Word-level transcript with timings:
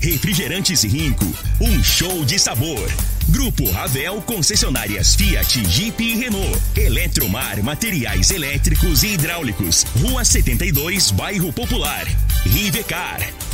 Refrigerantes 0.00 0.82
Rinco. 0.82 1.26
Um 1.60 1.82
show 1.84 2.24
de 2.24 2.38
sabor. 2.38 2.90
Grupo 3.28 3.70
Ravel 3.70 4.22
Concessionárias 4.22 5.14
Fiat, 5.14 5.62
Jeep 5.66 6.02
e 6.02 6.16
Renault. 6.16 6.58
Eletromar 6.74 7.62
Materiais 7.62 8.30
Elétricos 8.30 9.02
e 9.02 9.08
Hidráulicos. 9.08 9.84
Rua 10.00 10.24
72, 10.24 11.10
Bairro 11.10 11.52
Popular. 11.52 12.06
Rivecar. 12.46 13.20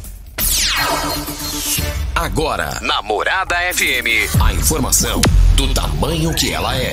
Agora, 2.15 2.79
na 2.83 3.01
Morada 3.03 3.57
FM, 3.73 4.29
a 4.41 4.53
informação 4.53 5.21
do 5.57 5.73
tamanho 5.73 6.35
que 6.35 6.53
ela 6.53 6.77
é. 6.77 6.93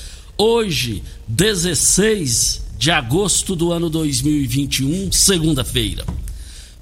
Hoje, 0.43 1.03
16 1.27 2.63
de 2.75 2.89
agosto 2.89 3.55
do 3.55 3.71
ano 3.71 3.91
2021, 3.91 5.11
segunda-feira. 5.11 6.03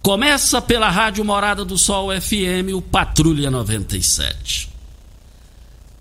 Começa 0.02 0.62
pela 0.62 0.90
Rádio 0.90 1.26
Morada 1.26 1.66
do 1.66 1.78
Sol 1.78 2.08
FM, 2.10 2.74
o 2.74 2.82
Patrulha 2.82 3.52
97. 3.52 4.70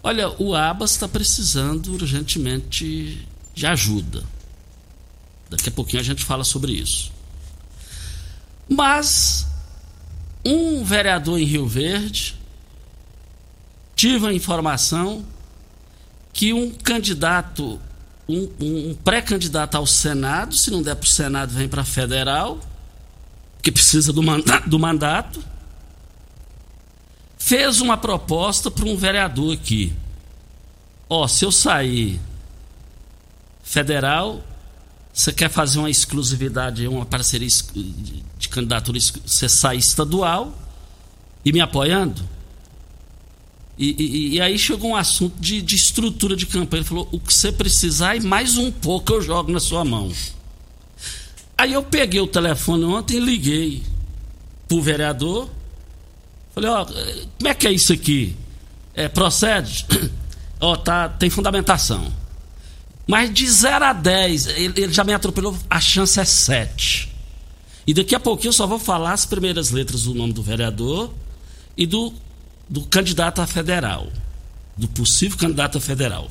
Olha, 0.04 0.30
o 0.40 0.54
Abas 0.54 0.92
está 0.92 1.08
precisando 1.08 1.94
urgentemente 1.94 3.26
de 3.52 3.66
ajuda. 3.66 4.22
Daqui 5.50 5.68
a 5.68 5.72
pouquinho 5.72 6.00
a 6.00 6.04
gente 6.04 6.24
fala 6.24 6.44
sobre 6.44 6.70
isso. 6.70 7.10
Mas 8.68 9.48
um 10.44 10.84
vereador 10.84 11.40
em 11.40 11.44
Rio 11.44 11.66
Verde 11.66 12.36
tive 13.96 14.28
a 14.28 14.32
informação 14.32 15.26
que 16.38 16.52
um 16.52 16.70
candidato, 16.70 17.80
um, 18.28 18.48
um 18.60 18.94
pré-candidato 18.94 19.74
ao 19.76 19.84
Senado, 19.84 20.54
se 20.54 20.70
não 20.70 20.80
der 20.80 20.94
para 20.94 21.04
o 21.04 21.08
Senado, 21.08 21.52
vem 21.52 21.68
para 21.68 21.84
federal, 21.84 22.60
que 23.60 23.72
precisa 23.72 24.12
do, 24.12 24.22
manda 24.22 24.60
do 24.60 24.78
mandato, 24.78 25.42
fez 27.36 27.80
uma 27.80 27.96
proposta 27.96 28.70
para 28.70 28.84
um 28.84 28.96
vereador 28.96 29.52
aqui. 29.52 29.92
Ó, 31.08 31.26
se 31.26 31.44
eu 31.44 31.50
sair 31.50 32.20
federal, 33.64 34.40
você 35.12 35.32
quer 35.32 35.50
fazer 35.50 35.80
uma 35.80 35.90
exclusividade, 35.90 36.86
uma 36.86 37.04
parceria 37.04 37.48
de 38.38 38.48
candidatura, 38.48 38.96
você 39.00 39.48
sai 39.48 39.78
estadual 39.78 40.56
e 41.44 41.52
me 41.52 41.60
apoiando? 41.60 42.37
E, 43.78 43.94
e, 43.96 44.34
e, 44.34 44.40
aí 44.40 44.58
chegou 44.58 44.90
um 44.90 44.96
assunto 44.96 45.38
de, 45.38 45.62
de, 45.62 45.76
estrutura 45.76 46.34
de 46.34 46.46
campanha. 46.46 46.80
Ele 46.80 46.88
falou: 46.88 47.08
o 47.12 47.20
que 47.20 47.32
você 47.32 47.52
precisar 47.52 48.16
e 48.16 48.20
mais 48.20 48.56
um 48.56 48.72
pouco 48.72 49.12
eu 49.12 49.22
jogo 49.22 49.52
na 49.52 49.60
sua 49.60 49.84
mão. 49.84 50.12
Aí 51.56 51.72
eu 51.72 51.82
peguei 51.84 52.20
o 52.20 52.26
telefone 52.26 52.84
ontem 52.84 53.18
e 53.18 53.20
liguei 53.20 53.82
pro 54.66 54.82
vereador. 54.82 55.48
Falei: 56.52 56.70
ó, 56.70 56.84
como 56.84 57.48
é 57.48 57.54
que 57.54 57.68
é 57.68 57.72
isso 57.72 57.92
aqui? 57.92 58.34
É, 58.94 59.06
procede? 59.08 59.86
ó, 60.60 60.74
tá, 60.74 61.08
tem 61.08 61.30
fundamentação. 61.30 62.12
Mas 63.06 63.32
de 63.32 63.48
0 63.48 63.84
a 63.84 63.92
10, 63.92 64.46
ele, 64.48 64.82
ele 64.82 64.92
já 64.92 65.04
me 65.04 65.14
atropelou, 65.14 65.56
a 65.70 65.80
chance 65.80 66.18
é 66.18 66.24
7. 66.24 67.08
E 67.86 67.94
daqui 67.94 68.14
a 68.14 68.20
pouquinho 68.20 68.48
eu 68.48 68.52
só 68.52 68.66
vou 68.66 68.78
falar 68.78 69.12
as 69.12 69.24
primeiras 69.24 69.70
letras 69.70 70.02
do 70.02 70.14
nome 70.14 70.32
do 70.32 70.42
vereador 70.42 71.10
e 71.74 71.86
do 71.86 72.12
do 72.68 72.82
candidato 72.82 73.40
a 73.40 73.46
federal, 73.46 74.12
do 74.76 74.88
possível 74.88 75.38
candidato 75.38 75.78
a 75.78 75.80
federal. 75.80 76.30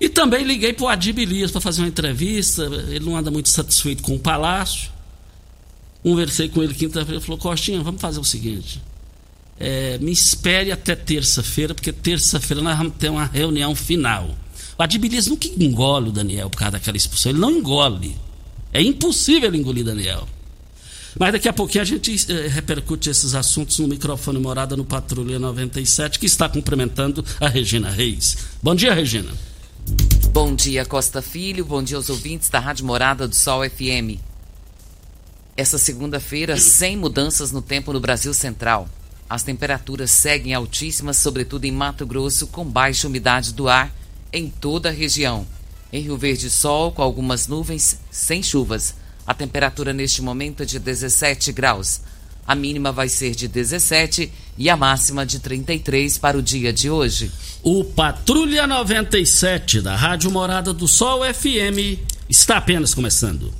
E 0.00 0.08
também 0.08 0.44
liguei 0.44 0.72
para 0.72 0.84
o 0.84 0.88
Adib 0.88 1.18
Elias 1.18 1.50
para 1.50 1.60
fazer 1.60 1.82
uma 1.82 1.88
entrevista. 1.88 2.64
Ele 2.64 3.04
não 3.04 3.16
anda 3.16 3.30
muito 3.30 3.48
satisfeito 3.48 4.02
com 4.02 4.16
o 4.16 4.18
palácio. 4.18 4.90
Conversei 6.02 6.48
com 6.48 6.62
ele 6.62 6.74
quinta-feira. 6.74 7.14
Ele 7.14 7.24
falou: 7.24 7.38
Costinha, 7.38 7.82
vamos 7.82 8.00
fazer 8.00 8.20
o 8.20 8.24
seguinte. 8.24 8.82
É, 9.58 9.98
me 9.98 10.10
espere 10.10 10.72
até 10.72 10.96
terça-feira, 10.96 11.74
porque 11.74 11.92
terça-feira 11.92 12.60
nós 12.60 12.76
vamos 12.76 12.94
ter 12.98 13.08
uma 13.08 13.24
reunião 13.24 13.74
final. 13.74 14.36
O 14.76 14.82
Adib 14.82 15.04
Elias 15.04 15.28
nunca 15.28 15.48
engole 15.48 16.08
o 16.08 16.12
Daniel 16.12 16.50
por 16.50 16.58
causa 16.58 16.72
daquela 16.72 16.96
expulsão. 16.96 17.30
Ele 17.30 17.38
não 17.38 17.52
engole. 17.52 18.16
É 18.72 18.82
impossível 18.82 19.48
ele 19.48 19.58
engolir 19.58 19.84
Daniel. 19.84 20.28
Mas 21.18 21.32
daqui 21.32 21.48
a 21.48 21.52
pouquinho 21.52 21.82
a 21.82 21.84
gente 21.84 22.32
eh, 22.32 22.48
repercute 22.48 23.08
esses 23.08 23.34
assuntos 23.34 23.78
no 23.78 23.86
microfone 23.86 24.38
Morada 24.38 24.76
no 24.76 24.84
Patrulha 24.84 25.38
97, 25.38 26.18
que 26.18 26.26
está 26.26 26.48
cumprimentando 26.48 27.24
a 27.40 27.48
Regina 27.48 27.88
Reis. 27.88 28.36
Bom 28.62 28.74
dia, 28.74 28.92
Regina. 28.92 29.30
Bom 30.32 30.54
dia, 30.54 30.84
Costa 30.84 31.22
Filho. 31.22 31.64
Bom 31.64 31.82
dia 31.82 31.96
aos 31.96 32.10
ouvintes 32.10 32.48
da 32.48 32.58
Rádio 32.58 32.84
Morada 32.84 33.28
do 33.28 33.34
Sol 33.34 33.62
FM. 33.68 34.18
Essa 35.56 35.78
segunda-feira, 35.78 36.56
sem 36.56 36.96
mudanças 36.96 37.52
no 37.52 37.62
tempo 37.62 37.92
no 37.92 38.00
Brasil 38.00 38.34
Central. 38.34 38.88
As 39.30 39.44
temperaturas 39.44 40.10
seguem 40.10 40.52
altíssimas, 40.52 41.16
sobretudo 41.16 41.64
em 41.64 41.70
Mato 41.70 42.04
Grosso, 42.04 42.48
com 42.48 42.64
baixa 42.64 43.06
umidade 43.06 43.54
do 43.54 43.68
ar 43.68 43.94
em 44.32 44.50
toda 44.50 44.88
a 44.88 44.92
região. 44.92 45.46
Em 45.92 46.02
Rio 46.02 46.16
Verde, 46.16 46.50
sol 46.50 46.90
com 46.90 47.02
algumas 47.02 47.46
nuvens, 47.46 48.00
sem 48.10 48.42
chuvas. 48.42 48.96
A 49.26 49.32
temperatura 49.32 49.92
neste 49.92 50.20
momento 50.20 50.62
é 50.62 50.66
de 50.66 50.78
17 50.78 51.52
graus. 51.52 52.02
A 52.46 52.54
mínima 52.54 52.92
vai 52.92 53.08
ser 53.08 53.34
de 53.34 53.48
17 53.48 54.30
e 54.58 54.68
a 54.68 54.76
máxima 54.76 55.24
de 55.24 55.38
33 55.38 56.18
para 56.18 56.36
o 56.36 56.42
dia 56.42 56.72
de 56.72 56.90
hoje. 56.90 57.32
O 57.62 57.82
Patrulha 57.84 58.66
97 58.66 59.80
da 59.80 59.96
Rádio 59.96 60.30
Morada 60.30 60.74
do 60.74 60.86
Sol 60.86 61.22
FM 61.24 61.98
está 62.28 62.58
apenas 62.58 62.92
começando. 62.92 63.50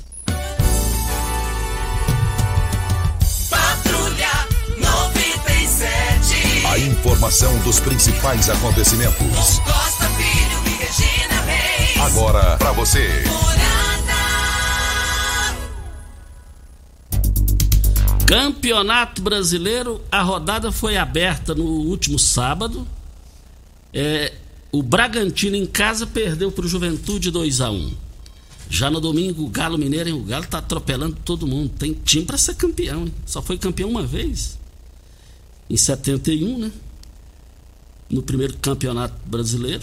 Patrulha 3.48 4.46
97. 4.78 6.66
A 6.66 6.78
informação 6.78 7.58
dos 7.60 7.80
principais 7.80 8.50
acontecimentos. 8.50 9.58
Costa 9.60 10.06
Filho 10.10 10.62
e 10.66 10.70
Regina 10.84 11.40
Reis. 11.46 12.00
Agora 12.02 12.58
para 12.58 12.72
você. 12.72 13.24
Campeonato 18.26 19.20
Brasileiro, 19.20 20.00
a 20.10 20.22
rodada 20.22 20.72
foi 20.72 20.96
aberta 20.96 21.54
no 21.54 21.64
último 21.64 22.18
sábado. 22.18 22.86
É, 23.92 24.32
o 24.72 24.82
Bragantino 24.82 25.56
em 25.56 25.66
casa 25.66 26.06
perdeu 26.06 26.50
para 26.50 26.64
o 26.64 26.68
Juventude 26.68 27.30
2 27.30 27.60
a 27.60 27.70
1 27.70 27.92
Já 28.70 28.90
no 28.90 28.98
domingo, 28.98 29.44
o 29.44 29.48
Galo 29.48 29.76
Mineiro, 29.76 30.08
hein? 30.08 30.14
o 30.14 30.24
Galo 30.24 30.46
tá 30.46 30.58
atropelando 30.58 31.16
todo 31.22 31.46
mundo. 31.46 31.70
Tem 31.78 31.92
time 31.92 32.24
para 32.24 32.38
ser 32.38 32.54
campeão, 32.54 33.02
hein? 33.02 33.14
Só 33.26 33.42
foi 33.42 33.58
campeão 33.58 33.90
uma 33.90 34.06
vez. 34.06 34.58
Em 35.68 35.76
71, 35.76 36.58
né? 36.58 36.72
No 38.08 38.22
primeiro 38.22 38.56
campeonato 38.56 39.14
brasileiro. 39.26 39.82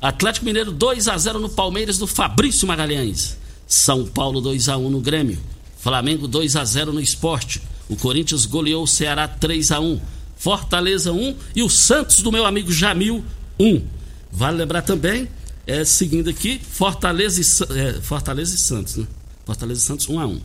Atlético 0.00 0.44
Mineiro 0.44 0.72
2 0.72 1.08
a 1.08 1.16
0 1.16 1.40
no 1.40 1.48
Palmeiras 1.48 1.96
do 1.96 2.06
Fabrício 2.06 2.68
Magalhães. 2.68 3.36
São 3.66 4.06
Paulo 4.06 4.42
2 4.42 4.68
a 4.68 4.76
1 4.76 4.90
no 4.90 5.00
Grêmio. 5.00 5.38
Flamengo 5.78 6.28
2 6.28 6.54
a 6.54 6.64
0 6.64 6.92
no 6.92 7.00
Esporte. 7.00 7.62
O 7.88 7.96
Corinthians 7.96 8.44
goleou 8.44 8.82
o 8.82 8.86
Ceará 8.86 9.26
3 9.26 9.72
a 9.72 9.80
1. 9.80 10.00
Fortaleza 10.36 11.12
1 11.12 11.34
e 11.56 11.62
o 11.62 11.68
Santos 11.68 12.22
do 12.22 12.30
meu 12.30 12.46
amigo 12.46 12.72
Jamil 12.72 13.24
1. 13.58 13.82
Vale 14.30 14.58
lembrar 14.58 14.82
também 14.82 15.28
é, 15.66 15.84
seguindo 15.84 16.30
aqui, 16.30 16.58
Fortaleza 16.58 17.40
e, 17.40 17.78
é, 17.78 18.00
Fortaleza 18.00 18.54
e 18.54 18.58
Santos, 18.58 18.96
né? 18.96 19.06
Fortaleza 19.44 19.80
e 19.80 19.84
Santos 19.84 20.08
1 20.08 20.20
a 20.20 20.26
1 20.26 20.40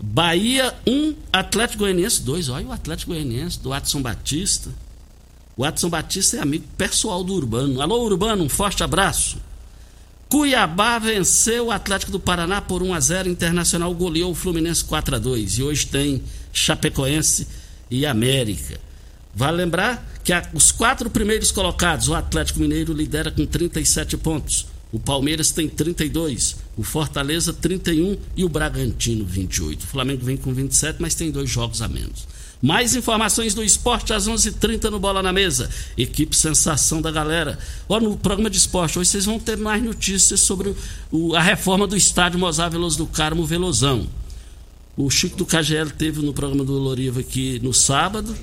Bahia 0.00 0.74
1, 0.86 1.14
Atlético 1.32 1.80
Goianiense 1.80 2.22
2. 2.22 2.48
Olha 2.50 2.66
o 2.66 2.72
Atlético 2.72 3.12
Goianiense 3.12 3.58
do 3.58 3.70
Watson 3.70 4.00
Batista. 4.00 4.70
O 5.56 5.62
Watson 5.62 5.88
Batista 5.88 6.36
é 6.36 6.40
amigo 6.40 6.64
pessoal 6.76 7.24
do 7.24 7.34
Urbano. 7.34 7.82
Alô, 7.82 8.04
Urbano, 8.04 8.44
um 8.44 8.48
forte 8.48 8.84
abraço. 8.84 9.38
Cuiabá 10.28 10.98
venceu 10.98 11.66
o 11.66 11.70
Atlético 11.70 12.12
do 12.12 12.20
Paraná 12.20 12.60
por 12.60 12.82
1 12.82 12.92
a 12.92 13.00
0 13.00 13.28
Internacional 13.30 13.94
goleou 13.94 14.32
o 14.32 14.34
Fluminense 14.34 14.84
4 14.84 15.16
a 15.16 15.18
2 15.18 15.58
E 15.58 15.62
hoje 15.62 15.86
tem 15.86 16.22
Chapecoense 16.52 17.46
e 17.90 18.04
América. 18.04 18.78
Vale 19.34 19.56
lembrar 19.56 20.06
que 20.22 20.32
os 20.52 20.70
quatro 20.70 21.08
primeiros 21.08 21.50
colocados, 21.50 22.08
o 22.08 22.14
Atlético 22.14 22.60
Mineiro 22.60 22.92
lidera 22.92 23.30
com 23.30 23.46
37 23.46 24.16
pontos, 24.18 24.66
o 24.92 24.98
Palmeiras 24.98 25.50
tem 25.50 25.68
32, 25.68 26.56
o 26.76 26.82
Fortaleza 26.82 27.52
31 27.52 28.16
e 28.36 28.44
o 28.44 28.48
Bragantino 28.48 29.24
28. 29.24 29.82
O 29.82 29.86
Flamengo 29.86 30.24
vem 30.24 30.36
com 30.36 30.52
27, 30.52 31.00
mas 31.00 31.14
tem 31.14 31.30
dois 31.30 31.48
jogos 31.48 31.80
a 31.80 31.88
menos. 31.88 32.26
Mais 32.60 32.96
informações 32.96 33.54
do 33.54 33.62
esporte 33.62 34.12
às 34.12 34.26
11:30 34.26 34.48
h 34.48 34.58
30 34.58 34.90
no 34.90 34.98
Bola 34.98 35.22
na 35.22 35.32
Mesa. 35.32 35.70
Equipe 35.96 36.34
Sensação 36.34 37.00
da 37.00 37.10
Galera. 37.10 37.58
Ó, 37.88 38.00
no 38.00 38.16
programa 38.16 38.50
de 38.50 38.58
esporte, 38.58 38.98
hoje 38.98 39.10
vocês 39.10 39.24
vão 39.24 39.38
ter 39.38 39.56
mais 39.56 39.82
notícias 39.82 40.40
sobre 40.40 40.74
o, 41.10 41.36
a 41.36 41.40
reforma 41.40 41.86
do 41.86 41.96
estádio 41.96 42.38
Mozar 42.38 42.70
Veloso 42.70 42.98
do 42.98 43.06
Carmo 43.06 43.46
Velozão. 43.46 44.08
O 44.96 45.08
Chico 45.08 45.36
do 45.36 45.46
KGL 45.46 45.90
teve 45.90 46.20
no 46.20 46.32
programa 46.32 46.64
do 46.64 46.72
Loriva 46.72 47.20
aqui 47.20 47.60
no 47.62 47.72
sábado. 47.72 48.34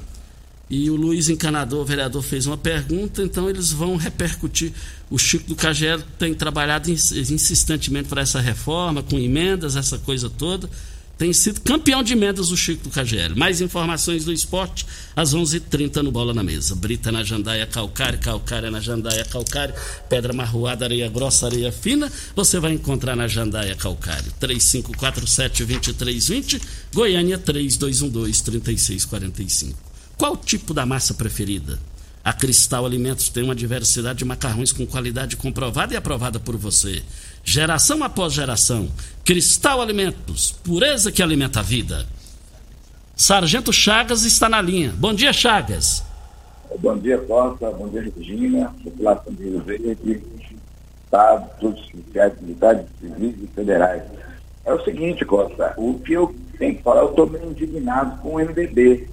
E 0.69 0.89
o 0.89 0.95
Luiz 0.95 1.29
Encanador, 1.29 1.81
o 1.81 1.85
vereador, 1.85 2.23
fez 2.23 2.47
uma 2.47 2.57
pergunta, 2.57 3.21
então 3.21 3.50
eles 3.50 3.71
vão 3.71 3.97
repercutir. 3.97 4.71
O 5.12 5.17
Chico 5.17 5.50
do 5.50 5.56
KGL 5.56 6.01
tem 6.17 6.33
trabalhado 6.33 6.89
insistentemente 6.89 8.07
para 8.09 8.21
essa 8.21 8.39
reforma, 8.39 9.03
com 9.03 9.19
emendas, 9.19 9.75
essa 9.75 10.00
coisa 10.00 10.29
toda. 10.29 10.69
Tem 11.17 11.31
sido 11.31 11.62
campeão 11.62 12.03
de 12.03 12.12
emendas 12.12 12.51
o 12.51 12.57
Chico 12.57 12.83
do 12.83 12.89
KGL. 12.89 13.35
Mais 13.35 13.62
informações 13.62 14.25
do 14.25 14.33
esporte 14.33 14.85
às 15.15 15.33
11:30 15.33 15.56
h 15.56 15.62
30 15.69 16.03
no 16.03 16.12
Bola 16.12 16.33
na 16.33 16.44
Mesa. 16.44 16.75
Brita 16.75 17.09
na 17.09 17.23
Jandaia 17.23 17.65
Calcário, 17.65 18.19
Calcária 18.19 18.69
na 18.69 18.81
Jandaia 18.81 19.23
Calcário, 19.23 19.73
Pedra 20.09 20.33
Marroada, 20.33 20.83
Areia 20.83 21.07
Grossa, 21.07 21.45
Areia 21.45 21.71
Fina. 21.71 22.12
Você 22.35 22.59
vai 22.59 22.73
encontrar 22.73 23.15
na 23.15 23.29
Jandaia 23.29 23.75
Calcário. 23.75 24.29
3547-2320, 24.41 26.62
Goiânia 26.94 27.39
3212-3645. 27.39 29.73
Qual 30.17 30.35
tipo 30.35 30.73
da 30.73 30.85
massa 30.85 31.13
preferida? 31.13 31.79
A 32.25 32.33
Cristal 32.33 32.88
Alimentos 32.88 33.30
tem 33.30 33.44
uma 33.44 33.54
diversidade 33.54 34.18
de 34.18 34.25
macarrões 34.25 34.72
com 34.72 34.83
qualidade 34.83 35.38
comprovada 35.38 35.94
e 35.94 35.98
aprovada 35.98 36.39
por 36.39 36.57
você. 36.57 37.04
Geração 37.44 38.04
após 38.04 38.33
geração. 38.33 38.89
Cristal 39.24 39.80
Alimentos, 39.80 40.51
pureza 40.51 41.12
que 41.12 41.22
alimenta 41.22 41.60
a 41.60 41.63
vida. 41.63 42.07
Sargento 43.16 43.72
Chagas 43.72 44.25
está 44.25 44.50
na 44.50 44.60
linha. 44.60 44.92
Bom 44.98 45.13
dia, 45.13 45.31
Chagas. 45.31 46.04
Bom 46.80 46.98
dia, 46.98 47.19
Costa. 47.19 47.69
Bom 47.69 47.89
dia, 47.89 48.01
Regina. 48.18 48.74
População 48.83 49.31
de 49.31 49.44
Rio 49.44 49.62
Verde, 49.62 50.24
Estado, 51.04 51.48
todos 51.60 51.80
os 51.80 51.92
policiais 51.92 52.33
militares, 52.42 52.88
civis 53.00 53.36
e 53.44 53.48
federais. 53.54 54.01
É 54.66 54.74
o 54.74 54.83
seguinte, 54.83 55.24
Costa, 55.25 55.75
o 55.77 56.00
que 56.00 56.13
eu 56.13 56.36
tenho 56.57 56.75
que 56.75 56.81
falar, 56.81 57.01
eu 57.01 57.12
estou 57.12 57.30
meio 57.30 57.51
indignado 57.51 58.19
com 58.24 58.30
o 58.30 58.39
MDB, 58.39 59.07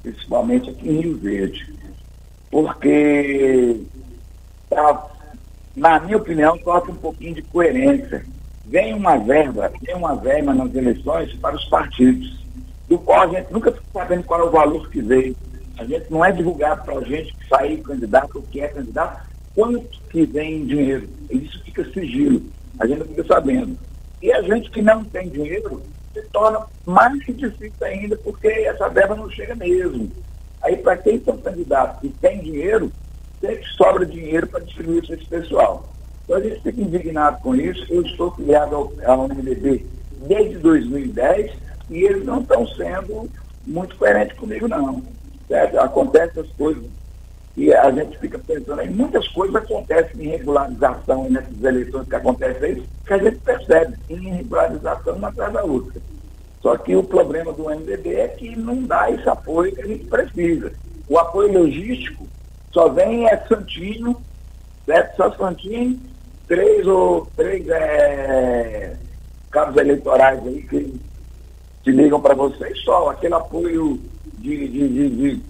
principalmente 0.00 0.70
aqui 0.70 0.88
em 0.88 1.00
Rio 1.00 1.18
Verde. 1.18 1.81
Porque 2.52 3.80
tá 4.68 5.10
na 5.74 5.98
minha 6.00 6.18
opinião, 6.18 6.58
falta 6.58 6.90
um 6.90 6.96
pouquinho 6.96 7.34
de 7.34 7.42
coerência. 7.42 8.24
Vem 8.66 8.94
uma 8.94 9.16
verba, 9.16 9.72
vem 9.80 9.94
uma 9.94 10.14
verba 10.14 10.54
nas 10.54 10.74
eleições 10.74 11.32
para 11.36 11.56
os 11.56 11.64
partidos, 11.64 12.44
do 12.88 12.98
qual 12.98 13.22
a 13.22 13.26
gente 13.26 13.52
nunca 13.52 13.72
fica 13.72 13.84
sabendo 13.92 14.24
qual 14.24 14.40
é 14.40 14.44
o 14.44 14.50
valor 14.50 14.88
que 14.90 15.00
veio. 15.00 15.34
A 15.78 15.84
gente 15.84 16.10
não 16.10 16.24
é 16.24 16.30
divulgado 16.30 16.84
para 16.84 16.98
a 16.98 17.04
gente 17.04 17.34
que 17.34 17.48
sair 17.48 17.82
candidato 17.82 18.36
ou 18.36 18.42
que 18.42 18.60
é 18.60 18.68
candidato, 18.68 19.26
quanto 19.54 20.00
que 20.10 20.26
vem 20.26 20.58
em 20.58 20.66
dinheiro. 20.66 21.08
Isso 21.30 21.62
fica 21.64 21.84
sigilo. 21.90 22.42
A 22.78 22.86
gente 22.86 23.04
fica 23.08 23.24
sabendo. 23.24 23.76
E 24.20 24.30
a 24.30 24.42
gente 24.42 24.70
que 24.70 24.82
não 24.82 25.02
tem 25.04 25.28
dinheiro 25.30 25.82
se 26.12 26.22
torna 26.28 26.66
mais 26.84 27.18
difícil 27.20 27.72
ainda, 27.80 28.16
porque 28.18 28.46
essa 28.46 28.90
verba 28.90 29.16
não 29.16 29.30
chega 29.30 29.54
mesmo. 29.54 30.10
Aí, 30.62 30.76
para 30.76 30.96
quem 30.96 31.20
são 31.22 31.36
candidatos 31.38 32.02
e 32.04 32.08
tem 32.08 32.40
dinheiro, 32.40 32.92
sempre 33.40 33.64
sobra 33.76 34.06
dinheiro 34.06 34.46
para 34.46 34.60
distribuir 34.60 35.04
para 35.06 35.16
esse 35.16 35.26
pessoal. 35.26 35.88
Então 36.24 36.36
a 36.36 36.40
gente 36.40 36.60
fica 36.62 36.80
indignado 36.80 37.42
com 37.42 37.54
isso. 37.54 37.84
Eu 37.92 38.02
estou 38.02 38.30
filiado 38.32 38.74
ao, 38.74 38.92
ao 39.04 39.28
MDB 39.28 39.84
desde 40.26 40.58
2010 40.58 41.52
e 41.90 42.04
eles 42.04 42.24
não 42.24 42.40
estão 42.40 42.66
sendo 42.68 43.28
muito 43.66 43.96
coerentes 43.96 44.38
comigo, 44.38 44.68
não. 44.68 45.02
Certo? 45.48 45.78
Acontecem 45.78 46.42
as 46.42 46.48
coisas 46.52 46.84
e 47.56 47.72
a 47.72 47.90
gente 47.90 48.18
fica 48.18 48.38
pensando 48.38 48.80
em 48.80 48.90
muitas 48.90 49.28
coisas 49.28 49.54
acontecem 49.56 50.24
em 50.24 50.28
regularização 50.28 51.28
nessas 51.28 51.62
eleições 51.62 52.08
que 52.08 52.14
acontecem 52.14 52.64
aí, 52.64 52.82
que 53.06 53.12
a 53.12 53.18
gente 53.18 53.36
percebe 53.40 53.94
em 54.08 54.36
regularização 54.36 55.16
uma 55.16 55.28
atrás 55.28 55.52
da 55.52 55.62
outra. 55.62 56.00
Só 56.62 56.76
que 56.76 56.94
o 56.94 57.02
problema 57.02 57.52
do 57.52 57.64
MDB 57.64 58.14
é 58.14 58.28
que 58.28 58.54
não 58.54 58.84
dá 58.84 59.10
esse 59.10 59.28
apoio 59.28 59.74
que 59.74 59.82
a 59.82 59.86
gente 59.86 60.04
precisa. 60.04 60.72
O 61.08 61.18
apoio 61.18 61.52
logístico 61.52 62.26
só 62.70 62.88
vem 62.88 63.26
é 63.26 63.36
Santinho, 63.48 64.16
certo? 64.86 65.16
Só 65.16 65.30
três 66.46 66.86
ou 66.86 67.26
três 67.36 67.68
é, 67.68 68.96
cabos 69.50 69.76
eleitorais 69.76 70.46
aí 70.46 70.62
que 70.62 71.00
te 71.82 71.90
ligam 71.90 72.20
para 72.20 72.34
vocês 72.34 72.78
só, 72.82 73.10
aquele 73.10 73.34
apoio 73.34 74.00
de, 74.38 74.68
de, 74.68 74.88
de, 74.88 75.08
de, 75.10 75.42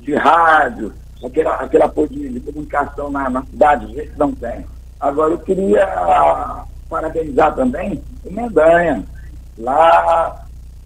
de 0.00 0.14
rádio, 0.14 0.94
aquele, 1.22 1.48
aquele 1.48 1.82
apoio 1.82 2.08
de, 2.08 2.28
de 2.28 2.40
comunicação 2.40 3.10
na, 3.10 3.28
na 3.28 3.42
cidade, 3.44 3.94
gente 3.94 4.16
não 4.16 4.32
tem. 4.32 4.64
Agora 4.98 5.32
eu 5.32 5.38
queria 5.38 6.64
parabenizar 6.88 7.54
também 7.54 8.02
o 8.24 8.32
Mendanha, 8.32 9.04
lá 9.58 10.43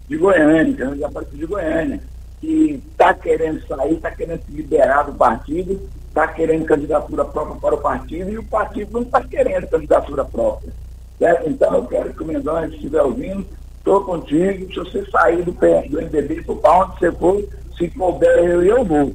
de 0.09 0.17
Goiânia, 0.17 0.73
que 0.73 0.99
já 0.99 1.09
partiu 1.09 1.37
de 1.37 1.45
Goiânia 1.45 2.01
que 2.39 2.81
está 2.91 3.13
querendo 3.13 3.65
sair, 3.67 3.95
está 3.95 4.11
querendo 4.11 4.41
se 4.45 4.51
liberar 4.51 5.03
do 5.03 5.13
partido, 5.13 5.79
está 6.07 6.27
querendo 6.27 6.65
candidatura 6.65 7.25
própria 7.25 7.59
para 7.59 7.75
o 7.75 7.81
partido 7.81 8.29
e 8.31 8.37
o 8.37 8.43
partido 8.43 8.93
não 8.93 9.01
está 9.01 9.21
querendo 9.21 9.67
candidatura 9.67 10.23
própria. 10.23 10.71
Certo? 11.17 11.49
Então 11.49 11.73
eu 11.75 11.85
quero 11.85 12.13
que 12.13 12.23
o 12.23 12.25
Mendonça 12.25 12.67
estiver 12.67 13.01
ouvindo, 13.01 13.45
estou 13.77 14.03
contigo, 14.05 14.71
se 14.71 14.79
você 14.79 15.05
sair 15.11 15.43
do, 15.43 15.51
do 15.51 16.01
MDB, 16.01 16.43
para 16.43 16.79
onde 16.79 16.99
você 16.99 17.11
for, 17.11 17.43
se 17.77 17.89
couber 17.89 18.39
eu, 18.39 18.63
eu 18.63 18.85
vou. 18.85 19.13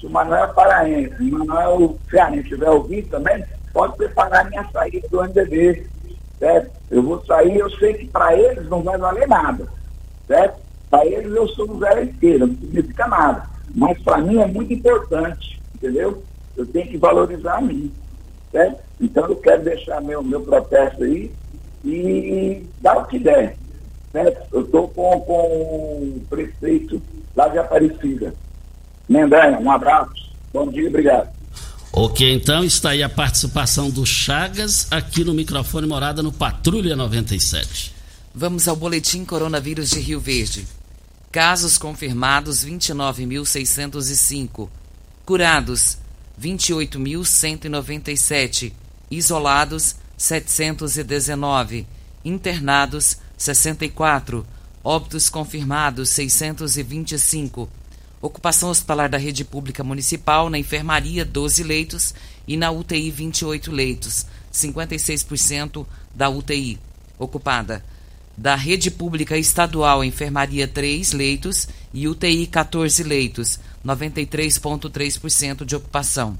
Se 0.00 0.06
o 0.06 0.10
Manuel 0.10 0.48
Paraense, 0.54 1.22
o 1.22 1.44
Manuel 1.44 1.98
Cearense 2.10 2.44
estiver 2.44 2.70
ouvindo 2.70 3.08
também, 3.10 3.44
pode 3.72 3.96
preparar 3.96 4.48
minha 4.48 4.66
saída 4.72 5.06
do 5.10 5.22
MDB. 5.22 5.86
Certo? 6.38 6.70
Eu 6.90 7.02
vou 7.02 7.22
sair, 7.24 7.58
eu 7.58 7.70
sei 7.72 7.94
que 7.94 8.06
para 8.08 8.34
eles 8.34 8.68
não 8.68 8.82
vai 8.82 8.96
valer 8.96 9.28
nada. 9.28 9.68
Certo? 10.32 10.62
Para 10.88 11.06
eles 11.06 11.30
eu 11.30 11.46
sou 11.48 11.66
do 11.66 11.78
zero 11.78 12.04
esquerda, 12.04 12.46
não 12.46 12.56
significa 12.56 13.06
nada. 13.06 13.46
Mas 13.74 13.98
para 14.02 14.16
mim 14.18 14.38
é 14.38 14.46
muito 14.46 14.72
importante, 14.72 15.60
entendeu? 15.74 16.22
Eu 16.56 16.64
tenho 16.64 16.88
que 16.88 16.96
valorizar 16.96 17.58
a 17.58 17.60
mim. 17.60 17.92
Certo? 18.50 18.80
Então 18.98 19.26
eu 19.26 19.36
quero 19.36 19.62
deixar 19.62 20.00
meu, 20.00 20.22
meu 20.22 20.40
protesto 20.40 21.04
aí 21.04 21.30
e 21.84 22.64
dar 22.80 22.96
o 22.96 23.04
que 23.04 23.18
der. 23.18 23.56
Certo? 24.10 24.46
Eu 24.54 24.62
estou 24.62 24.88
com, 24.88 25.20
com 25.20 25.42
o 26.16 26.26
prefeito 26.30 27.02
lá 27.36 27.48
de 27.48 27.58
Aparecida. 27.58 28.34
Mendanha, 29.06 29.58
um 29.58 29.70
abraço. 29.70 30.32
Bom 30.50 30.68
dia, 30.68 30.88
obrigado. 30.88 31.28
Ok, 31.92 32.32
então 32.32 32.64
está 32.64 32.90
aí 32.90 33.02
a 33.02 33.08
participação 33.08 33.90
do 33.90 34.06
Chagas 34.06 34.90
aqui 34.90 35.24
no 35.24 35.34
microfone 35.34 35.86
Morada 35.86 36.22
no 36.22 36.32
Patrulha 36.32 36.96
97. 36.96 38.00
Vamos 38.34 38.66
ao 38.66 38.74
boletim 38.74 39.26
Coronavírus 39.26 39.90
de 39.90 40.00
Rio 40.00 40.18
Verde. 40.18 40.66
Casos 41.30 41.76
confirmados 41.76 42.64
29.605. 42.64 44.70
Curados 45.26 45.98
28.197. 46.40 48.72
Isolados 49.10 49.96
719. 50.16 51.86
Internados, 52.24 53.18
64. 53.36 54.46
Óbitos 54.82 55.28
confirmados, 55.28 56.08
625. 56.08 57.68
Ocupação 58.22 58.70
hospitalar 58.70 59.10
da 59.10 59.18
rede 59.18 59.44
pública 59.44 59.84
municipal, 59.84 60.48
na 60.48 60.58
enfermaria, 60.58 61.22
12 61.22 61.62
leitos 61.62 62.14
e 62.48 62.56
na 62.56 62.70
UTI, 62.70 63.10
28 63.10 63.70
leitos, 63.70 64.24
56% 64.50 65.86
da 66.14 66.30
UTI 66.30 66.80
ocupada. 67.18 67.84
Da 68.36 68.54
rede 68.54 68.90
pública 68.90 69.36
estadual, 69.36 70.02
enfermaria, 70.02 70.66
3 70.66 71.12
leitos 71.12 71.68
e 71.92 72.08
UTI, 72.08 72.46
14 72.46 73.02
leitos, 73.02 73.60
93,3% 73.84 75.64
de 75.64 75.76
ocupação. 75.76 76.38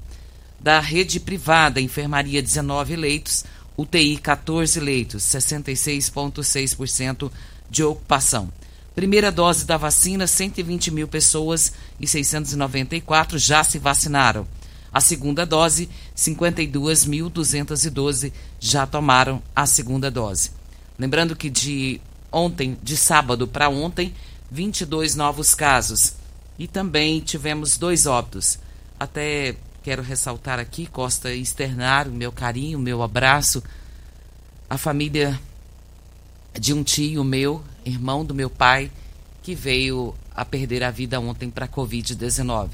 Da 0.59 0.79
rede 0.79 1.19
privada, 1.19 1.79
enfermaria, 1.79 2.41
19 2.41 2.95
leitos, 2.95 3.45
UTI 3.77 4.17
14 4.17 4.79
leitos, 4.79 5.23
66,6% 5.23 7.31
de 7.69 7.83
ocupação. 7.83 8.51
Primeira 8.95 9.31
dose 9.31 9.65
da 9.65 9.77
vacina, 9.77 10.27
120 10.27 10.91
mil 10.91 11.07
pessoas 11.07 11.73
e 11.99 12.07
694 12.07 13.39
já 13.39 13.63
se 13.63 13.79
vacinaram. 13.79 14.47
A 14.93 15.01
segunda 15.01 15.45
dose, 15.45 15.89
52.212 16.15 18.31
já 18.59 18.85
tomaram 18.85 19.41
a 19.55 19.65
segunda 19.65 20.11
dose. 20.11 20.51
Lembrando 20.97 21.35
que 21.35 21.49
de 21.49 21.99
ontem, 22.31 22.77
de 22.81 22.95
sábado 22.97 23.47
para 23.47 23.69
ontem, 23.69 24.13
22 24.49 25.15
novos 25.15 25.53
casos. 25.55 26.15
E 26.57 26.67
também 26.67 27.19
tivemos 27.19 27.77
dois 27.77 28.05
óbitos. 28.05 28.59
Até 28.99 29.55
Quero 29.83 30.01
ressaltar 30.01 30.59
aqui, 30.59 30.85
Costa, 30.85 31.33
externar 31.33 32.07
o 32.07 32.11
meu 32.11 32.31
carinho, 32.31 32.79
o 32.79 32.81
meu 32.81 33.03
abraço 33.03 33.61
à 34.69 34.77
família 34.77 35.37
de 36.57 36.73
um 36.73 36.85
tio 36.85 37.21
meu, 37.21 37.61
irmão 37.83 38.23
do 38.23 38.33
meu 38.33 38.49
pai, 38.49 38.89
que 39.41 39.53
veio 39.53 40.15
a 40.33 40.45
perder 40.45 40.85
a 40.85 40.89
vida 40.89 41.19
ontem 41.19 41.49
para 41.49 41.65
a 41.65 41.67
Covid-19. 41.67 42.69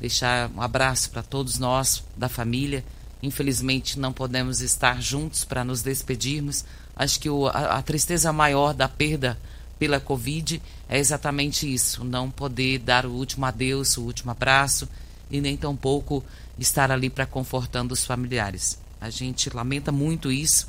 Deixar 0.00 0.50
um 0.56 0.62
abraço 0.62 1.10
para 1.10 1.22
todos 1.22 1.58
nós 1.58 2.02
da 2.16 2.30
família. 2.30 2.82
Infelizmente 3.22 3.98
não 3.98 4.10
podemos 4.10 4.62
estar 4.62 5.02
juntos 5.02 5.44
para 5.44 5.62
nos 5.62 5.82
despedirmos. 5.82 6.64
Acho 6.98 7.20
que 7.20 7.30
o, 7.30 7.46
a, 7.46 7.78
a 7.78 7.82
tristeza 7.82 8.32
maior 8.32 8.74
da 8.74 8.88
perda 8.88 9.38
pela 9.78 10.00
Covid 10.00 10.60
é 10.88 10.98
exatamente 10.98 11.72
isso: 11.72 12.02
não 12.02 12.28
poder 12.28 12.80
dar 12.80 13.06
o 13.06 13.12
último 13.12 13.46
adeus, 13.46 13.96
o 13.96 14.02
último 14.02 14.32
abraço 14.32 14.88
e 15.30 15.40
nem 15.40 15.56
tampouco 15.56 16.24
estar 16.58 16.90
ali 16.90 17.08
para 17.08 17.24
confortando 17.24 17.92
os 17.92 18.04
familiares. 18.04 18.78
A 19.00 19.10
gente 19.10 19.48
lamenta 19.54 19.92
muito 19.92 20.32
isso. 20.32 20.68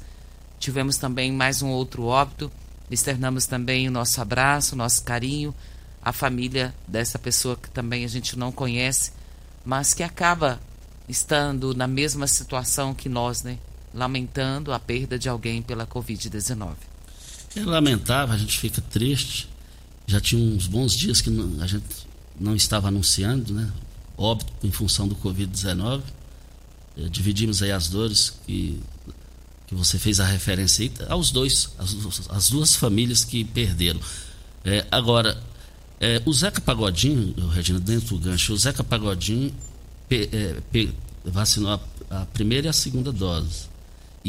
Tivemos 0.59 0.97
também 0.97 1.31
mais 1.31 1.63
um 1.63 1.69
outro 1.69 2.03
óbito. 2.03 2.51
Externamos 2.91 3.47
também 3.47 3.87
o 3.87 3.91
nosso 3.91 4.21
abraço, 4.21 4.75
o 4.75 4.77
nosso 4.77 5.03
carinho 5.03 5.55
à 6.01 6.13
família 6.13 6.75
dessa 6.87 7.17
pessoa 7.17 7.55
que 7.55 7.69
também 7.69 8.05
a 8.05 8.07
gente 8.07 8.37
não 8.37 8.51
conhece, 8.51 9.11
mas 9.65 9.93
que 9.93 10.03
acaba 10.03 10.59
estando 11.07 11.73
na 11.73 11.87
mesma 11.87 12.27
situação 12.27 12.93
que 12.93 13.09
nós, 13.09 13.41
né? 13.41 13.57
Lamentando 13.93 14.71
a 14.71 14.79
perda 14.79 15.17
de 15.17 15.27
alguém 15.27 15.61
pela 15.61 15.85
Covid-19. 15.85 16.73
É 17.55 17.61
lamentável, 17.61 18.35
a 18.35 18.37
gente 18.37 18.57
fica 18.57 18.81
triste. 18.81 19.49
Já 20.05 20.19
tinha 20.19 20.41
uns 20.41 20.67
bons 20.67 20.95
dias 20.95 21.21
que 21.21 21.29
a 21.61 21.67
gente 21.67 21.85
não 22.39 22.55
estava 22.55 22.87
anunciando, 22.87 23.53
né? 23.53 23.71
óbito 24.19 24.51
em 24.63 24.71
função 24.71 25.07
do 25.07 25.15
Covid-19. 25.15 26.01
É, 26.97 27.07
dividimos 27.07 27.63
aí 27.63 27.71
as 27.71 27.87
dores 27.87 28.37
que, 28.45 28.81
que 29.67 29.73
você 29.73 29.97
fez 29.97 30.19
a 30.19 30.25
referência 30.25 30.83
aí, 30.83 30.91
aos 31.07 31.31
dois, 31.31 31.69
as, 31.77 31.95
as 32.29 32.49
duas 32.49 32.75
famílias 32.75 33.23
que 33.23 33.43
perderam. 33.45 33.99
É, 34.65 34.85
agora, 34.91 35.41
é, 35.99 36.21
o 36.25 36.33
Zeca 36.33 36.59
Pagodinho, 36.59 37.33
Regina, 37.47 37.79
dentro 37.79 38.17
do 38.17 38.29
gancho, 38.29 38.53
o 38.53 38.57
Zeca 38.57 38.83
Pagodinho 38.83 39.53
pe, 40.09 40.29
é, 40.33 40.57
pe, 40.71 40.93
vacinou 41.23 41.71
a, 41.71 42.21
a, 42.21 42.25
primeira 42.25 42.67
e 42.67 42.69
a 42.69 42.73
segunda 42.73 43.11
dose. 43.11 43.68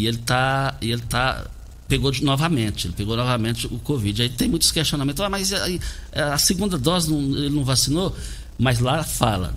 E 0.01 0.07
ele 0.07 0.17
tá, 0.17 0.77
ele 0.81 1.03
tá 1.03 1.47
pegou 1.87 2.11
de, 2.11 2.25
novamente, 2.25 2.87
ele 2.87 2.95
pegou 2.95 3.17
novamente 3.17 3.67
o 3.67 3.79
Covid. 3.81 4.23
Aí 4.23 4.31
tem 4.31 4.49
muitos 4.49 4.73
questionamentos, 4.73 5.23
ah, 5.23 5.29
mas 5.29 5.53
a, 5.53 6.35
a 6.35 6.39
segunda 6.39 6.79
dose 6.79 7.11
não, 7.11 7.21
ele 7.37 7.51
não 7.51 7.65
vacinou? 7.65 8.17
Mas 8.59 8.79
lá 8.79 9.05
fala, 9.05 9.55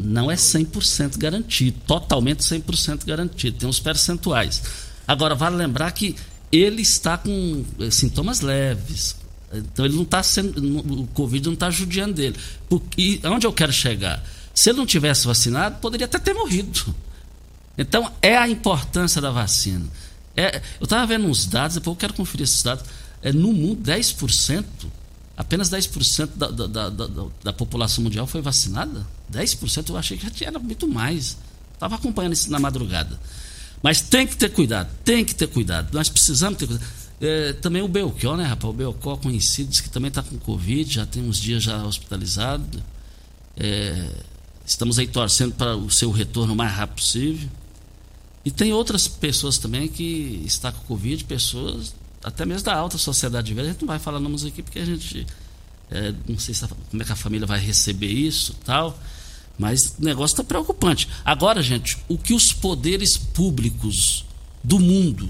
não 0.00 0.30
é 0.30 0.34
100% 0.34 1.18
garantido, 1.18 1.78
totalmente 1.86 2.40
100% 2.40 3.04
garantido, 3.04 3.58
tem 3.58 3.68
uns 3.68 3.80
percentuais. 3.80 4.62
Agora, 5.06 5.34
vale 5.34 5.56
lembrar 5.56 5.90
que 5.90 6.16
ele 6.50 6.80
está 6.80 7.18
com 7.18 7.64
eh, 7.80 7.90
sintomas 7.90 8.40
leves, 8.40 9.16
então 9.52 9.84
ele 9.84 9.96
não 9.96 10.04
está 10.04 10.22
sendo, 10.22 10.78
o 11.02 11.06
Covid 11.08 11.46
não 11.46 11.54
está 11.54 11.70
judiando 11.70 12.14
dele. 12.14 12.36
E 12.96 13.20
onde 13.24 13.46
eu 13.46 13.52
quero 13.52 13.72
chegar? 13.72 14.24
Se 14.54 14.70
ele 14.70 14.78
não 14.78 14.86
tivesse 14.86 15.26
vacinado, 15.26 15.76
poderia 15.80 16.06
até 16.06 16.18
ter 16.18 16.32
morrido. 16.32 16.94
Então, 17.76 18.10
é 18.20 18.36
a 18.36 18.48
importância 18.48 19.20
da 19.20 19.30
vacina. 19.30 19.86
É, 20.36 20.62
eu 20.80 20.84
estava 20.84 21.06
vendo 21.06 21.26
uns 21.26 21.46
dados, 21.46 21.74
depois 21.76 21.94
eu 21.94 21.98
quero 21.98 22.14
conferir 22.14 22.44
esses 22.44 22.62
dados. 22.62 22.84
É, 23.22 23.32
no 23.32 23.52
mundo, 23.52 23.82
10% 23.82 24.64
apenas 25.36 25.70
10% 25.70 26.30
da, 26.36 26.48
da, 26.48 26.88
da, 26.88 27.08
da, 27.42 27.52
população 27.52 28.04
mundial 28.04 28.26
foi 28.26 28.40
vacinada? 28.40 29.06
10% 29.32 29.90
eu 29.90 29.96
achei 29.96 30.16
que 30.16 30.26
já 30.38 30.46
era 30.46 30.58
muito 30.58 30.86
mais. 30.86 31.36
Estava 31.74 31.96
acompanhando 31.96 32.32
isso 32.32 32.50
na 32.50 32.58
madrugada. 32.58 33.18
Mas 33.82 34.00
tem 34.00 34.26
que 34.26 34.36
ter 34.36 34.50
cuidado, 34.50 34.88
tem 35.04 35.24
que 35.24 35.34
ter 35.34 35.48
cuidado. 35.48 35.92
Nós 35.92 36.08
precisamos 36.08 36.58
ter 36.58 36.66
cuidado. 36.66 36.88
É, 37.20 37.52
também 37.54 37.82
o 37.82 37.88
Belchior, 37.88 38.36
né, 38.36 38.44
rapaz? 38.44 38.72
O 38.72 38.76
Belchior 38.76 39.16
conhecido, 39.18 39.70
diz 39.70 39.80
que 39.80 39.90
também 39.90 40.08
está 40.08 40.22
com 40.22 40.36
Covid, 40.38 40.94
já 40.94 41.06
tem 41.06 41.22
uns 41.22 41.38
dias 41.38 41.62
já 41.62 41.84
hospitalizado. 41.84 42.82
É, 43.56 44.08
estamos 44.64 44.98
aí 44.98 45.06
torcendo 45.08 45.54
para 45.54 45.76
o 45.76 45.90
seu 45.90 46.10
retorno 46.10 46.52
o 46.52 46.56
mais 46.56 46.72
rápido 46.72 46.96
possível. 46.96 47.48
E 48.44 48.50
tem 48.50 48.72
outras 48.72 49.06
pessoas 49.06 49.58
também 49.58 49.88
que 49.88 50.42
estão 50.44 50.72
com 50.72 50.80
Covid, 50.80 51.24
pessoas 51.24 51.94
até 52.22 52.44
mesmo 52.44 52.64
da 52.64 52.74
alta 52.74 52.98
sociedade 52.98 53.52
velha, 53.52 53.68
a 53.68 53.72
gente 53.72 53.80
não 53.80 53.88
vai 53.88 53.98
falar 53.98 54.20
nomes 54.20 54.44
aqui 54.44 54.62
porque 54.62 54.78
a 54.78 54.84
gente 54.84 55.26
é, 55.90 56.14
não 56.26 56.38
sei 56.38 56.54
se 56.54 56.66
como 56.66 57.02
é 57.02 57.04
que 57.04 57.12
a 57.12 57.16
família 57.16 57.46
vai 57.46 57.58
receber 57.58 58.10
isso 58.10 58.54
tal, 58.64 58.98
mas 59.58 59.96
o 59.98 60.04
negócio 60.04 60.34
está 60.34 60.44
preocupante. 60.44 61.08
Agora, 61.24 61.62
gente, 61.62 61.98
o 62.08 62.16
que 62.16 62.32
os 62.32 62.52
poderes 62.52 63.16
públicos 63.16 64.24
do 64.62 64.78
mundo, 64.78 65.28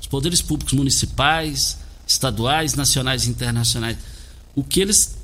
os 0.00 0.06
poderes 0.06 0.42
públicos 0.42 0.74
municipais, 0.74 1.78
estaduais, 2.06 2.74
nacionais 2.74 3.26
e 3.26 3.30
internacionais, 3.30 3.96
o 4.54 4.62
que 4.62 4.80
eles 4.80 5.16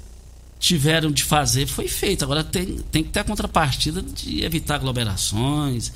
tiveram 0.59 1.11
de 1.11 1.23
fazer 1.23 1.67
foi 1.67 1.89
feito. 1.89 2.25
Agora 2.25 2.43
tem, 2.43 2.79
tem 2.91 3.03
que 3.05 3.11
ter 3.11 3.21
a 3.21 3.25
contrapartida 3.25 4.01
de 4.01 4.43
evitar 4.43 4.77
aglomerações, 4.77 5.93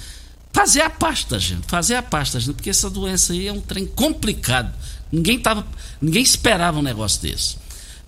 fazer 0.58 0.80
a 0.80 0.90
parte 0.90 1.30
da 1.30 1.38
gente, 1.38 1.68
fazer 1.68 1.94
a 1.94 2.02
parte 2.02 2.32
da 2.32 2.40
gente, 2.40 2.56
porque 2.56 2.70
essa 2.70 2.90
doença 2.90 3.32
aí 3.32 3.46
é 3.46 3.52
um 3.52 3.60
trem 3.60 3.86
complicado. 3.86 4.74
Ninguém, 5.10 5.38
tava, 5.38 5.64
ninguém 6.02 6.20
esperava 6.20 6.80
um 6.80 6.82
negócio 6.82 7.22
desse. 7.22 7.56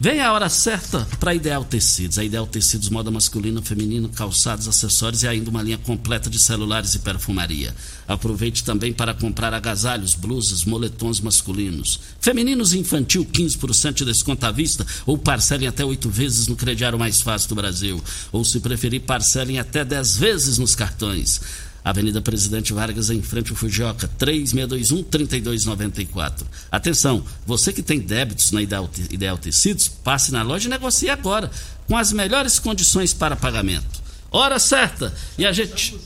Vem 0.00 0.20
a 0.20 0.32
hora 0.32 0.48
certa 0.48 1.06
para 1.20 1.32
Ideal 1.32 1.62
Tecidos. 1.62 2.18
A 2.18 2.24
Ideal 2.24 2.46
Tecidos, 2.48 2.88
moda 2.88 3.08
masculina, 3.08 3.62
feminino, 3.62 4.08
calçados, 4.08 4.66
acessórios 4.66 5.22
e 5.22 5.28
ainda 5.28 5.48
uma 5.48 5.62
linha 5.62 5.78
completa 5.78 6.28
de 6.28 6.40
celulares 6.40 6.94
e 6.94 6.98
perfumaria. 6.98 7.72
Aproveite 8.08 8.64
também 8.64 8.92
para 8.92 9.14
comprar 9.14 9.54
agasalhos, 9.54 10.14
blusas, 10.14 10.64
moletons 10.64 11.20
masculinos. 11.20 12.00
Femininos 12.18 12.72
e 12.72 12.78
infantil, 12.78 13.24
15% 13.26 13.92
de 13.92 14.06
desconto 14.06 14.44
à 14.44 14.50
vista 14.50 14.84
ou 15.06 15.16
parcelem 15.16 15.68
até 15.68 15.84
oito 15.84 16.10
vezes 16.10 16.48
no 16.48 16.56
crediário 16.56 16.98
mais 16.98 17.20
fácil 17.20 17.50
do 17.50 17.54
Brasil. 17.54 18.02
Ou 18.32 18.44
se 18.44 18.58
preferir, 18.58 19.02
parcelem 19.02 19.60
até 19.60 19.84
dez 19.84 20.16
vezes 20.16 20.58
nos 20.58 20.74
cartões. 20.74 21.40
Avenida 21.84 22.20
Presidente 22.20 22.72
Vargas, 22.72 23.10
em 23.10 23.22
frente 23.22 23.50
ao 23.50 23.56
Fujioka, 23.56 24.08
3621-3294. 24.18 26.44
Atenção, 26.70 27.24
você 27.46 27.72
que 27.72 27.82
tem 27.82 27.98
débitos 27.98 28.52
na 28.52 28.62
Ideal, 28.62 28.88
Ideal 29.10 29.36
Tecidos, 29.38 29.88
passe 29.88 30.30
na 30.32 30.42
loja 30.42 30.68
e 30.68 30.70
negocie 30.70 31.08
agora, 31.08 31.50
com 31.86 31.96
as 31.96 32.12
melhores 32.12 32.58
condições 32.58 33.14
para 33.14 33.34
pagamento. 33.34 34.02
Hora 34.30 34.58
certa, 34.58 35.14
e 35.38 35.46
a 35.46 35.52
gente... 35.52 35.98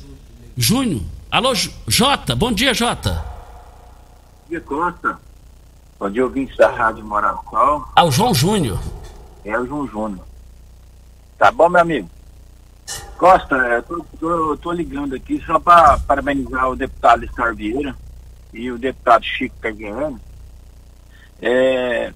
Júnior, 0.57 1.02
alô, 1.31 1.52
Jota, 1.88 2.37
bom 2.37 2.52
dia, 2.52 2.73
Jota. 2.73 3.14
Bom 3.14 3.25
dia, 4.50 4.61
Costa. 4.61 5.19
Bom 5.99 6.09
dia, 6.11 6.25
ouvintes 6.25 6.57
da 6.57 6.71
Rádio 6.71 7.04
Moral 7.04 7.45
Sol. 7.50 7.85
Ah, 7.97 8.04
o 8.04 8.12
João 8.12 8.33
Júnior. 8.33 8.78
É 9.45 9.59
o 9.59 9.66
João 9.66 9.88
Júnior. 9.88 10.25
Tá 11.37 11.50
bom, 11.50 11.69
meu 11.69 11.81
amigo? 11.81 12.09
Costa, 13.25 13.83
eu 14.21 14.54
tô 14.59 14.71
ligando 14.71 15.14
aqui 15.14 15.43
só 15.47 15.59
para 15.59 15.99
parabenizar 16.00 16.69
o 16.69 16.76
deputado 16.76 17.26
Star 17.28 17.54
Vieira 17.54 17.97
e 18.52 18.71
o 18.71 18.76
deputado 18.76 19.25
Chico 19.25 19.57
Caguiano 19.62 20.21
é, 21.40 22.12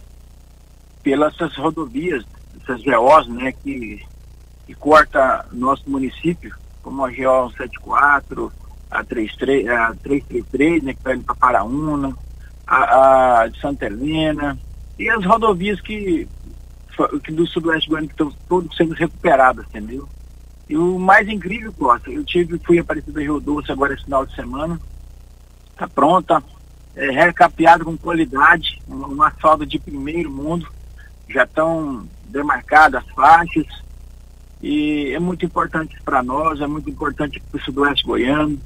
pelas 1.02 1.32
essas 1.32 1.56
rodovias, 1.56 2.26
essas 2.60 2.82
GOs, 2.84 3.26
né, 3.26 3.52
que, 3.52 4.04
que 4.66 4.74
corta 4.74 5.46
nosso 5.50 5.88
município, 5.88 6.54
como 6.82 7.02
a 7.06 7.08
GO 7.08 7.50
174, 7.56 8.52
a, 8.90 9.02
33, 9.02 9.66
a 9.66 9.94
333, 9.94 10.82
né, 10.82 10.92
que 10.92 10.98
está 10.98 11.14
indo 11.14 11.24
para 11.24 11.34
Paraúna, 11.36 12.14
a, 12.66 13.40
a 13.40 13.48
de 13.48 13.58
Santa 13.58 13.86
Helena, 13.86 14.58
e 14.98 15.08
as 15.08 15.24
rodovias 15.24 15.80
que, 15.80 16.28
que 17.24 17.32
do 17.32 17.46
Sudoeste 17.46 17.88
Goiano 17.88 18.08
que 18.08 18.12
estão 18.12 18.30
todas 18.46 18.76
sendo 18.76 18.92
recuperadas, 18.92 19.64
entendeu? 19.68 20.06
E 20.68 20.76
o 20.76 20.98
mais 20.98 21.28
incrível, 21.28 21.72
Costa, 21.72 22.10
eu 22.10 22.22
tive, 22.24 22.58
fui 22.58 22.78
Aparecida 22.78 23.20
Rio 23.20 23.40
Doce 23.40 23.72
agora 23.72 23.94
esse 23.94 24.04
final 24.04 24.26
de 24.26 24.34
semana, 24.34 24.78
está 25.70 25.88
pronta, 25.88 26.42
é, 26.94 27.32
com 27.84 27.96
qualidade, 27.96 28.82
uma, 28.86 29.28
asfalto 29.28 29.64
de 29.64 29.78
primeiro 29.78 30.30
mundo, 30.30 30.68
já 31.28 31.44
estão 31.44 32.06
demarcadas 32.24 33.02
as 33.02 33.14
faixas, 33.14 33.66
e 34.60 35.12
é 35.14 35.18
muito 35.18 35.46
importante 35.46 35.96
para 36.04 36.22
nós, 36.22 36.60
é 36.60 36.66
muito 36.66 36.90
importante 36.90 37.40
para 37.40 37.58
o 37.58 37.64
Sudoeste 37.64 38.04
Goiano, 38.04 38.58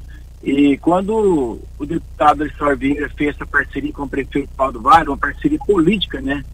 e 0.42 0.76
quando 0.78 1.61
o 1.78 1.87
deputado 1.87 2.42
Alessandro 2.42 2.76
Vieira 2.76 3.09
fez 3.11 3.37
essa 3.37 3.47
parceria 3.47 3.92
com 3.92 4.02
o 4.02 4.09
prefeito 4.09 4.50
Paulo 4.56 4.80
Vale, 4.80 5.09
uma 5.09 5.16
parceria 5.16 5.59
política, 5.59 6.21
né? 6.21 6.44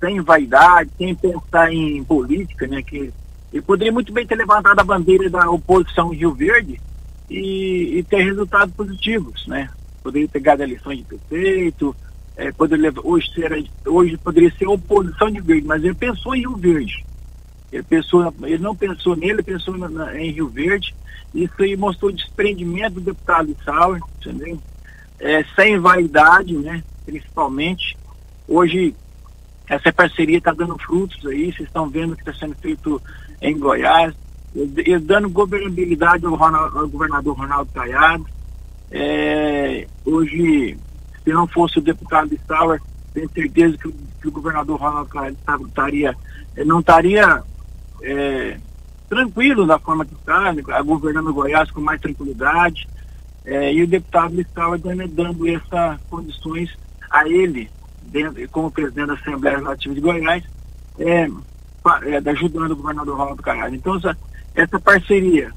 Sem 0.00 0.20
vaidade, 0.20 0.90
sem 0.98 1.14
pensar 1.14 1.72
em 1.72 2.02
política, 2.02 2.66
né? 2.66 2.82
Que 2.82 3.12
ele 3.56 3.62
poderia 3.62 3.92
muito 3.92 4.12
bem 4.12 4.26
ter 4.26 4.34
levantado 4.34 4.78
a 4.78 4.84
bandeira 4.84 5.28
da 5.30 5.50
oposição 5.50 6.10
Rio 6.10 6.34
Verde 6.34 6.80
e, 7.30 7.98
e 7.98 8.02
ter 8.02 8.22
resultados 8.22 8.74
positivos, 8.74 9.46
né? 9.46 9.68
Poderia 10.02 10.28
ter 10.28 10.40
ganhado 10.40 10.62
eleições 10.62 10.98
de 10.98 11.04
prefeito, 11.04 11.96
é, 12.36 12.52
poderia, 12.52 12.92
hoje, 13.02 13.32
ser, 13.32 13.68
hoje 13.86 14.16
poderia 14.18 14.52
ser 14.56 14.66
oposição 14.66 15.30
de 15.30 15.40
Verde, 15.40 15.66
mas 15.66 15.82
ele 15.82 15.94
pensou 15.94 16.34
em 16.34 16.40
Rio 16.40 16.56
Verde. 16.56 17.04
Ele, 17.72 17.82
pensou, 17.82 18.32
ele 18.42 18.58
não 18.58 18.76
pensou 18.76 19.16
nele, 19.16 19.32
ele 19.32 19.42
pensou 19.42 19.76
na, 19.76 19.88
na, 19.88 20.20
em 20.20 20.30
Rio 20.30 20.48
Verde 20.48 20.94
isso 21.34 21.62
aí 21.62 21.76
mostrou 21.76 22.10
o 22.10 22.14
desprendimento 22.14 22.94
do 22.94 23.00
deputado 23.00 23.54
Sauer, 23.64 24.00
entendeu? 24.18 24.58
É, 25.18 25.44
sem 25.54 25.78
vaidade, 25.78 26.54
né? 26.56 26.82
Principalmente. 27.04 27.96
Hoje, 28.48 28.94
essa 29.68 29.92
parceria 29.92 30.38
está 30.38 30.52
dando 30.52 30.78
frutos 30.78 31.26
aí, 31.26 31.52
vocês 31.52 31.68
estão 31.68 31.88
vendo 31.88 32.14
que 32.14 32.22
está 32.22 32.32
sendo 32.32 32.54
feito 32.56 33.02
em 33.40 33.58
Goiás, 33.58 34.14
e 34.54 34.98
dando 34.98 35.28
governabilidade 35.28 36.24
ao, 36.24 36.42
ao 36.42 36.88
governador 36.88 37.36
Ronaldo 37.36 37.70
Caiado. 37.72 38.26
É, 38.90 39.86
hoje, 40.04 40.78
se 41.22 41.32
não 41.32 41.46
fosse 41.46 41.78
o 41.78 41.82
deputado 41.82 42.38
Sauer, 42.46 42.80
tenho 43.12 43.28
certeza 43.30 43.76
que, 43.76 43.92
que 44.20 44.28
o 44.28 44.32
governador 44.32 44.80
Ronaldo 44.80 45.10
Caiado 45.10 45.66
estaria, 45.66 46.16
não 46.64 46.80
estaria 46.80 47.42
é, 48.02 48.58
tranquilo 49.08 49.66
da 49.66 49.78
forma 49.78 50.04
que 50.04 50.14
está, 50.14 50.52
né, 50.52 50.62
governando 50.84 51.34
Goiás 51.34 51.70
com 51.70 51.80
mais 51.80 52.00
tranquilidade. 52.00 52.88
É, 53.44 53.72
e 53.72 53.82
o 53.82 53.86
deputado 53.86 54.40
estava 54.40 54.76
dando, 54.76 55.06
dando 55.06 55.48
essas 55.48 56.00
condições 56.10 56.76
a 57.10 57.28
ele, 57.28 57.70
dentro, 58.02 58.48
como 58.48 58.70
presidente 58.72 59.06
da 59.06 59.14
Assembleia 59.14 59.56
Legislativa 59.58 59.94
de 59.94 60.00
Goiás, 60.00 60.44
é, 62.04 62.30
ajudando 62.30 62.72
o 62.72 62.76
governador 62.76 63.16
Ronaldo 63.16 63.42
Caiado. 63.42 63.74
Então, 63.74 63.96
essa, 63.96 64.16
essa 64.54 64.80
parceria, 64.80 65.52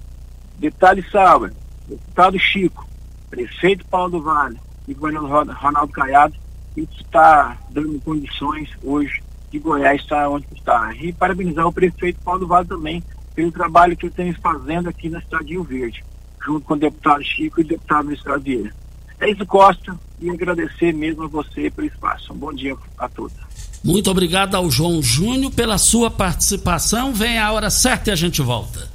deputado 0.57 1.03
Sauer, 1.11 1.53
deputado 1.87 2.37
Chico, 2.39 2.87
prefeito 3.29 3.85
Paulo 3.85 4.11
do 4.11 4.21
Vale 4.21 4.59
e 4.87 4.93
governador 4.93 5.55
Ronaldo 5.55 5.93
Caiado, 5.93 6.35
isso 6.75 7.01
está 7.01 7.57
dando 7.69 7.99
condições 8.01 8.69
hoje 8.83 9.21
de 9.51 9.59
Goiás 9.59 10.01
estar 10.01 10.29
onde 10.29 10.47
está. 10.55 10.93
E 10.95 11.11
parabenizar 11.11 11.65
o 11.67 11.73
prefeito 11.73 12.21
Paulo 12.21 12.41
do 12.41 12.47
Vale 12.47 12.67
também 12.67 13.03
pelo 13.35 13.51
trabalho 13.51 13.97
que 13.97 14.05
eu 14.05 14.11
tenho 14.11 14.33
fazendo 14.39 14.89
aqui 14.89 15.09
na 15.09 15.21
cidade 15.21 15.45
de 15.45 15.53
Rio 15.53 15.63
Verde, 15.63 16.03
junto 16.43 16.65
com 16.65 16.73
o 16.73 16.77
deputado 16.77 17.23
Chico 17.23 17.61
e 17.61 17.63
o 17.63 17.67
deputado 17.67 18.07
do 18.07 18.13
Estado 18.13 18.41
Vieira. 18.41 18.73
É 19.19 19.29
isso, 19.29 19.45
Costa, 19.45 19.97
e 20.19 20.29
agradecer 20.29 20.93
mesmo 20.93 21.23
a 21.23 21.27
você 21.27 21.69
pelo 21.69 21.87
espaço. 21.87 22.31
Um 22.31 22.37
bom 22.37 22.53
dia 22.53 22.75
a 22.97 23.09
todos. 23.09 23.68
Muito 23.83 24.11
obrigado 24.11 24.55
ao 24.55 24.69
João 24.69 25.01
Júnior 25.01 25.51
pela 25.51 25.77
sua 25.77 26.11
participação. 26.11 27.13
Vem 27.13 27.39
a 27.39 27.51
hora 27.51 27.69
certa 27.69 28.09
e 28.09 28.13
a 28.13 28.15
gente 28.15 28.41
volta. 28.41 28.89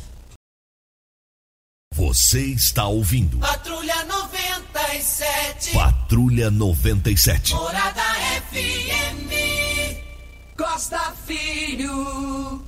Você 1.94 2.44
está 2.46 2.86
ouvindo. 2.86 3.38
Patrulha 3.38 4.04
97. 4.04 5.70
Patrulha 5.72 6.50
97. 6.50 7.54
Morada 7.54 8.02
FM. 8.50 9.32
Costa 10.56 11.14
Filho. 11.24 12.62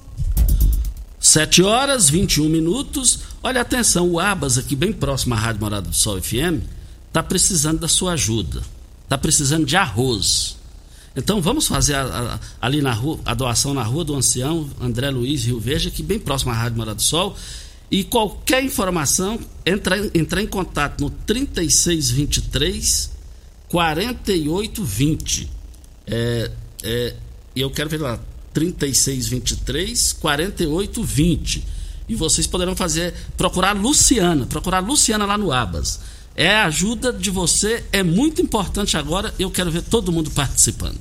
7 1.18 1.62
horas 1.62 2.09
21 2.09 2.48
minutos. 2.48 3.20
Olha, 3.42 3.61
atenção, 3.61 4.09
o 4.09 4.20
Abas, 4.20 4.57
aqui 4.57 4.76
bem 4.76 4.92
próximo 4.92 5.35
à 5.35 5.38
Rádio 5.38 5.61
Morada 5.61 5.88
do 5.88 5.94
Sol 5.94 6.22
FM, 6.22 6.62
está 7.09 7.22
precisando 7.22 7.81
da 7.81 7.88
sua 7.88 8.12
ajuda. 8.12 8.62
Está 9.02 9.18
precisando 9.18 9.66
de 9.66 9.76
arroz. 9.76 10.56
Então 11.16 11.40
vamos 11.40 11.66
fazer 11.66 11.94
a, 11.94 12.02
a, 12.02 12.38
ali 12.66 12.83
na 12.83 12.92
rua, 12.92 13.18
a 13.24 13.33
doação 13.33 13.72
na 13.72 13.83
rua 13.83 14.05
do 14.05 14.14
ancião 14.14 14.68
André 14.81 15.11
Luiz 15.11 15.44
Rio 15.44 15.59
Verde, 15.59 15.88
aqui 15.88 16.02
bem 16.02 16.18
próximo 16.18 16.52
à 16.52 16.55
Rádio 16.55 16.76
Morada 16.76 16.96
do 16.96 17.02
Sol. 17.02 17.35
E 17.90 18.05
qualquer 18.05 18.62
informação, 18.62 19.40
entra, 19.64 19.96
entra 20.12 20.42
em 20.42 20.46
contato 20.46 21.00
no 21.00 21.09
3623 21.09 23.11
4820. 23.68 25.48
É, 26.07 26.50
é, 26.83 27.14
eu 27.55 27.70
quero 27.70 27.88
ver 27.88 28.00
lá, 28.00 28.20
3623 28.52 30.12
4820. 30.14 31.64
E 32.09 32.14
vocês 32.14 32.46
poderão 32.46 32.76
fazer, 32.76 33.14
procurar 33.37 33.72
Luciana, 33.72 34.46
procurar 34.46 34.81
Luciana 34.81 35.24
lá 35.24 35.38
no 35.38 35.52
Abas. 35.52 36.00
É 36.38 36.51
a 36.51 36.66
ajuda 36.66 37.14
de 37.14 37.31
você, 37.31 37.83
é 37.90 38.03
muito 38.03 38.42
importante 38.42 38.94
agora, 38.99 39.33
eu 39.38 39.51
quero 39.51 39.70
ver 39.70 39.81
todo 39.81 40.12
mundo 40.12 40.31
participando. 40.31 41.01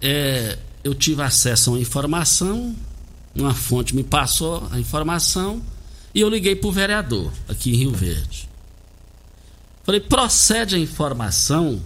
é, 0.00 0.58
eu 0.82 0.92
tive 0.94 1.22
acesso 1.22 1.70
a 1.70 1.74
uma 1.74 1.80
informação, 1.80 2.74
uma 3.34 3.54
fonte 3.54 3.94
me 3.94 4.02
passou 4.02 4.66
a 4.70 4.80
informação 4.80 5.62
e 6.14 6.20
eu 6.20 6.28
liguei 6.28 6.54
para 6.54 6.68
o 6.68 6.72
vereador 6.72 7.32
aqui 7.48 7.70
em 7.70 7.76
Rio 7.76 7.92
Verde. 7.92 8.46
Falei, 9.84 10.00
procede 10.00 10.74
a 10.74 10.78
informação 10.78 11.80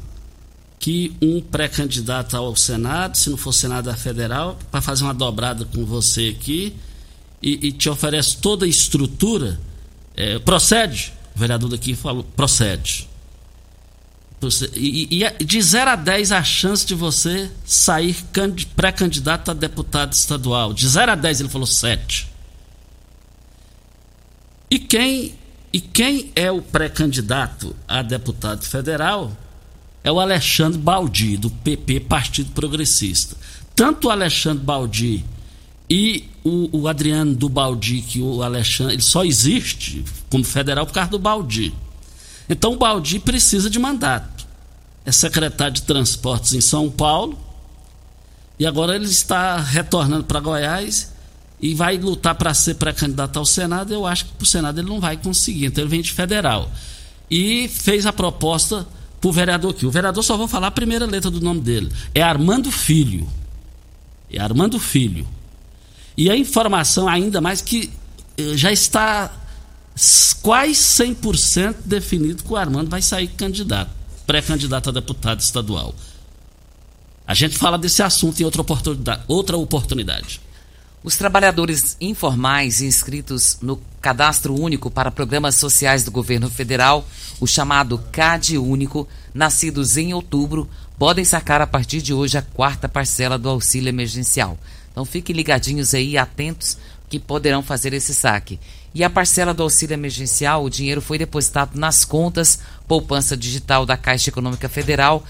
que 0.86 1.12
um 1.20 1.40
pré-candidato 1.40 2.36
ao 2.36 2.54
Senado, 2.54 3.16
se 3.16 3.28
não 3.28 3.36
for 3.36 3.52
Senado 3.52 3.92
Federal, 3.94 4.56
para 4.70 4.80
fazer 4.80 5.02
uma 5.02 5.12
dobrada 5.12 5.64
com 5.64 5.84
você 5.84 6.32
aqui 6.38 6.76
e, 7.42 7.66
e 7.66 7.72
te 7.72 7.88
oferece 7.88 8.36
toda 8.36 8.64
a 8.64 8.68
estrutura, 8.68 9.58
é, 10.14 10.38
procede? 10.38 11.12
O 11.34 11.40
vereador 11.40 11.70
daqui 11.70 11.96
falou, 11.96 12.22
procede. 12.22 13.08
E, 14.76 15.24
e, 15.24 15.44
de 15.44 15.60
0 15.60 15.90
a 15.90 15.96
10 15.96 16.30
a 16.30 16.44
chance 16.44 16.86
de 16.86 16.94
você 16.94 17.50
sair 17.64 18.16
pré-candidato 18.76 19.50
a 19.50 19.54
deputado 19.54 20.12
estadual. 20.12 20.72
De 20.72 20.86
0 20.86 21.10
a 21.10 21.14
10 21.16 21.40
ele 21.40 21.48
falou 21.48 21.66
7. 21.66 22.28
E 24.70 24.78
quem 24.78 25.34
e 25.72 25.80
quem 25.80 26.30
é 26.36 26.48
o 26.48 26.62
pré-candidato 26.62 27.74
a 27.88 28.02
deputado 28.02 28.62
federal 28.62 29.36
é 30.06 30.12
o 30.12 30.20
Alexandre 30.20 30.78
Baldi, 30.78 31.36
do 31.36 31.50
PP, 31.50 31.98
Partido 31.98 32.52
Progressista. 32.52 33.36
Tanto 33.74 34.06
o 34.06 34.10
Alexandre 34.12 34.62
Baldi 34.62 35.24
e 35.90 36.28
o, 36.44 36.82
o 36.82 36.88
Adriano 36.88 37.34
do 37.34 37.48
Baldi, 37.48 38.02
que 38.02 38.20
o 38.22 38.40
Alexandre 38.40 38.94
ele 38.94 39.02
só 39.02 39.24
existe 39.24 40.04
como 40.30 40.44
federal 40.44 40.86
por 40.86 40.92
causa 40.92 41.10
do 41.10 41.18
Baldi. 41.18 41.74
Então 42.48 42.74
o 42.74 42.76
Baldi 42.76 43.18
precisa 43.18 43.68
de 43.68 43.80
mandato. 43.80 44.46
É 45.04 45.10
secretário 45.10 45.74
de 45.74 45.82
Transportes 45.82 46.52
em 46.52 46.60
São 46.60 46.88
Paulo 46.88 47.36
e 48.60 48.64
agora 48.64 48.94
ele 48.94 49.06
está 49.06 49.56
retornando 49.56 50.22
para 50.22 50.38
Goiás 50.38 51.12
e 51.60 51.74
vai 51.74 51.98
lutar 51.98 52.36
para 52.36 52.54
ser 52.54 52.74
pré-candidato 52.74 53.40
ao 53.40 53.44
Senado, 53.44 53.92
eu 53.92 54.06
acho 54.06 54.26
que 54.26 54.34
para 54.34 54.44
o 54.44 54.46
Senado 54.46 54.78
ele 54.78 54.88
não 54.88 55.00
vai 55.00 55.16
conseguir. 55.16 55.66
Então 55.66 55.82
ele 55.82 55.90
vem 55.90 56.00
de 56.00 56.12
federal. 56.12 56.70
E 57.28 57.66
fez 57.66 58.06
a 58.06 58.12
proposta 58.12 58.86
o 59.24 59.32
vereador 59.32 59.72
aqui. 59.72 59.86
O 59.86 59.90
vereador 59.90 60.22
só 60.22 60.36
vou 60.36 60.48
falar 60.48 60.68
a 60.68 60.70
primeira 60.70 61.06
letra 61.06 61.30
do 61.30 61.40
nome 61.40 61.60
dele. 61.60 61.90
É 62.14 62.22
Armando 62.22 62.70
Filho. 62.70 63.28
É 64.30 64.40
Armando 64.40 64.78
Filho. 64.78 65.26
E 66.16 66.30
a 66.30 66.36
informação 66.36 67.08
ainda 67.08 67.40
mais 67.40 67.60
que 67.60 67.90
eh, 68.38 68.56
já 68.56 68.72
está 68.72 69.30
quase 70.42 70.72
100% 70.72 71.76
definido 71.84 72.42
que 72.42 72.52
o 72.52 72.56
Armando 72.56 72.88
vai 72.88 73.02
sair 73.02 73.28
candidato, 73.28 73.90
pré-candidato 74.26 74.90
a 74.90 74.92
deputado 74.92 75.40
estadual. 75.40 75.94
A 77.26 77.34
gente 77.34 77.58
fala 77.58 77.76
desse 77.76 78.02
assunto 78.02 78.40
em 78.40 78.44
outra 78.44 78.62
oportunidade. 78.62 79.22
Outra 79.26 79.56
oportunidade. 79.56 80.40
Os 81.06 81.14
trabalhadores 81.14 81.96
informais 82.00 82.80
inscritos 82.80 83.58
no 83.62 83.80
Cadastro 84.00 84.60
Único 84.60 84.90
para 84.90 85.08
Programas 85.08 85.54
Sociais 85.54 86.02
do 86.02 86.10
Governo 86.10 86.50
Federal, 86.50 87.06
o 87.38 87.46
chamado 87.46 87.96
CAD 88.10 88.58
Único, 88.58 89.06
nascidos 89.32 89.96
em 89.96 90.12
outubro, 90.12 90.68
podem 90.98 91.24
sacar 91.24 91.60
a 91.60 91.66
partir 91.66 92.02
de 92.02 92.12
hoje 92.12 92.36
a 92.36 92.42
quarta 92.42 92.88
parcela 92.88 93.38
do 93.38 93.48
auxílio 93.48 93.88
emergencial. 93.88 94.58
Então 94.90 95.04
fiquem 95.04 95.36
ligadinhos 95.36 95.94
aí, 95.94 96.18
atentos, 96.18 96.76
que 97.08 97.20
poderão 97.20 97.62
fazer 97.62 97.92
esse 97.92 98.12
saque. 98.12 98.58
E 98.92 99.04
a 99.04 99.08
parcela 99.08 99.54
do 99.54 99.62
auxílio 99.62 99.94
emergencial, 99.94 100.64
o 100.64 100.70
dinheiro 100.70 101.00
foi 101.00 101.18
depositado 101.18 101.78
nas 101.78 102.04
contas 102.04 102.58
poupança 102.88 103.36
digital 103.36 103.86
da 103.86 103.96
Caixa 103.96 104.30
Econômica 104.30 104.68
Federal 104.68 105.24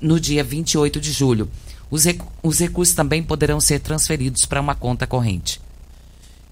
no 0.00 0.18
dia 0.18 0.42
28 0.42 0.98
de 0.98 1.12
julho. 1.12 1.50
Os, 1.90 2.04
rec 2.04 2.20
os 2.42 2.58
recursos 2.58 2.94
também 2.94 3.22
poderão 3.22 3.60
ser 3.60 3.80
transferidos 3.80 4.44
para 4.44 4.60
uma 4.60 4.74
conta 4.74 5.06
corrente. 5.06 5.60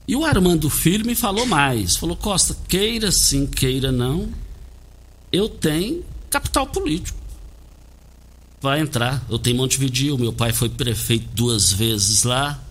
E 0.09 0.15
o 0.15 0.25
Armando 0.25 0.71
Filho 0.71 1.05
me 1.05 1.15
falou 1.15 1.47
mais. 1.47 1.97
Falou, 1.97 2.17
Costa, 2.17 2.57
queira 2.69 3.11
sim, 3.11 3.47
queira 3.47 3.91
não, 3.91 4.29
eu 5.33 5.49
tenho 5.49 6.05
capital 6.31 6.67
político. 6.67 7.19
Vai 8.61 8.81
entrar. 8.81 9.25
Eu 9.29 9.39
tenho 9.39 9.57
Montevideo, 9.57 10.19
meu 10.19 10.33
pai 10.33 10.53
foi 10.53 10.69
prefeito 10.69 11.29
duas 11.35 11.73
vezes 11.73 12.23
lá. 12.23 12.63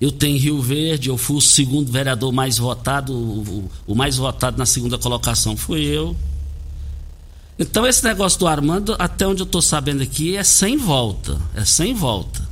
Eu 0.00 0.12
tenho 0.12 0.38
Rio 0.38 0.60
Verde, 0.60 1.08
eu 1.08 1.16
fui 1.16 1.36
o 1.36 1.40
segundo 1.40 1.90
vereador 1.90 2.32
mais 2.32 2.58
votado, 2.58 3.14
o, 3.14 3.70
o 3.86 3.94
mais 3.94 4.16
votado 4.16 4.58
na 4.58 4.66
segunda 4.66 4.98
colocação 4.98 5.56
fui 5.56 5.82
eu. 5.82 6.16
Então 7.58 7.86
esse 7.86 8.02
negócio 8.04 8.38
do 8.38 8.46
Armando, 8.46 8.96
até 8.98 9.26
onde 9.26 9.42
eu 9.42 9.46
estou 9.46 9.62
sabendo 9.62 10.02
aqui, 10.02 10.36
é 10.36 10.42
sem 10.42 10.76
volta. 10.76 11.40
É 11.54 11.64
sem 11.64 11.94
volta. 11.94 12.42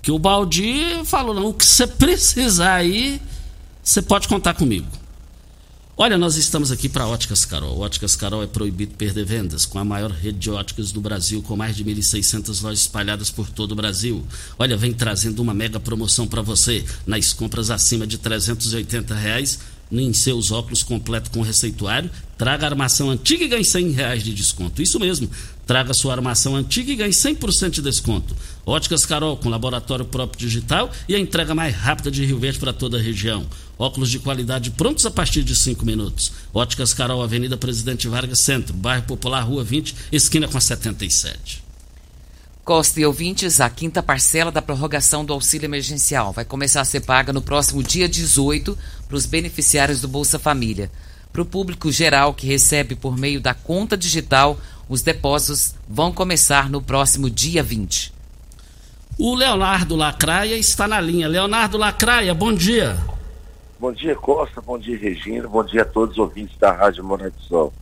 Que 0.00 0.10
o 0.10 0.18
Baldi 0.18 1.04
falou, 1.04 1.34
não, 1.34 1.48
o 1.48 1.54
que 1.54 1.66
você 1.66 1.86
precisar 1.88 2.74
aí, 2.74 3.20
você 3.82 4.00
pode 4.00 4.28
contar 4.28 4.54
comigo. 4.54 4.86
Olha, 6.00 6.16
nós 6.16 6.36
estamos 6.36 6.70
aqui 6.70 6.88
para 6.88 7.08
Óticas 7.08 7.44
Carol. 7.44 7.80
Óticas 7.80 8.14
Carol 8.14 8.40
é 8.40 8.46
proibido 8.46 8.94
perder 8.94 9.24
vendas, 9.24 9.66
com 9.66 9.80
a 9.80 9.84
maior 9.84 10.12
rede 10.12 10.38
de 10.38 10.48
óticas 10.48 10.92
do 10.92 11.00
Brasil, 11.00 11.42
com 11.42 11.56
mais 11.56 11.74
de 11.74 11.84
1.600 11.84 12.62
lojas 12.62 12.82
espalhadas 12.82 13.30
por 13.32 13.50
todo 13.50 13.72
o 13.72 13.74
Brasil. 13.74 14.24
Olha, 14.56 14.76
vem 14.76 14.92
trazendo 14.92 15.42
uma 15.42 15.52
mega 15.52 15.80
promoção 15.80 16.24
para 16.24 16.40
você. 16.40 16.84
Nas 17.04 17.32
compras 17.32 17.68
acima 17.68 18.06
de 18.06 18.16
380 18.16 19.12
reais, 19.12 19.58
em 19.90 20.12
seus 20.12 20.50
óculos 20.52 20.82
completo 20.82 21.30
com 21.30 21.40
receituário, 21.40 22.10
traga 22.36 22.66
a 22.66 22.70
armação 22.70 23.10
antiga 23.10 23.44
e 23.44 23.48
ganhe 23.48 23.64
100 23.64 23.90
reais 23.90 24.22
de 24.22 24.34
desconto. 24.34 24.82
Isso 24.82 25.00
mesmo, 25.00 25.30
traga 25.66 25.94
sua 25.94 26.12
armação 26.12 26.54
antiga 26.54 26.92
e 26.92 26.96
ganhe 26.96 27.10
100% 27.10 27.70
de 27.70 27.82
desconto. 27.82 28.36
Óticas 28.66 29.06
Carol, 29.06 29.36
com 29.36 29.48
laboratório 29.48 30.04
próprio 30.04 30.38
digital 30.38 30.90
e 31.08 31.14
a 31.14 31.18
entrega 31.18 31.54
mais 31.54 31.74
rápida 31.74 32.10
de 32.10 32.24
Rio 32.24 32.38
Verde 32.38 32.58
para 32.58 32.72
toda 32.72 32.98
a 32.98 33.00
região. 33.00 33.46
Óculos 33.78 34.10
de 34.10 34.18
qualidade 34.18 34.70
prontos 34.72 35.06
a 35.06 35.10
partir 35.10 35.42
de 35.42 35.54
5 35.54 35.84
minutos. 35.84 36.32
Óticas 36.52 36.92
Carol, 36.92 37.22
Avenida 37.22 37.56
Presidente 37.56 38.08
Vargas 38.08 38.40
Centro, 38.40 38.74
bairro 38.74 39.04
Popular, 39.04 39.42
Rua 39.42 39.64
20, 39.64 39.94
esquina 40.12 40.48
com 40.48 40.58
a 40.58 40.60
77. 40.60 41.67
Costa 42.68 43.00
e 43.00 43.06
ouvintes, 43.06 43.62
a 43.62 43.70
quinta 43.70 44.02
parcela 44.02 44.52
da 44.52 44.60
prorrogação 44.60 45.24
do 45.24 45.32
auxílio 45.32 45.64
emergencial 45.64 46.32
vai 46.32 46.44
começar 46.44 46.82
a 46.82 46.84
ser 46.84 47.00
paga 47.00 47.32
no 47.32 47.40
próximo 47.40 47.82
dia 47.82 48.06
18 48.06 48.76
para 49.08 49.16
os 49.16 49.24
beneficiários 49.24 50.02
do 50.02 50.06
Bolsa 50.06 50.38
Família. 50.38 50.90
Para 51.32 51.40
o 51.40 51.46
público 51.46 51.90
geral 51.90 52.34
que 52.34 52.46
recebe 52.46 52.94
por 52.94 53.16
meio 53.16 53.40
da 53.40 53.54
conta 53.54 53.96
digital, 53.96 54.58
os 54.86 55.00
depósitos 55.00 55.74
vão 55.88 56.12
começar 56.12 56.68
no 56.68 56.82
próximo 56.82 57.30
dia 57.30 57.62
20. 57.62 58.12
O 59.18 59.34
Leonardo 59.34 59.96
Lacraia 59.96 60.56
está 60.58 60.86
na 60.86 61.00
linha. 61.00 61.26
Leonardo 61.26 61.78
Lacraia, 61.78 62.34
bom 62.34 62.52
dia. 62.52 62.98
Bom 63.80 63.94
dia, 63.94 64.14
Costa. 64.14 64.60
Bom 64.60 64.78
dia, 64.78 64.98
Regina. 64.98 65.48
Bom 65.48 65.64
dia 65.64 65.80
a 65.80 65.86
todos 65.86 66.16
os 66.16 66.18
ouvintes 66.18 66.54
da 66.58 66.70
Rádio 66.70 67.02
Morada 67.02 67.30
do 67.30 67.42
Sol. 67.44 67.72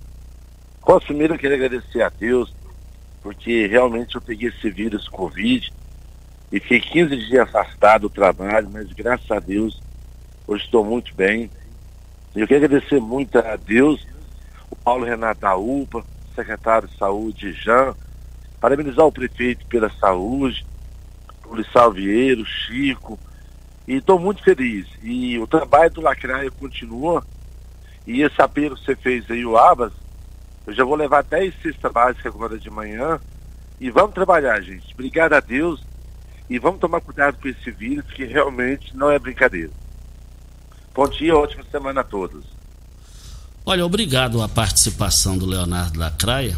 Costa, 0.80 1.08
primeiro 1.08 1.34
eu 1.34 1.38
queria 1.40 1.56
agradecer 1.56 2.02
a 2.02 2.08
Deus 2.08 2.54
porque 3.26 3.66
realmente 3.66 4.14
eu 4.14 4.20
peguei 4.20 4.50
esse 4.50 4.70
vírus 4.70 5.08
Covid 5.08 5.72
e 6.52 6.60
fiquei 6.60 6.80
15 6.80 7.16
dias 7.26 7.48
afastado 7.48 8.02
do 8.02 8.08
trabalho, 8.08 8.70
mas 8.72 8.92
graças 8.92 9.28
a 9.28 9.40
Deus 9.40 9.82
hoje 10.46 10.62
estou 10.62 10.84
muito 10.84 11.12
bem. 11.12 11.50
Eu 12.36 12.46
quero 12.46 12.64
agradecer 12.64 13.00
muito 13.00 13.36
a 13.36 13.56
Deus, 13.56 14.06
o 14.70 14.76
Paulo 14.76 15.04
Renato 15.04 15.40
da 15.40 15.56
UPA, 15.56 16.04
secretário 16.36 16.86
de 16.86 16.96
Saúde, 16.96 17.52
Jean, 17.52 17.96
parabenizar 18.60 19.04
o 19.04 19.10
prefeito 19.10 19.66
pela 19.66 19.90
saúde, 19.90 20.64
o 21.46 21.56
Lissau 21.56 21.90
Vieiro, 21.90 22.46
Chico, 22.46 23.18
e 23.88 23.94
estou 23.94 24.20
muito 24.20 24.40
feliz. 24.40 24.86
E 25.02 25.36
o 25.40 25.48
trabalho 25.48 25.90
do 25.90 26.00
Lacraia 26.00 26.52
continua, 26.52 27.26
e 28.06 28.22
esse 28.22 28.40
apelo 28.40 28.76
que 28.76 28.84
você 28.84 28.94
fez 28.94 29.28
aí, 29.28 29.44
o 29.44 29.58
Abas, 29.58 29.92
eu 30.66 30.74
já 30.74 30.84
vou 30.84 30.96
levar 30.96 31.22
10 31.22 31.54
cestas 31.62 31.92
básicas 31.92 32.34
agora 32.34 32.58
de 32.58 32.68
manhã. 32.68 33.20
E 33.80 33.90
vamos 33.90 34.14
trabalhar, 34.14 34.60
gente. 34.60 34.92
Obrigado 34.94 35.34
a 35.34 35.40
Deus. 35.40 35.80
E 36.48 36.58
vamos 36.58 36.80
tomar 36.80 37.00
cuidado 37.00 37.38
com 37.40 37.48
esse 37.48 37.70
vírus, 37.70 38.04
que 38.12 38.24
realmente 38.24 38.96
não 38.96 39.10
é 39.10 39.18
brincadeira. 39.18 39.70
Bom 40.94 41.08
dia, 41.08 41.36
ótima 41.36 41.64
semana 41.70 42.00
a 42.00 42.04
todos. 42.04 42.44
Olha, 43.64 43.84
obrigado 43.84 44.40
à 44.40 44.48
participação 44.48 45.36
do 45.36 45.44
Leonardo 45.44 45.98
Lacraia. 45.98 46.56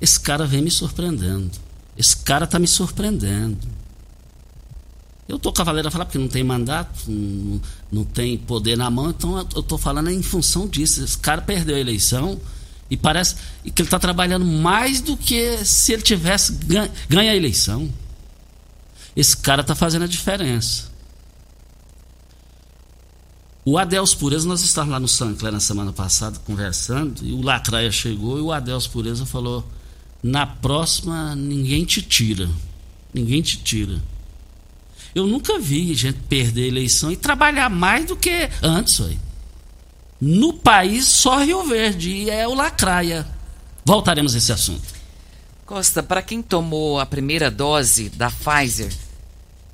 Esse 0.00 0.18
cara 0.18 0.46
vem 0.46 0.62
me 0.62 0.70
surpreendendo. 0.70 1.50
Esse 1.96 2.16
cara 2.16 2.46
tá 2.46 2.58
me 2.58 2.66
surpreendendo. 2.66 3.58
Eu 5.28 5.38
tô 5.38 5.52
cavaleiro 5.52 5.88
a 5.88 5.90
falar 5.90 6.04
porque 6.04 6.18
não 6.18 6.28
tem 6.28 6.44
mandato, 6.44 7.10
não, 7.10 7.60
não 7.90 8.04
tem 8.04 8.36
poder 8.36 8.76
na 8.76 8.90
mão, 8.90 9.10
então 9.10 9.38
eu 9.38 9.62
tô 9.62 9.78
falando 9.78 10.10
em 10.10 10.22
função 10.22 10.68
disso. 10.68 11.02
Esse 11.02 11.16
cara 11.16 11.40
perdeu 11.40 11.76
a 11.76 11.80
eleição, 11.80 12.38
e 12.90 12.96
parece 12.96 13.36
que 13.62 13.82
ele 13.82 13.86
está 13.86 13.98
trabalhando 13.98 14.44
mais 14.44 15.00
do 15.00 15.16
que 15.16 15.64
se 15.64 15.92
ele 15.92 16.02
tivesse 16.02 16.52
ganho, 16.52 16.90
ganha 17.08 17.32
a 17.32 17.36
eleição. 17.36 17.90
Esse 19.16 19.36
cara 19.36 19.62
está 19.62 19.74
fazendo 19.74 20.04
a 20.04 20.08
diferença. 20.08 20.92
O 23.64 23.78
Adeus 23.78 24.14
Pureza, 24.14 24.46
nós 24.46 24.60
estávamos 24.60 24.92
lá 24.92 25.00
no 25.00 25.08
Sancler 25.08 25.50
na 25.50 25.60
semana 25.60 25.92
passada 25.92 26.38
conversando, 26.40 27.24
e 27.24 27.32
o 27.32 27.40
Lacraia 27.40 27.90
chegou 27.90 28.38
e 28.38 28.42
o 28.42 28.52
Adeus 28.52 28.86
Pureza 28.86 29.24
falou: 29.24 29.66
na 30.22 30.46
próxima 30.46 31.34
ninguém 31.34 31.84
te 31.84 32.02
tira. 32.02 32.48
Ninguém 33.12 33.40
te 33.40 33.58
tira. 33.58 34.02
Eu 35.14 35.26
nunca 35.26 35.58
vi 35.58 35.94
gente 35.94 36.18
perder 36.28 36.64
a 36.64 36.68
eleição 36.68 37.12
e 37.12 37.16
trabalhar 37.16 37.70
mais 37.70 38.04
do 38.04 38.16
que 38.16 38.50
antes, 38.60 39.00
aí. 39.00 39.18
No 40.26 40.54
país, 40.54 41.04
só 41.04 41.44
Rio 41.44 41.64
Verde 41.64 42.10
e 42.10 42.30
é 42.30 42.48
o 42.48 42.54
Lacraia. 42.54 43.26
Voltaremos 43.84 44.34
a 44.34 44.38
esse 44.38 44.50
assunto. 44.50 44.94
Costa, 45.66 46.02
para 46.02 46.22
quem 46.22 46.40
tomou 46.40 46.98
a 46.98 47.04
primeira 47.04 47.50
dose 47.50 48.08
da 48.08 48.30
Pfizer 48.30 48.90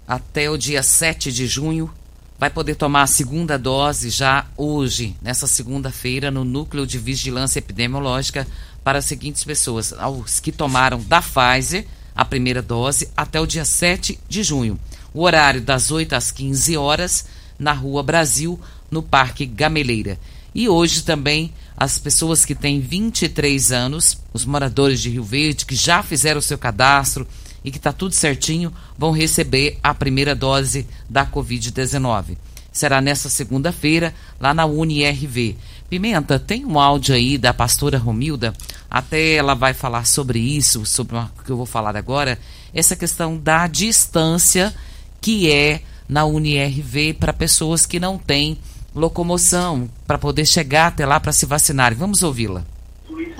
até 0.08 0.50
o 0.50 0.56
dia 0.58 0.82
7 0.82 1.30
de 1.30 1.46
junho, 1.46 1.88
vai 2.36 2.50
poder 2.50 2.74
tomar 2.74 3.02
a 3.02 3.06
segunda 3.06 3.56
dose 3.56 4.10
já 4.10 4.44
hoje, 4.56 5.14
nessa 5.22 5.46
segunda-feira, 5.46 6.32
no 6.32 6.44
Núcleo 6.44 6.84
de 6.84 6.98
Vigilância 6.98 7.60
Epidemiológica, 7.60 8.44
para 8.82 8.98
as 8.98 9.04
seguintes 9.04 9.44
pessoas: 9.44 9.92
aos 9.92 10.40
que 10.40 10.50
tomaram 10.50 11.00
da 11.00 11.22
Pfizer 11.22 11.86
a 12.12 12.24
primeira 12.24 12.60
dose 12.60 13.08
até 13.16 13.40
o 13.40 13.46
dia 13.46 13.64
7 13.64 14.18
de 14.28 14.42
junho. 14.42 14.80
O 15.14 15.22
horário 15.22 15.60
das 15.60 15.92
8 15.92 16.12
às 16.12 16.32
15 16.32 16.76
horas, 16.76 17.24
na 17.56 17.72
Rua 17.72 18.02
Brasil, 18.02 18.58
no 18.90 19.00
Parque 19.00 19.46
Gameleira. 19.46 20.18
E 20.54 20.68
hoje 20.68 21.02
também 21.02 21.52
as 21.76 21.98
pessoas 21.98 22.44
que 22.44 22.54
têm 22.54 22.80
23 22.80 23.72
anos, 23.72 24.18
os 24.32 24.44
moradores 24.44 25.00
de 25.00 25.08
Rio 25.08 25.24
Verde, 25.24 25.64
que 25.64 25.74
já 25.74 26.02
fizeram 26.02 26.38
o 26.38 26.42
seu 26.42 26.58
cadastro 26.58 27.26
e 27.64 27.70
que 27.70 27.78
está 27.78 27.92
tudo 27.92 28.14
certinho, 28.14 28.72
vão 28.98 29.12
receber 29.12 29.78
a 29.82 29.94
primeira 29.94 30.34
dose 30.34 30.86
da 31.08 31.24
Covid-19. 31.24 32.36
Será 32.72 33.00
nessa 33.00 33.28
segunda-feira, 33.28 34.14
lá 34.38 34.54
na 34.54 34.64
UniRV. 34.64 35.56
Pimenta, 35.88 36.38
tem 36.38 36.64
um 36.64 36.78
áudio 36.78 37.14
aí 37.14 37.36
da 37.36 37.52
pastora 37.52 37.98
Romilda, 37.98 38.54
até 38.88 39.34
ela 39.34 39.54
vai 39.54 39.74
falar 39.74 40.04
sobre 40.06 40.38
isso, 40.38 40.86
sobre 40.86 41.16
o 41.16 41.28
que 41.44 41.50
eu 41.50 41.56
vou 41.56 41.66
falar 41.66 41.96
agora, 41.96 42.38
essa 42.72 42.94
questão 42.94 43.36
da 43.36 43.66
distância 43.66 44.72
que 45.20 45.50
é 45.50 45.82
na 46.08 46.24
UniRV 46.24 47.14
para 47.14 47.32
pessoas 47.32 47.86
que 47.86 47.98
não 47.98 48.18
têm 48.18 48.58
locomoção 48.94 49.88
para 50.06 50.18
poder 50.18 50.44
chegar 50.46 50.88
até 50.88 51.06
lá 51.06 51.20
para 51.20 51.32
se 51.32 51.46
vacinarem. 51.46 51.96
Vamos 51.96 52.22
ouvi-la. 52.22 52.64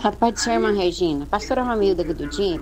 A 0.03 0.11
paz 0.11 0.45
do 0.45 0.51
irmã 0.51 0.73
Regina. 0.73 1.27
Pastora 1.27 1.63
Romilda 1.63 2.03
Gududim, 2.03 2.59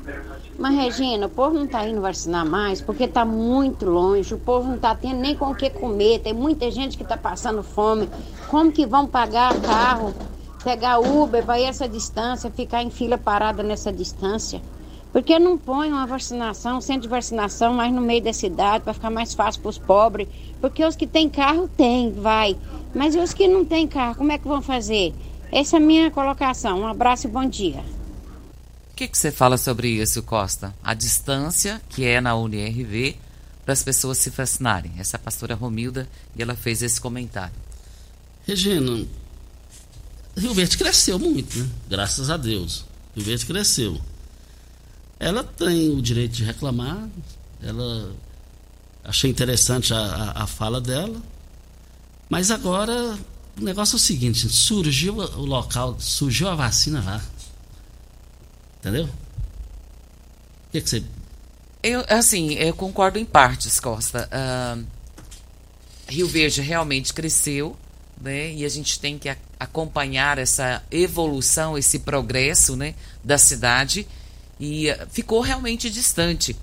Mas, 0.58 0.74
Regina, 0.74 1.26
o 1.26 1.30
povo 1.30 1.54
não 1.54 1.66
está 1.66 1.86
indo 1.86 2.00
vacinar 2.00 2.44
mais 2.44 2.80
porque 2.80 3.04
está 3.04 3.24
muito 3.24 3.86
longe, 3.86 4.34
o 4.34 4.38
povo 4.38 4.66
não 4.68 4.74
está 4.74 4.94
tendo 4.94 5.20
nem 5.20 5.36
com 5.36 5.50
o 5.50 5.54
que 5.54 5.70
comer, 5.70 6.18
tem 6.18 6.32
muita 6.32 6.68
gente 6.70 6.96
que 6.96 7.04
está 7.04 7.16
passando 7.16 7.62
fome. 7.62 8.08
Como 8.48 8.72
que 8.72 8.84
vão 8.84 9.06
pagar 9.06 9.54
carro, 9.60 10.12
pegar 10.64 10.98
Uber 10.98 11.44
para 11.44 11.60
essa 11.60 11.88
distância, 11.88 12.50
ficar 12.50 12.82
em 12.82 12.90
fila 12.90 13.16
parada 13.16 13.62
nessa 13.62 13.92
distância? 13.92 14.60
Porque 15.12 15.38
não 15.38 15.56
põe 15.56 15.90
uma 15.90 16.06
vacinação, 16.06 16.78
um 16.78 16.80
centro 16.80 17.02
de 17.02 17.08
vacinação 17.08 17.72
mais 17.72 17.92
no 17.92 18.00
meio 18.00 18.22
da 18.22 18.32
cidade 18.32 18.84
para 18.84 18.92
ficar 18.92 19.10
mais 19.10 19.32
fácil 19.32 19.62
para 19.62 19.70
os 19.70 19.78
pobres? 19.78 20.28
Porque 20.60 20.84
os 20.84 20.96
que 20.96 21.06
têm 21.06 21.28
carro, 21.30 21.68
tem, 21.76 22.12
vai. 22.12 22.56
Mas 22.94 23.14
os 23.14 23.32
que 23.32 23.46
não 23.46 23.64
têm 23.64 23.86
carro, 23.86 24.16
como 24.16 24.32
é 24.32 24.38
que 24.38 24.48
vão 24.48 24.62
fazer? 24.62 25.14
Essa 25.52 25.76
é 25.76 25.78
a 25.78 25.82
minha 25.82 26.10
colocação. 26.10 26.80
Um 26.80 26.86
abraço 26.86 27.26
e 27.26 27.30
bom 27.30 27.44
dia 27.44 27.82
que, 28.98 29.06
que 29.06 29.16
você 29.16 29.30
fala 29.30 29.56
sobre 29.56 29.88
isso, 29.88 30.20
Costa? 30.24 30.74
A 30.82 30.92
distância 30.92 31.80
que 31.88 32.04
é 32.04 32.20
na 32.20 32.34
UNIRV 32.34 33.16
para 33.64 33.72
as 33.72 33.80
pessoas 33.80 34.18
se 34.18 34.28
vacinarem. 34.30 34.90
Essa 34.98 35.16
é 35.16 35.18
a 35.18 35.20
pastora 35.20 35.54
Romilda 35.54 36.08
e 36.34 36.42
ela 36.42 36.56
fez 36.56 36.82
esse 36.82 37.00
comentário. 37.00 37.54
Regina, 38.44 39.06
Rio 40.36 40.52
Verde 40.52 40.76
cresceu 40.76 41.16
muito, 41.16 41.60
né? 41.60 41.68
Graças 41.88 42.28
a 42.28 42.36
Deus. 42.36 42.86
Rio 43.14 43.24
Verde 43.24 43.46
cresceu. 43.46 44.00
Ela 45.20 45.44
tem 45.44 45.90
o 45.90 46.02
direito 46.02 46.32
de 46.32 46.42
reclamar. 46.42 47.08
Ela 47.62 48.12
achei 49.04 49.30
interessante 49.30 49.94
a, 49.94 49.98
a, 49.98 50.42
a 50.42 50.46
fala 50.48 50.80
dela. 50.80 51.22
Mas 52.28 52.50
agora 52.50 53.18
o 53.58 53.64
negócio 53.64 53.94
é 53.94 53.96
o 53.96 54.00
seguinte: 54.00 54.48
surgiu 54.48 55.16
o 55.16 55.44
local, 55.44 55.96
surgiu 55.98 56.48
a 56.48 56.54
vacina 56.54 57.02
lá. 57.02 57.22
Entendeu? 58.78 59.04
O 59.04 60.70
que, 60.72 60.80
que 60.80 60.88
você. 60.88 61.02
Eu, 61.82 62.04
assim, 62.08 62.54
eu 62.54 62.74
concordo 62.74 63.18
em 63.18 63.24
partes, 63.24 63.80
Costa. 63.80 64.28
Uh, 64.32 64.84
Rio 66.08 66.26
Verde 66.26 66.60
realmente 66.60 67.12
cresceu, 67.12 67.76
né? 68.20 68.52
E 68.52 68.64
a 68.64 68.68
gente 68.68 68.98
tem 68.98 69.18
que 69.18 69.34
acompanhar 69.58 70.38
essa 70.38 70.82
evolução, 70.90 71.78
esse 71.78 72.00
progresso, 72.00 72.76
né? 72.76 72.94
Da 73.24 73.38
cidade. 73.38 74.06
E 74.60 74.90
uh, 74.90 75.06
ficou 75.10 75.40
realmente 75.40 75.88
distante. 75.88 76.56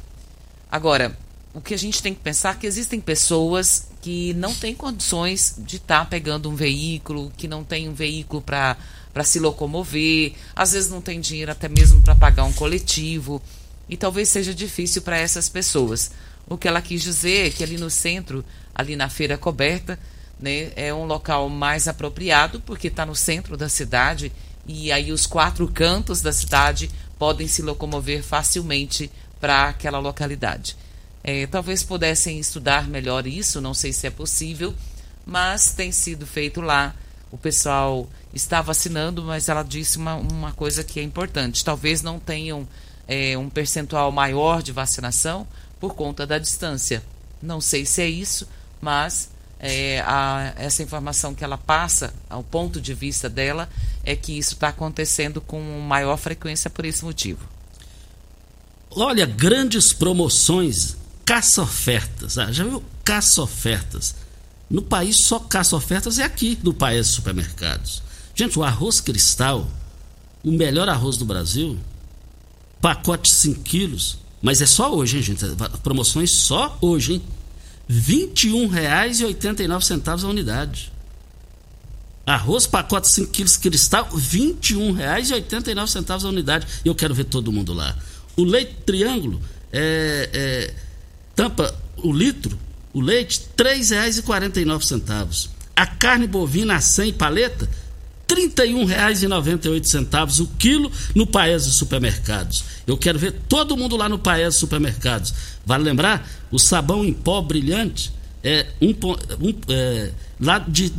Agora, 0.71 1.17
o 1.55 1.61
que 1.61 1.73
a 1.73 1.77
gente 1.77 2.03
tem 2.03 2.13
que 2.13 2.19
pensar 2.19 2.53
é 2.53 2.59
que 2.59 2.67
existem 2.67 2.99
pessoas 2.99 3.87
que 4.01 4.33
não 4.33 4.53
têm 4.53 4.75
condições 4.75 5.55
de 5.57 5.77
estar 5.77 5.99
tá 5.99 6.05
pegando 6.05 6.49
um 6.49 6.55
veículo, 6.55 7.31
que 7.37 7.47
não 7.47 7.63
tem 7.63 7.87
um 7.87 7.93
veículo 7.93 8.41
para 8.41 8.77
para 9.13 9.23
se 9.23 9.39
locomover, 9.39 10.33
às 10.53 10.73
vezes 10.73 10.89
não 10.89 10.99
tem 10.99 11.21
dinheiro 11.21 11.49
até 11.49 11.69
mesmo 11.69 12.01
para 12.01 12.13
pagar 12.13 12.43
um 12.43 12.51
coletivo, 12.51 13.41
e 13.87 13.95
talvez 13.95 14.27
seja 14.27 14.53
difícil 14.53 15.01
para 15.01 15.17
essas 15.17 15.47
pessoas. 15.47 16.11
O 16.45 16.57
que 16.57 16.67
ela 16.67 16.81
quis 16.81 17.01
dizer 17.01 17.47
é 17.47 17.49
que 17.49 17.63
ali 17.63 17.77
no 17.77 17.89
centro, 17.89 18.43
ali 18.75 18.97
na 18.97 19.07
feira 19.07 19.37
coberta, 19.37 19.97
né, 20.37 20.73
é 20.75 20.93
um 20.93 21.05
local 21.05 21.47
mais 21.47 21.87
apropriado, 21.87 22.59
porque 22.59 22.89
está 22.89 23.05
no 23.05 23.15
centro 23.15 23.55
da 23.55 23.69
cidade, 23.69 24.33
e 24.67 24.91
aí 24.91 25.13
os 25.13 25.25
quatro 25.25 25.65
cantos 25.69 26.21
da 26.21 26.33
cidade 26.33 26.91
podem 27.17 27.47
se 27.47 27.61
locomover 27.61 28.21
facilmente 28.21 29.09
para 29.39 29.69
aquela 29.69 29.99
localidade. 29.99 30.75
É, 31.27 31.47
talvez 31.47 31.81
pudessem 31.81 32.39
estudar 32.39 32.87
melhor 32.87 33.25
isso, 33.25 33.59
não 33.59 33.73
sei 33.73 33.91
se 33.91 34.05
é 34.05 34.11
possível, 34.11 34.75
mas 35.25 35.73
tem 35.73 35.91
sido 35.91 36.27
feito 36.27 36.61
lá. 36.61 36.93
O 37.31 37.37
pessoal 37.37 38.07
está 38.31 38.61
vacinando, 38.61 39.23
mas 39.23 39.49
ela 39.49 39.63
disse 39.63 39.97
uma, 39.97 40.13
uma 40.17 40.53
coisa 40.53 40.83
que 40.83 40.99
é 40.99 41.03
importante. 41.03 41.65
Talvez 41.65 42.03
não 42.03 42.19
tenham 42.19 42.67
é, 43.07 43.35
um 43.35 43.49
percentual 43.49 44.11
maior 44.11 44.61
de 44.61 44.71
vacinação 44.71 45.47
por 45.79 45.95
conta 45.95 46.27
da 46.27 46.37
distância. 46.37 47.01
Não 47.41 47.59
sei 47.59 47.87
se 47.87 48.03
é 48.03 48.07
isso, 48.07 48.47
mas 48.79 49.31
é, 49.59 50.01
a, 50.01 50.53
essa 50.57 50.83
informação 50.83 51.33
que 51.33 51.43
ela 51.43 51.57
passa, 51.57 52.13
ao 52.29 52.43
ponto 52.43 52.79
de 52.79 52.93
vista 52.93 53.27
dela, 53.27 53.67
é 54.03 54.15
que 54.15 54.37
isso 54.37 54.53
está 54.53 54.67
acontecendo 54.67 55.41
com 55.41 55.59
maior 55.79 56.17
frequência 56.17 56.69
por 56.69 56.85
esse 56.85 57.03
motivo. 57.03 57.49
Olha, 58.91 59.25
grandes 59.25 59.91
promoções, 59.91 60.95
caça-ofertas. 61.25 62.37
Ah, 62.37 62.51
já 62.51 62.63
viu? 62.63 62.83
Caça-ofertas. 63.03 64.15
No 64.69 64.81
país, 64.81 65.25
só 65.25 65.39
caça-ofertas 65.39 66.19
é 66.19 66.23
aqui, 66.23 66.57
no 66.63 66.73
país 66.73 67.07
supermercados. 67.07 68.01
Gente, 68.33 68.57
o 68.59 68.63
arroz 68.63 69.01
cristal, 69.01 69.69
o 70.43 70.51
melhor 70.51 70.89
arroz 70.89 71.17
do 71.17 71.25
Brasil, 71.25 71.77
pacote 72.81 73.31
5 73.31 73.61
quilos, 73.61 74.17
mas 74.41 74.61
é 74.61 74.65
só 74.65 74.93
hoje, 74.93 75.15
hein, 75.17 75.23
gente? 75.23 75.45
Promoções 75.81 76.35
só 76.35 76.77
hoje, 76.81 77.13
hein? 77.13 77.21
R$ 77.87 77.95
21,89 77.95 80.23
a 80.23 80.27
unidade. 80.27 80.91
Arroz, 82.25 82.65
pacote 82.65 83.07
5 83.07 83.31
quilos 83.31 83.55
cristal, 83.57 84.09
R$ 84.11 84.19
21,89 84.19 86.25
a 86.25 86.27
unidade. 86.27 86.65
Eu 86.83 86.95
quero 86.95 87.13
ver 87.13 87.25
todo 87.25 87.51
mundo 87.51 87.71
lá. 87.73 87.95
O 88.35 88.43
leite 88.43 88.73
triângulo, 88.85 89.39
é, 89.71 90.27
é, 90.33 90.73
tampa 91.35 91.73
o 91.97 92.11
litro, 92.11 92.57
o 92.93 93.01
leite, 93.01 93.41
R$ 93.57 93.63
3,49. 93.63 95.49
A 95.75 95.85
carne 95.85 96.27
bovina 96.27 96.75
a 96.75 96.81
100 96.81 97.13
paleta, 97.13 97.69
R$ 98.29 98.47
31,98 98.49 100.39
o 100.41 100.47
quilo 100.57 100.91
no 101.13 101.27
Paese 101.27 101.71
Supermercados. 101.71 102.63
Eu 102.87 102.97
quero 102.97 103.19
ver 103.19 103.33
todo 103.47 103.77
mundo 103.77 103.95
lá 103.95 104.07
no 104.07 104.17
Paese 104.17 104.57
Supermercados. 104.57 105.33
Vale 105.65 105.83
lembrar, 105.83 106.27
o 106.51 106.57
sabão 106.57 107.03
em 107.03 107.13
pó 107.13 107.41
brilhante 107.41 108.13
é 108.43 108.67
um, 108.79 108.89
um 108.89 109.53
é, 109.69 110.11
lá 110.39 110.59
de 110.59 110.85
R$ 110.85 110.91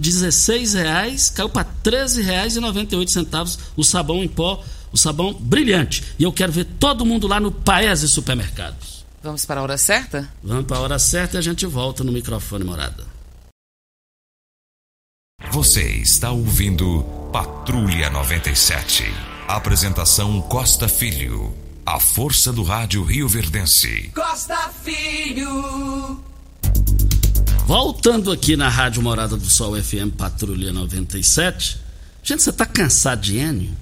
caiu 1.34 1.48
para 1.48 1.62
R$ 1.62 1.68
13,98 1.84 3.58
o 3.76 3.84
sabão 3.84 4.22
em 4.22 4.28
pó, 4.28 4.62
o 4.92 4.96
sabão 4.98 5.32
brilhante. 5.32 6.02
E 6.18 6.24
eu 6.24 6.32
quero 6.32 6.52
ver 6.52 6.66
todo 6.78 7.06
mundo 7.06 7.26
lá 7.26 7.38
no 7.38 7.52
Paese 7.52 8.08
Supermercados. 8.08 8.95
Vamos 9.26 9.44
para 9.44 9.58
a 9.58 9.62
hora 9.64 9.76
certa? 9.76 10.32
Vamos 10.40 10.66
para 10.66 10.76
a 10.76 10.80
hora 10.80 10.98
certa 11.00 11.36
e 11.36 11.38
a 11.38 11.42
gente 11.42 11.66
volta 11.66 12.04
no 12.04 12.12
microfone 12.12 12.62
morada. 12.62 13.04
Você 15.50 15.82
está 15.82 16.30
ouvindo 16.30 17.02
Patrulha 17.32 18.08
97. 18.08 19.02
Apresentação 19.48 20.40
Costa 20.42 20.86
Filho. 20.86 21.52
A 21.84 21.98
força 21.98 22.52
do 22.52 22.62
rádio 22.62 23.02
Rio 23.02 23.26
Verdense. 23.28 24.12
Costa 24.14 24.70
Filho. 24.84 26.22
Voltando 27.66 28.30
aqui 28.30 28.56
na 28.56 28.68
Rádio 28.68 29.02
Morada 29.02 29.36
do 29.36 29.50
Sol 29.50 29.74
FM 29.74 30.14
Patrulha 30.16 30.72
97. 30.72 31.80
Gente, 32.22 32.44
você 32.44 32.50
está 32.50 32.64
cansado 32.64 33.22
de 33.22 33.38
Enio? 33.38 33.76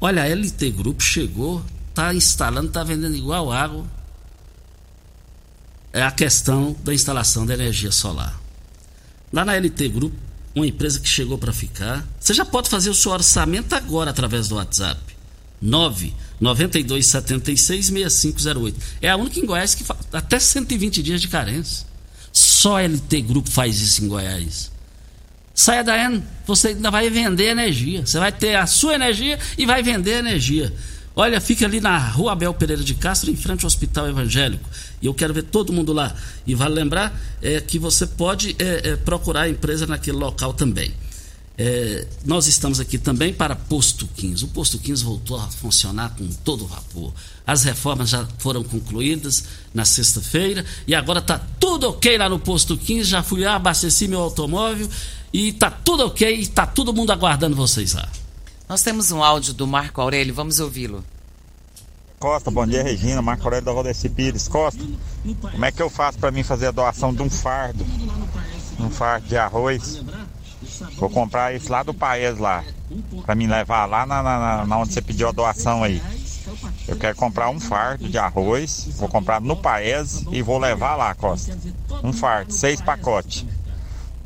Olha, 0.00 0.24
a 0.24 0.26
LT 0.26 0.70
Grupo 0.72 1.00
chegou, 1.00 1.64
tá 1.94 2.12
instalando, 2.12 2.72
tá 2.72 2.82
vendendo 2.82 3.14
igual 3.14 3.52
água. 3.52 3.97
É 5.98 6.02
a 6.02 6.12
questão 6.12 6.76
da 6.84 6.94
instalação 6.94 7.44
da 7.44 7.54
energia 7.54 7.90
solar. 7.90 8.40
Lá 9.32 9.44
na 9.44 9.56
LT 9.56 9.88
Grupo 9.88 10.16
uma 10.54 10.64
empresa 10.64 11.00
que 11.00 11.08
chegou 11.08 11.36
para 11.36 11.52
ficar. 11.52 12.06
Você 12.20 12.32
já 12.32 12.44
pode 12.44 12.68
fazer 12.68 12.88
o 12.88 12.94
seu 12.94 13.10
orçamento 13.10 13.74
agora 13.74 14.12
através 14.12 14.46
do 14.46 14.54
WhatsApp. 14.54 15.00
9 15.60 16.14
92 16.40 17.04
76 17.04 17.86
6508. 17.86 18.80
É 19.02 19.10
a 19.10 19.16
única 19.16 19.40
em 19.40 19.44
Goiás 19.44 19.74
que 19.74 19.82
faz 19.82 19.98
até 20.12 20.38
120 20.38 21.02
dias 21.02 21.20
de 21.20 21.26
carência. 21.26 21.84
Só 22.32 22.78
LT 22.78 23.20
Grupo 23.22 23.50
faz 23.50 23.80
isso 23.80 24.04
em 24.04 24.06
Goiás. 24.06 24.70
Saia 25.52 25.82
da 25.82 25.98
N, 25.98 26.22
você 26.46 26.68
ainda 26.68 26.92
vai 26.92 27.10
vender 27.10 27.46
energia. 27.48 28.06
Você 28.06 28.20
vai 28.20 28.30
ter 28.30 28.54
a 28.54 28.68
sua 28.68 28.94
energia 28.94 29.36
e 29.58 29.66
vai 29.66 29.82
vender 29.82 30.18
energia. 30.18 30.72
Olha, 31.20 31.40
fica 31.40 31.66
ali 31.66 31.80
na 31.80 31.98
rua 31.98 32.30
Abel 32.30 32.54
Pereira 32.54 32.84
de 32.84 32.94
Castro, 32.94 33.28
em 33.28 33.34
frente 33.34 33.64
ao 33.64 33.66
Hospital 33.66 34.08
Evangélico. 34.08 34.70
E 35.02 35.06
eu 35.06 35.12
quero 35.12 35.34
ver 35.34 35.42
todo 35.42 35.72
mundo 35.72 35.92
lá. 35.92 36.14
E 36.46 36.54
vale 36.54 36.76
lembrar 36.76 37.12
é, 37.42 37.60
que 37.60 37.76
você 37.76 38.06
pode 38.06 38.54
é, 38.56 38.90
é, 38.90 38.96
procurar 38.96 39.40
a 39.40 39.48
empresa 39.48 39.84
naquele 39.84 40.16
local 40.16 40.52
também. 40.52 40.94
É, 41.58 42.06
nós 42.24 42.46
estamos 42.46 42.78
aqui 42.78 42.98
também 42.98 43.34
para 43.34 43.56
Posto 43.56 44.08
15. 44.14 44.44
O 44.44 44.46
Posto 44.46 44.78
15 44.78 45.02
voltou 45.02 45.36
a 45.36 45.48
funcionar 45.48 46.10
com 46.10 46.24
todo 46.44 46.68
vapor. 46.68 47.12
As 47.44 47.64
reformas 47.64 48.10
já 48.10 48.24
foram 48.38 48.62
concluídas 48.62 49.42
na 49.74 49.84
sexta-feira 49.84 50.64
e 50.86 50.94
agora 50.94 51.18
está 51.18 51.36
tudo 51.58 51.88
ok 51.88 52.16
lá 52.16 52.28
no 52.28 52.38
Posto 52.38 52.78
15. 52.78 53.02
Já 53.02 53.24
fui 53.24 53.42
lá, 53.42 53.56
abasteci 53.56 54.06
meu 54.06 54.20
automóvel 54.20 54.88
e 55.32 55.48
está 55.48 55.68
tudo 55.68 56.06
ok. 56.06 56.32
Está 56.32 56.64
todo 56.64 56.94
mundo 56.94 57.10
aguardando 57.10 57.56
vocês 57.56 57.94
lá. 57.94 58.08
Nós 58.68 58.82
temos 58.82 59.10
um 59.10 59.24
áudio 59.24 59.54
do 59.54 59.66
Marco 59.66 59.98
Aurélio, 59.98 60.34
vamos 60.34 60.60
ouvi-lo. 60.60 61.02
Costa, 62.18 62.50
bom 62.50 62.66
dia 62.66 62.82
Regina, 62.82 63.22
Marco 63.22 63.44
Aurélio 63.44 63.64
da 63.64 63.72
Valdeci 63.72 64.10
Pires. 64.10 64.46
Costa, 64.46 64.84
como 65.52 65.64
é 65.64 65.72
que 65.72 65.80
eu 65.80 65.88
faço 65.88 66.18
para 66.18 66.30
mim 66.30 66.42
fazer 66.42 66.66
a 66.66 66.70
doação 66.70 67.14
de 67.14 67.22
um 67.22 67.30
fardo? 67.30 67.86
Um 68.78 68.90
fardo 68.90 69.26
de 69.26 69.38
arroz. 69.38 70.02
Vou 70.98 71.08
comprar 71.08 71.54
isso 71.54 71.72
lá 71.72 71.82
do 71.82 71.94
país 71.94 72.36
lá. 72.36 72.62
Para 73.24 73.34
mim 73.34 73.46
levar 73.46 73.86
lá 73.86 74.04
na, 74.04 74.22
na, 74.22 74.66
na 74.66 74.78
onde 74.78 74.92
você 74.92 75.00
pediu 75.00 75.28
a 75.28 75.32
doação 75.32 75.82
aí. 75.82 76.02
Eu 76.86 76.96
quero 76.96 77.16
comprar 77.16 77.48
um 77.48 77.60
fardo 77.60 78.06
de 78.06 78.18
arroz, 78.18 78.88
vou 78.96 79.08
comprar 79.08 79.40
no 79.40 79.56
Paes 79.56 80.24
e 80.30 80.42
vou 80.42 80.58
levar 80.58 80.94
lá, 80.94 81.14
Costa. 81.14 81.56
Um 82.02 82.12
fardo, 82.12 82.52
seis 82.52 82.82
pacotes. 82.82 83.46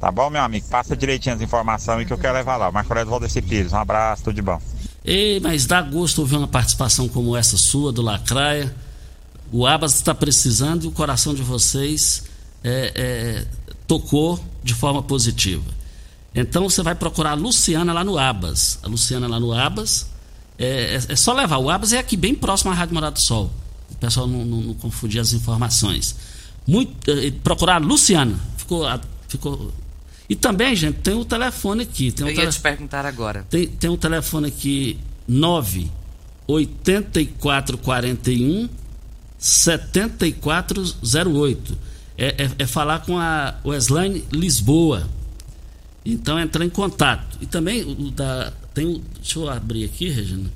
Tá 0.03 0.11
bom, 0.11 0.29
meu 0.29 0.43
amigo? 0.43 0.67
Passa 0.69 0.97
direitinho 0.97 1.37
as 1.37 1.41
informações 1.41 2.05
que 2.05 2.13
eu 2.13 2.19
quero 2.19 2.35
levar 2.35 2.57
lá. 2.57 2.73
Marco 2.73 2.93
Aurélio 2.93 3.09
Valdeci 3.09 3.41
Pires, 3.41 3.73
um 3.73 3.77
abraço, 3.77 4.25
tudo 4.25 4.35
de 4.35 4.43
bom. 4.43 4.61
Ei, 5.05 5.39
mas 5.39 5.65
dá 5.65 5.81
gosto 5.81 6.19
ouvir 6.19 6.35
uma 6.35 6.49
participação 6.49 7.07
como 7.07 7.37
essa 7.37 7.57
sua, 7.57 7.93
do 7.93 8.03
Lacraia. 8.03 8.75
O 9.53 9.65
Abas 9.65 9.95
está 9.95 10.13
precisando 10.13 10.83
e 10.83 10.89
o 10.89 10.91
coração 10.91 11.33
de 11.33 11.43
vocês 11.43 12.25
é, 12.65 12.93
é, 12.97 13.47
tocou 13.87 14.45
de 14.65 14.75
forma 14.75 15.05
positiva. 15.05 15.71
Então 16.35 16.69
você 16.69 16.83
vai 16.83 16.97
procurar 16.97 17.31
a 17.31 17.35
Luciana 17.35 17.93
lá 17.93 18.03
no 18.03 18.19
Abas. 18.19 18.81
A 18.83 18.89
Luciana 18.89 19.29
lá 19.29 19.39
no 19.39 19.53
Abas. 19.53 20.09
É, 20.59 20.97
é, 20.97 21.13
é 21.13 21.17
só 21.17 21.33
levar. 21.33 21.59
O 21.59 21.71
Abas 21.71 21.93
é 21.93 22.01
aqui 22.01 22.17
bem 22.17 22.35
próximo 22.35 22.73
à 22.73 22.75
Rádio 22.75 22.97
Morado 22.97 23.15
do 23.15 23.21
Sol. 23.21 23.53
O 23.89 23.95
pessoal 23.95 24.27
não, 24.27 24.45
não, 24.45 24.61
não 24.63 24.75
confundir 24.75 25.21
as 25.21 25.33
informações. 25.33 26.17
Muito, 26.67 27.09
é, 27.09 27.31
procurar 27.31 27.77
a 27.77 27.79
Luciana. 27.79 28.37
Ficou, 28.57 28.85
ficou. 29.29 29.73
E 30.33 30.35
também, 30.35 30.75
gente, 30.75 30.97
tem 31.01 31.13
o 31.13 31.27
telefone 31.27 31.83
aqui. 31.83 32.11
Tem 32.11 32.27
Eu 32.27 32.33
um 32.33 32.37
ia 32.37 32.49
te 32.49 32.59
perguntar 32.59 33.05
agora. 33.05 33.45
Tem, 33.51 33.67
tem 33.67 33.91
um 33.91 33.99
telefone 33.99 34.49
aqui 34.49 34.99
9 35.29 35.91
8441 36.47 38.67
7408. 39.39 41.79
É, 42.17 42.45
é, 42.45 42.51
é 42.61 42.67
falar 42.67 43.01
com 43.01 43.19
a 43.19 43.57
Weslane 43.63 44.25
Lisboa. 44.33 45.07
Então 46.03 46.41
entrar 46.41 46.65
em 46.65 46.71
contato. 46.71 47.37
E 47.43 47.47
também 47.47 47.83
o 47.83 48.11
da. 48.11 48.55
Tem 48.73 48.87
o, 48.87 49.03
deixa 49.17 49.39
eu 49.39 49.51
abrir 49.51 49.85
aqui, 49.85 50.09
Regina. 50.09 50.51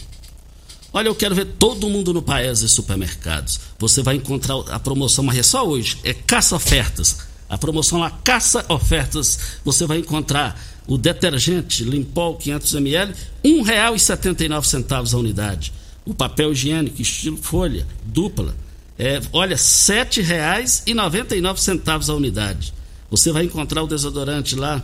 Olha, 0.92 1.08
eu 1.08 1.16
quero 1.16 1.36
ver 1.36 1.46
todo 1.46 1.90
mundo 1.90 2.14
no 2.14 2.22
Paes 2.22 2.62
e 2.62 2.70
supermercados. 2.70 3.60
Você 3.78 4.02
vai 4.02 4.16
encontrar 4.16 4.56
a 4.70 4.80
promoção, 4.80 5.24
mas 5.24 5.38
é 5.38 5.44
só 5.44 5.68
hoje. 5.68 6.00
É 6.04 6.14
caça 6.14 6.56
ofertas. 6.56 7.18
A 7.48 7.56
promoção 7.58 8.00
lá, 8.00 8.10
caça 8.24 8.66
ofertas. 8.70 9.60
Você 9.64 9.86
vai 9.86 10.00
encontrar 10.00 10.60
o 10.88 10.98
detergente 10.98 11.84
Limpol 11.84 12.40
500ml, 12.40 13.14
R$ 13.44 13.44
1,79 13.44 15.14
a 15.14 15.18
unidade. 15.18 15.72
O 16.04 16.16
papel 16.16 16.52
higiênico 16.52 17.00
estilo 17.02 17.38
folha, 17.38 17.86
dupla. 18.04 18.56
É, 18.98 19.22
olha, 19.32 19.56
R$ 19.56 19.62
7,99 19.62 22.10
a 22.10 22.14
unidade. 22.16 22.74
Você 23.12 23.32
vai 23.32 23.46
encontrar 23.46 23.84
o 23.84 23.88
desodorante 23.88 24.56
lá, 24.56 24.82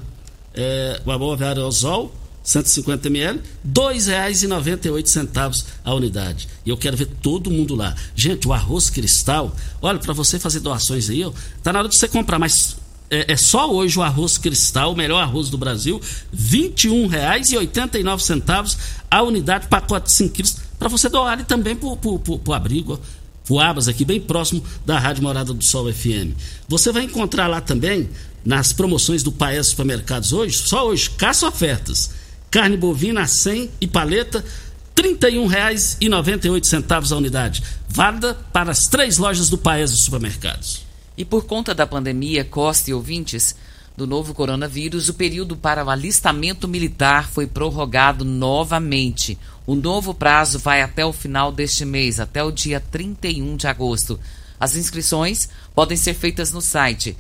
é, 0.53 1.01
o 1.03 1.11
Amor 1.11 1.41
Aerosol, 1.41 2.13
150 2.45 3.07
ml, 3.07 3.39
R$ 3.39 3.43
2,98 3.73 5.65
a 5.83 5.93
unidade. 5.93 6.47
E 6.63 6.69
eu 6.69 6.77
quero 6.77 6.95
ver 6.95 7.07
todo 7.21 7.49
mundo 7.49 7.73
lá. 7.75 7.95
Gente, 8.15 8.47
o 8.47 8.53
arroz 8.53 8.87
cristal, 8.89 9.53
olha, 9.81 9.97
para 9.97 10.13
você 10.13 10.37
fazer 10.39 10.59
doações 10.59 11.09
aí, 11.09 11.25
ó, 11.25 11.31
tá 11.63 11.73
na 11.73 11.79
hora 11.79 11.89
de 11.89 11.95
você 11.95 12.07
comprar, 12.07 12.37
mas 12.37 12.77
é, 13.09 13.33
é 13.33 13.37
só 13.37 13.71
hoje 13.71 13.97
o 13.97 14.03
arroz 14.03 14.37
cristal, 14.37 14.93
o 14.93 14.95
melhor 14.95 15.19
arroz 15.21 15.49
do 15.49 15.57
Brasil, 15.57 15.99
R$ 16.31 16.37
21,89 16.37 18.77
a 19.09 19.23
unidade, 19.23 19.65
pacote 19.67 20.05
de 20.05 20.11
5 20.11 20.33
quilos, 20.33 20.57
para 20.77 20.87
você 20.87 21.09
doar 21.09 21.33
ali 21.33 21.43
também 21.43 21.75
pro, 21.75 21.97
pro, 21.97 22.19
pro, 22.19 22.37
pro 22.37 22.53
abrigo, 22.53 22.93
ó. 22.93 22.99
Abas, 23.59 23.87
aqui 23.87 24.03
bem 24.03 24.19
próximo 24.19 24.63
da 24.83 24.97
Rádio 24.97 25.21
Morada 25.21 25.53
do 25.53 25.63
Sol 25.63 25.93
FM. 25.93 26.33
Você 26.67 26.91
vai 26.91 27.03
encontrar 27.03 27.45
lá 27.45 27.61
também, 27.61 28.09
nas 28.43 28.73
promoções 28.73 29.21
do 29.21 29.31
Paes 29.31 29.67
Supermercados 29.67 30.33
hoje, 30.33 30.57
só 30.57 30.87
hoje, 30.87 31.11
caça 31.11 31.47
ofertas. 31.47 32.09
Carne 32.49 32.77
bovina 32.77 33.21
a 33.23 33.27
100 33.27 33.71
e 33.81 33.87
paleta, 33.87 34.43
R$ 34.97 35.03
31,98 35.15 37.11
a 37.11 37.15
unidade. 37.17 37.63
Válida 37.87 38.33
para 38.53 38.71
as 38.71 38.87
três 38.87 39.17
lojas 39.17 39.49
do 39.49 39.57
Paes 39.57 39.91
dos 39.91 40.01
Supermercados. 40.01 40.85
E 41.17 41.23
por 41.23 41.45
conta 41.45 41.73
da 41.73 41.87
pandemia, 41.87 42.43
Costa 42.43 42.89
e 42.89 42.93
ouvintes, 42.93 43.55
do 43.97 44.05
novo 44.05 44.33
coronavírus, 44.33 45.07
o 45.07 45.13
período 45.13 45.55
para 45.55 45.85
o 45.85 45.89
alistamento 45.89 46.67
militar 46.67 47.29
foi 47.29 47.47
prorrogado 47.47 48.25
novamente. 48.25 49.37
O 49.65 49.73
novo 49.73 50.13
prazo 50.13 50.59
vai 50.59 50.81
até 50.81 51.05
o 51.05 51.13
final 51.13 51.51
deste 51.51 51.85
mês, 51.85 52.19
até 52.19 52.43
o 52.43 52.51
dia 52.51 52.79
31 52.79 53.55
de 53.55 53.67
agosto. 53.67 54.19
As 54.59 54.75
inscrições 54.75 55.47
podem 55.73 55.95
ser 55.95 56.13
feitas 56.13 56.51
no 56.51 56.61
site 56.61 57.15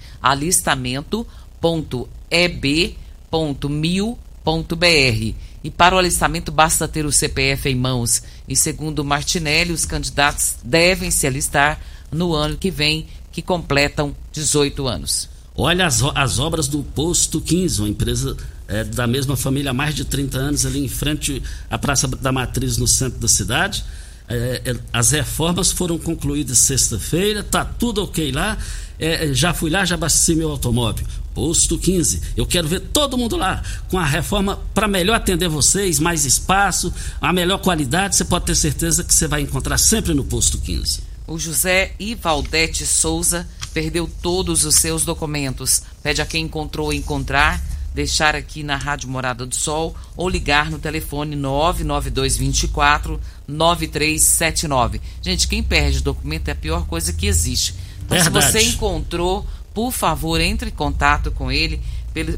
alistamento.eb.mil.br. 4.45 5.35
E 5.63 5.71
para 5.71 5.95
o 5.95 5.97
alistamento 5.97 6.51
basta 6.51 6.87
ter 6.87 7.05
o 7.05 7.11
CPF 7.11 7.67
em 7.67 7.75
mãos. 7.75 8.21
E 8.47 8.55
segundo 8.55 9.03
Martinelli, 9.03 9.73
os 9.73 9.83
candidatos 9.83 10.57
devem 10.63 11.09
se 11.09 11.25
alistar 11.25 11.79
no 12.11 12.35
ano 12.35 12.55
que 12.55 12.69
vem, 12.69 13.07
que 13.31 13.41
completam 13.41 14.15
18 14.31 14.87
anos. 14.87 15.27
Olha 15.57 15.87
as, 15.87 16.03
as 16.13 16.37
obras 16.37 16.67
do 16.67 16.83
Posto 16.83 17.41
15, 17.41 17.81
uma 17.81 17.89
empresa 17.89 18.37
é, 18.67 18.83
da 18.83 19.07
mesma 19.07 19.35
família 19.35 19.71
há 19.71 19.73
mais 19.73 19.95
de 19.95 20.05
30 20.05 20.37
anos, 20.37 20.65
ali 20.65 20.83
em 20.83 20.87
frente 20.87 21.41
à 21.69 21.77
Praça 21.77 22.07
da 22.07 22.31
Matriz, 22.31 22.77
no 22.77 22.87
centro 22.87 23.19
da 23.19 23.27
cidade. 23.27 23.83
É, 24.27 24.61
é, 24.65 24.75
as 24.91 25.11
reformas 25.11 25.71
foram 25.71 25.97
concluídas 25.97 26.57
sexta-feira, 26.57 27.43
tá 27.43 27.63
tudo 27.63 28.03
ok 28.03 28.31
lá. 28.31 28.57
É, 28.97 29.33
já 29.33 29.53
fui 29.53 29.69
lá, 29.69 29.85
já 29.85 29.95
abasteci 29.95 30.35
meu 30.35 30.49
automóvel. 30.49 31.05
Posto 31.33 31.77
15. 31.77 32.21
Eu 32.37 32.45
quero 32.45 32.67
ver 32.67 32.79
todo 32.79 33.17
mundo 33.17 33.35
lá 33.35 33.61
com 33.89 33.99
a 33.99 34.05
reforma 34.05 34.59
para 34.73 34.87
melhor 34.87 35.15
atender 35.15 35.49
vocês, 35.49 35.99
mais 35.99 36.25
espaço, 36.25 36.93
a 37.19 37.33
melhor 37.33 37.57
qualidade. 37.57 38.15
Você 38.15 38.23
pode 38.23 38.45
ter 38.45 38.55
certeza 38.55 39.03
que 39.03 39.13
você 39.13 39.27
vai 39.27 39.41
encontrar 39.41 39.77
sempre 39.77 40.13
no 40.13 40.23
Posto 40.23 40.57
15. 40.59 41.01
O 41.27 41.37
José 41.37 41.93
Ivaldete 41.99 42.85
Souza 42.85 43.47
perdeu 43.73 44.09
todos 44.21 44.63
os 44.63 44.75
seus 44.75 45.03
documentos. 45.03 45.81
Pede 46.01 46.21
a 46.21 46.25
quem 46.25 46.45
encontrou 46.45 46.93
encontrar, 46.93 47.61
deixar 47.93 48.35
aqui 48.35 48.63
na 48.63 48.77
Rádio 48.77 49.09
Morada 49.09 49.45
do 49.45 49.55
Sol 49.55 49.93
ou 50.15 50.29
ligar 50.29 50.71
no 50.71 50.79
telefone 50.79 51.35
99224 51.35 53.19
9379. 53.47 55.01
Gente, 55.21 55.47
quem 55.47 55.63
perde 55.63 56.01
documento 56.01 56.49
é 56.49 56.51
a 56.51 56.55
pior 56.55 56.85
coisa 56.85 57.13
que 57.13 57.27
existe. 57.27 57.73
Então, 58.05 58.17
Verdade. 58.17 58.45
se 58.45 58.51
você 58.51 58.61
encontrou, 58.69 59.45
por 59.73 59.91
favor, 59.91 60.39
entre 60.39 60.69
em 60.69 60.73
contato 60.73 61.31
com 61.31 61.51
ele. 61.51 61.81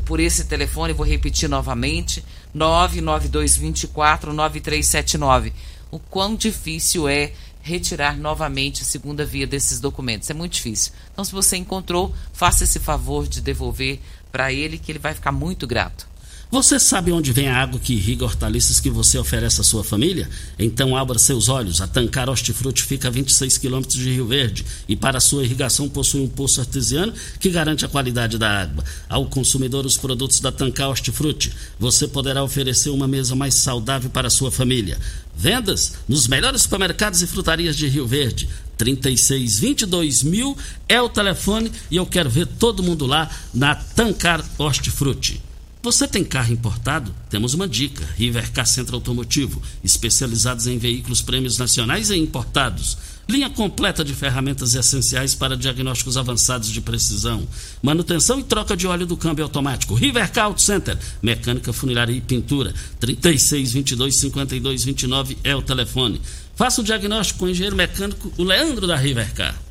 por 0.05 0.19
esse 0.19 0.45
telefone, 0.45 0.91
vou 0.91 1.05
repetir 1.05 1.47
novamente, 1.47 2.25
992249379. 2.55 5.53
O 5.91 5.99
quão 5.99 6.35
difícil 6.35 7.07
é 7.07 7.31
retirar 7.61 8.17
novamente 8.17 8.81
a 8.81 8.85
segunda 8.85 9.25
via 9.25 9.45
desses 9.45 9.79
documentos. 9.79 10.29
É 10.29 10.33
muito 10.33 10.53
difícil. 10.53 10.93
Então, 11.11 11.23
se 11.23 11.31
você 11.31 11.57
encontrou, 11.57 12.13
faça 12.33 12.63
esse 12.63 12.79
favor 12.79 13.27
de 13.27 13.41
devolver 13.41 13.99
para 14.31 14.51
ele, 14.51 14.77
que 14.77 14.91
ele 14.91 14.99
vai 14.99 15.13
ficar 15.13 15.31
muito 15.31 15.67
grato. 15.67 16.07
Você 16.49 16.79
sabe 16.79 17.11
onde 17.11 17.33
vem 17.33 17.49
a 17.49 17.57
água 17.57 17.77
que 17.77 17.93
irriga 17.93 18.23
hortaliças 18.23 18.79
que 18.79 18.89
você 18.89 19.17
oferece 19.17 19.59
à 19.59 19.65
sua 19.65 19.83
família? 19.83 20.29
Então 20.57 20.95
abra 20.95 21.19
seus 21.19 21.49
olhos. 21.49 21.81
A 21.81 21.87
Tancar 21.87 22.29
Hortifruti 22.29 22.83
fica 22.83 23.09
a 23.09 23.11
26 23.11 23.57
quilômetros 23.57 23.97
de 23.97 24.13
Rio 24.13 24.27
Verde 24.27 24.65
e 24.87 24.95
para 24.95 25.19
sua 25.19 25.43
irrigação 25.43 25.89
possui 25.89 26.21
um 26.21 26.29
poço 26.29 26.61
artesiano 26.61 27.13
que 27.37 27.49
garante 27.49 27.83
a 27.83 27.89
qualidade 27.89 28.37
da 28.37 28.61
água. 28.61 28.81
Ao 29.09 29.25
consumidor 29.25 29.85
os 29.85 29.97
produtos 29.97 30.39
da 30.39 30.49
Tancar 30.49 30.87
Hortifruti, 30.87 31.51
você 31.77 32.07
poderá 32.07 32.41
oferecer 32.41 32.91
uma 32.91 33.09
mesa 33.09 33.35
mais 33.35 33.55
saudável 33.55 34.09
para 34.09 34.27
a 34.27 34.31
sua 34.31 34.49
família. 34.49 34.97
Vendas 35.35 35.95
nos 36.07 36.29
melhores 36.29 36.61
supermercados 36.61 37.21
e 37.21 37.27
frutarias 37.27 37.75
de 37.75 37.89
Rio 37.89 38.07
Verde. 38.07 38.47
3622 38.77 40.23
mil 40.23 40.57
é 40.87 41.01
o 41.01 41.09
telefone 41.09 41.69
e 41.91 41.97
eu 41.97 42.05
quero 42.05 42.29
ver 42.29 42.47
todo 42.47 42.81
mundo 42.81 43.05
lá 43.05 43.29
na 43.53 43.75
Tancar 43.75 44.45
Hortifruti. 44.57 45.46
Você 45.81 46.07
tem 46.07 46.23
carro 46.23 46.51
importado? 46.51 47.13
Temos 47.29 47.53
uma 47.53 47.67
dica: 47.67 48.07
Rivercar 48.17 48.65
Centro 48.65 48.95
Automotivo, 48.95 49.61
especializados 49.83 50.67
em 50.67 50.77
veículos 50.77 51.21
prêmios 51.21 51.57
nacionais 51.57 52.09
e 52.09 52.17
importados. 52.17 52.97
Linha 53.29 53.49
completa 53.49 54.05
de 54.05 54.15
ferramentas 54.15 54.73
essenciais 54.73 55.35
para 55.35 55.57
diagnósticos 55.57 56.15
avançados 56.15 56.69
de 56.69 56.79
precisão. 56.79 57.45
Manutenção 57.81 58.39
e 58.39 58.43
troca 58.43 58.75
de 58.75 58.87
óleo 58.87 59.05
do 59.05 59.17
câmbio 59.17 59.43
automático. 59.43 59.95
Rivercar 59.95 60.45
Auto 60.45 60.61
Center. 60.61 60.97
Mecânica, 61.21 61.73
funilaria 61.73 62.15
e 62.15 62.21
pintura. 62.21 62.73
36 63.01 63.73
22 63.73 64.15
52 64.15 64.83
29 64.85 65.37
é 65.43 65.53
o 65.53 65.61
telefone. 65.61 66.21
Faça 66.55 66.79
o 66.79 66.83
diagnóstico 66.83 67.39
com 67.39 67.45
o 67.45 67.49
engenheiro 67.49 67.75
mecânico 67.75 68.31
o 68.37 68.43
Leandro 68.43 68.87
da 68.87 68.95
Rivercar. 68.95 69.66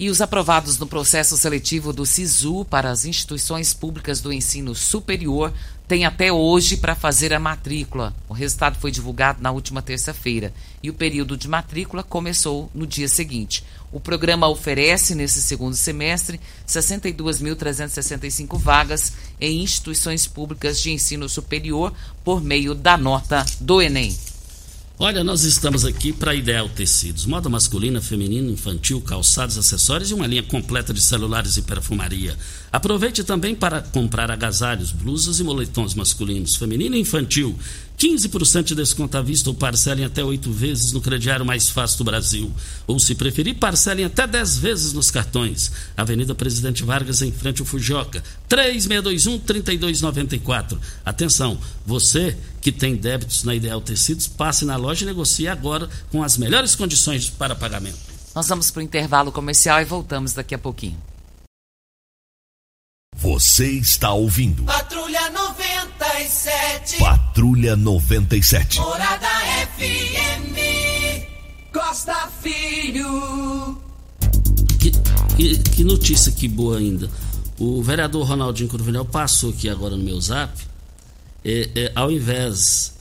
E 0.00 0.08
os 0.08 0.20
aprovados 0.20 0.78
no 0.78 0.86
processo 0.86 1.36
seletivo 1.36 1.92
do 1.92 2.06
SISU 2.06 2.64
para 2.64 2.88
as 2.88 3.04
instituições 3.04 3.74
públicas 3.74 4.20
do 4.20 4.32
ensino 4.32 4.72
superior 4.72 5.52
têm 5.88 6.04
até 6.04 6.32
hoje 6.32 6.76
para 6.76 6.94
fazer 6.94 7.34
a 7.34 7.40
matrícula. 7.40 8.14
O 8.28 8.32
resultado 8.32 8.78
foi 8.78 8.92
divulgado 8.92 9.42
na 9.42 9.50
última 9.50 9.82
terça-feira 9.82 10.54
e 10.80 10.88
o 10.88 10.94
período 10.94 11.36
de 11.36 11.48
matrícula 11.48 12.04
começou 12.04 12.70
no 12.72 12.86
dia 12.86 13.08
seguinte. 13.08 13.64
O 13.90 13.98
programa 13.98 14.46
oferece, 14.46 15.16
nesse 15.16 15.42
segundo 15.42 15.74
semestre, 15.74 16.40
62.365 16.64 18.56
vagas 18.56 19.14
em 19.40 19.62
instituições 19.64 20.28
públicas 20.28 20.80
de 20.80 20.92
ensino 20.92 21.28
superior 21.28 21.92
por 22.22 22.40
meio 22.40 22.72
da 22.72 22.96
nota 22.96 23.44
do 23.58 23.82
Enem. 23.82 24.16
Olha, 25.00 25.22
nós 25.22 25.44
estamos 25.44 25.84
aqui 25.84 26.12
para 26.12 26.34
Ideal 26.34 26.68
Tecidos. 26.68 27.24
Moda 27.24 27.48
masculina, 27.48 28.00
feminina, 28.00 28.50
infantil, 28.50 29.00
calçados, 29.00 29.56
acessórios 29.56 30.10
e 30.10 30.14
uma 30.14 30.26
linha 30.26 30.42
completa 30.42 30.92
de 30.92 31.00
celulares 31.00 31.56
e 31.56 31.62
perfumaria. 31.62 32.36
Aproveite 32.72 33.22
também 33.22 33.54
para 33.54 33.80
comprar 33.80 34.28
agasalhos, 34.28 34.90
blusas 34.90 35.38
e 35.38 35.44
moletons 35.44 35.94
masculinos, 35.94 36.56
feminino 36.56 36.96
e 36.96 37.00
infantil. 37.00 37.56
15% 37.98 38.62
de 38.62 38.76
desconto 38.76 39.16
à 39.16 39.22
vista 39.22 39.50
ou 39.50 39.56
parcelem 39.56 40.04
até 40.04 40.22
oito 40.22 40.52
vezes 40.52 40.92
no 40.92 41.00
crediário 41.00 41.44
mais 41.44 41.68
fácil 41.68 41.98
do 41.98 42.04
Brasil. 42.04 42.48
Ou, 42.86 42.96
se 43.00 43.16
preferir, 43.16 43.56
parcelem 43.56 44.04
até 44.04 44.24
10 44.24 44.58
vezes 44.58 44.92
nos 44.92 45.10
cartões. 45.10 45.72
Avenida 45.96 46.32
Presidente 46.32 46.84
Vargas, 46.84 47.22
em 47.22 47.32
frente 47.32 47.60
ao 47.60 47.66
Fujoca. 47.66 48.22
3621-3294. 48.48 50.78
Atenção, 51.04 51.58
você 51.84 52.36
que 52.60 52.70
tem 52.70 52.94
débitos 52.94 53.42
na 53.42 53.52
Ideal 53.54 53.80
Tecidos, 53.80 54.28
passe 54.28 54.64
na 54.64 54.76
loja 54.76 55.02
e 55.02 55.06
negocie 55.06 55.48
agora 55.48 55.90
com 56.10 56.22
as 56.22 56.38
melhores 56.38 56.76
condições 56.76 57.28
para 57.28 57.56
pagamento. 57.56 57.98
Nós 58.32 58.46
vamos 58.46 58.70
para 58.70 58.78
o 58.78 58.84
intervalo 58.84 59.32
comercial 59.32 59.80
e 59.80 59.84
voltamos 59.84 60.34
daqui 60.34 60.54
a 60.54 60.58
pouquinho. 60.58 61.07
Você 63.20 63.68
está 63.72 64.12
ouvindo. 64.12 64.62
Patrulha 64.62 65.28
97. 65.30 66.98
Patrulha 66.98 67.74
97. 67.74 68.78
Morada 68.78 69.28
FM. 69.76 70.54
Costa 71.72 72.28
Filho. 72.40 73.76
Que, 74.78 74.92
que, 75.36 75.58
que, 75.58 75.82
notícia 75.82 76.30
que 76.30 76.46
boa 76.46 76.78
ainda. 76.78 77.10
O 77.58 77.82
vereador 77.82 78.24
Ronaldinho 78.24 78.68
Cruvinel 78.68 79.04
passou 79.04 79.50
aqui 79.50 79.68
agora 79.68 79.96
no 79.96 80.04
meu 80.04 80.20
zap. 80.20 80.56
É, 81.44 81.70
é, 81.74 81.92
ao 81.96 82.12
invés 82.12 82.94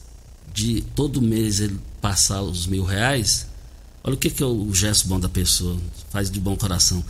de 0.51 0.81
todo 0.95 1.21
mês 1.21 1.59
ele 1.59 1.79
passar 2.01 2.41
os 2.41 2.65
mil 2.65 2.83
reais, 2.83 3.45
olha 4.03 4.15
o 4.15 4.17
que, 4.17 4.31
que 4.31 4.41
é 4.41 4.47
o 4.47 4.73
gesto 4.73 5.07
bom 5.07 5.19
da 5.19 5.29
pessoa, 5.29 5.77
faz 6.09 6.31
de 6.31 6.39
bom 6.39 6.55
coração 6.55 7.05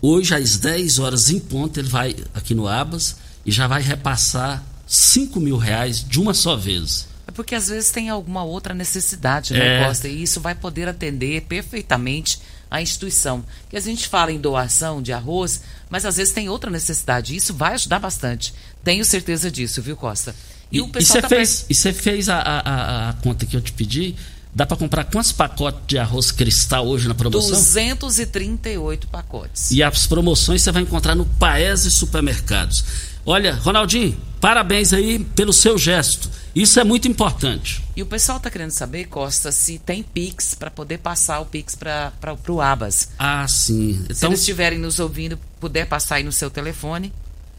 Hoje, 0.00 0.34
às 0.34 0.56
10 0.58 0.98
horas 0.98 1.30
em 1.30 1.38
ponto, 1.38 1.78
ele 1.80 1.88
vai 1.88 2.14
aqui 2.34 2.54
no 2.54 2.68
Abas 2.68 3.16
e 3.44 3.50
já 3.50 3.66
vai 3.66 3.80
repassar 3.82 4.62
5 4.86 5.40
mil 5.40 5.56
reais 5.56 6.04
de 6.06 6.20
uma 6.20 6.34
só 6.34 6.56
vez. 6.56 7.08
É 7.26 7.32
porque 7.32 7.54
às 7.54 7.68
vezes 7.68 7.90
tem 7.90 8.08
alguma 8.08 8.44
outra 8.44 8.72
necessidade, 8.74 9.52
né, 9.52 9.82
É. 9.82 9.86
Costa? 9.86 10.06
E 10.08 10.22
isso 10.22 10.40
vai 10.40 10.54
poder 10.54 10.86
atender 10.88 11.42
perfeitamente 11.42 12.40
a 12.70 12.80
instituição. 12.80 13.44
Que 13.68 13.76
a 13.76 13.80
gente 13.80 14.06
fala 14.08 14.30
em 14.32 14.38
doação 14.38 15.02
de 15.02 15.12
arroz, 15.12 15.62
mas 15.90 16.04
às 16.04 16.16
vezes 16.16 16.32
tem 16.32 16.48
outra 16.48 16.70
necessidade. 16.70 17.34
Isso 17.34 17.54
vai 17.54 17.74
ajudar 17.74 17.98
bastante. 17.98 18.54
Tenho 18.84 19.04
certeza 19.04 19.50
disso, 19.50 19.82
viu, 19.82 19.96
Costa? 19.96 20.34
E, 20.70 20.78
e 20.78 21.04
você 21.04 21.22
tá 21.22 21.28
fez, 21.28 21.64
e 21.68 21.74
você 21.74 21.92
fez 21.92 22.28
a, 22.28 22.36
a- 22.38 23.08
a- 23.10 23.12
conta 23.14 23.46
que 23.46 23.56
eu 23.56 23.60
te 23.60 23.72
pedi? 23.72 24.14
Dá 24.54 24.64
para 24.64 24.76
comprar 24.76 25.04
quantos 25.04 25.32
pacotes 25.32 25.80
de 25.86 25.98
arroz 25.98 26.32
cristal 26.32 26.86
hoje 26.86 27.06
na 27.06 27.14
promoção? 27.14 27.50
238 27.50 29.06
pacotes. 29.08 29.70
E 29.70 29.82
as 29.82 30.06
promoções 30.06 30.62
você 30.62 30.72
vai 30.72 30.82
encontrar 30.82 31.14
no 31.14 31.24
Paese 31.26 31.90
Supermercados. 31.90 32.84
Olha, 33.24 33.54
Ronaldinho, 33.54 34.16
parabéns 34.40 34.92
aí 34.92 35.18
pelo 35.18 35.52
seu 35.52 35.76
gesto. 35.76 36.30
Isso 36.54 36.80
é 36.80 36.84
muito 36.84 37.06
importante. 37.06 37.82
E 37.94 38.02
o 38.02 38.06
pessoal 38.06 38.40
tá 38.40 38.50
querendo 38.50 38.70
saber, 38.70 39.06
Costa, 39.06 39.52
se 39.52 39.78
tem 39.78 40.02
Pix 40.02 40.54
para 40.54 40.70
poder 40.70 40.98
passar 40.98 41.40
o 41.40 41.44
Pix 41.44 41.74
para 41.74 42.12
o 42.48 42.60
Abas. 42.62 43.10
Ah, 43.18 43.46
sim. 43.46 44.02
Se 44.06 44.12
Então, 44.12 44.30
eles 44.30 44.40
estiverem 44.40 44.78
nos 44.78 44.98
ouvindo, 44.98 45.38
puder 45.60 45.86
passar 45.86 46.14
aí 46.16 46.22
no 46.22 46.32
seu 46.32 46.48
telefone. 46.48 47.12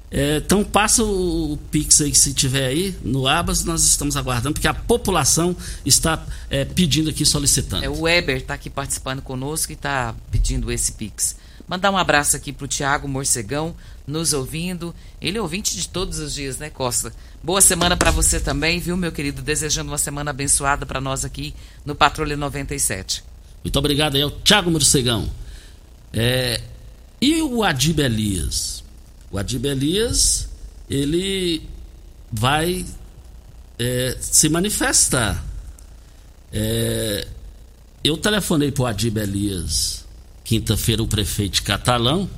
É, 0.09 0.37
então 0.37 0.63
passa 0.63 1.03
o, 1.03 1.57
Pix 1.69 2.01
aí 2.01 2.15
se 2.15 2.33
tiver 2.33 2.67
aí 2.67 2.95
no 3.03 3.27
Abas, 3.27 3.65
nós 3.65 3.83
estamos 3.83 4.15
aguardando, 4.15 4.53
porque 4.53 4.67
a 4.67 4.73
população 4.73 5.55
está 5.85 6.25
é, 6.49 6.63
pedindo 6.63 7.09
aqui, 7.09 7.25
solicitando. 7.25 7.83
É, 7.83 7.89
o 7.89 8.01
Weber 8.01 8.37
está 8.37 8.53
aqui 8.53 8.69
participando 8.69 9.21
conosco 9.21 9.71
e 9.71 9.75
está 9.75 10.15
pedindo 10.31 10.71
esse 10.71 10.93
Pix. 10.93 11.35
Mandar 11.67 11.91
um 11.91 11.97
abraço 11.97 12.37
aqui 12.37 12.53
para 12.53 12.63
o 12.63 12.67
Tiago 12.67 13.09
Morcegão, 13.09 13.75
nos 14.05 14.31
ouvindo. 14.31 14.95
Ele 15.19 15.37
é 15.37 15.41
ouvinte 15.41 15.75
de 15.75 15.89
todos 15.89 16.19
os 16.19 16.33
dias, 16.33 16.57
né, 16.57 16.69
Costa? 16.69 17.11
Boa 17.43 17.59
semana 17.59 17.97
para 17.97 18.09
você 18.09 18.39
também, 18.39 18.79
viu, 18.79 18.95
meu 18.95 19.11
querido? 19.11 19.41
Desejando 19.41 19.91
uma 19.91 19.97
semana 19.97 20.31
abençoada 20.31 20.85
para 20.85 21.01
nós 21.01 21.25
aqui 21.25 21.53
no 21.85 21.93
Patrulha 21.93 22.37
97. 22.37 23.21
Muito 23.61 23.77
obrigado 23.77 24.15
aí 24.15 24.21
ao 24.21 24.31
Thiago 24.31 24.71
Morcegão. 24.71 25.29
É, 26.13 26.61
e 27.19 27.41
o 27.41 27.61
Adib 27.65 27.99
Elias? 27.99 28.86
O 29.31 29.37
Adib 29.37 29.65
Elias, 29.65 30.49
ele 30.89 31.61
vai 32.31 32.85
é, 33.77 34.17
se 34.19 34.49
manifestar. 34.49 35.43
É, 36.51 37.27
eu 38.03 38.17
telefonei 38.17 38.71
para 38.71 38.83
o 38.83 38.85
Adib 38.85 39.17
Elias 39.17 40.05
quinta-feira, 40.47 41.03
o 41.03 41.07
prefeito 41.07 41.61
Catalão. 41.61 42.29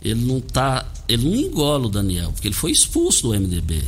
Ele 0.00 0.24
não 0.24 0.40
tá. 0.40 0.86
Ele 1.08 1.28
não 1.28 1.34
engola 1.34 1.86
o 1.86 1.88
Daniel, 1.88 2.30
porque 2.32 2.46
ele 2.46 2.54
foi 2.54 2.70
expulso 2.70 3.24
do 3.24 3.30
MDB. 3.30 3.82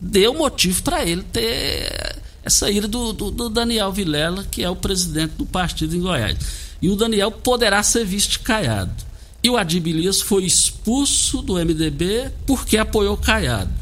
Deu 0.00 0.32
motivo 0.32 0.82
para 0.82 1.04
ele 1.04 1.22
ter 1.22 2.16
essa 2.42 2.70
ira 2.70 2.88
do, 2.88 3.12
do, 3.12 3.30
do 3.30 3.50
Daniel 3.50 3.92
Vilela, 3.92 4.44
que 4.44 4.64
é 4.64 4.70
o 4.70 4.76
presidente 4.76 5.32
do 5.32 5.44
partido 5.44 5.94
em 5.94 6.00
Goiás. 6.00 6.38
E 6.80 6.88
o 6.88 6.96
Daniel 6.96 7.30
poderá 7.30 7.82
ser 7.82 8.06
visto 8.06 8.40
caiado. 8.40 9.07
E 9.48 9.50
o 9.50 9.56
Adib 9.56 9.86
Elias 9.86 10.20
foi 10.20 10.44
expulso 10.44 11.40
do 11.40 11.54
MDB 11.54 12.30
porque 12.46 12.76
apoiou 12.76 13.16
Caiado. 13.16 13.72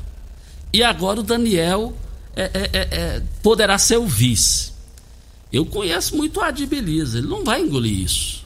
E 0.73 0.81
agora 0.81 1.19
o 1.19 1.25
Daniel 1.25 1.93
é, 2.37 2.43
é, 2.43 2.71
é, 2.73 2.89
é, 2.93 3.23
poderá 3.43 3.77
ser 3.77 3.97
o 3.97 4.07
vice. 4.07 4.71
Eu 5.53 5.67
conheço 5.67 6.17
muito 6.17 6.39
o 6.39 6.43
Adib 6.45 6.73
Elias, 6.73 7.17
ele 7.17 7.27
não 7.27 7.43
vai 7.43 7.63
engolir 7.63 7.99
isso. 7.99 8.45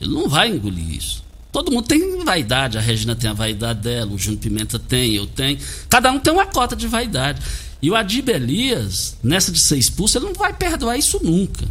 Ele 0.00 0.14
não 0.14 0.30
vai 0.30 0.48
engolir 0.48 0.96
isso. 0.96 1.22
Todo 1.52 1.70
mundo 1.70 1.86
tem 1.86 2.24
vaidade, 2.24 2.78
a 2.78 2.80
Regina 2.80 3.14
tem 3.14 3.28
a 3.28 3.34
vaidade 3.34 3.80
dela, 3.80 4.10
o 4.10 4.18
Júnior 4.18 4.40
Pimenta 4.40 4.78
tem, 4.78 5.12
eu 5.12 5.26
tenho. 5.26 5.58
Cada 5.90 6.10
um 6.10 6.18
tem 6.18 6.32
uma 6.32 6.46
cota 6.46 6.74
de 6.74 6.88
vaidade. 6.88 7.42
E 7.82 7.90
o 7.90 7.94
Adib 7.94 8.30
Elias, 8.30 9.18
nessa 9.22 9.52
de 9.52 9.60
ser 9.60 9.76
expulso, 9.76 10.16
ele 10.16 10.24
não 10.24 10.32
vai 10.32 10.54
perdoar 10.54 10.96
isso 10.96 11.20
nunca. 11.22 11.66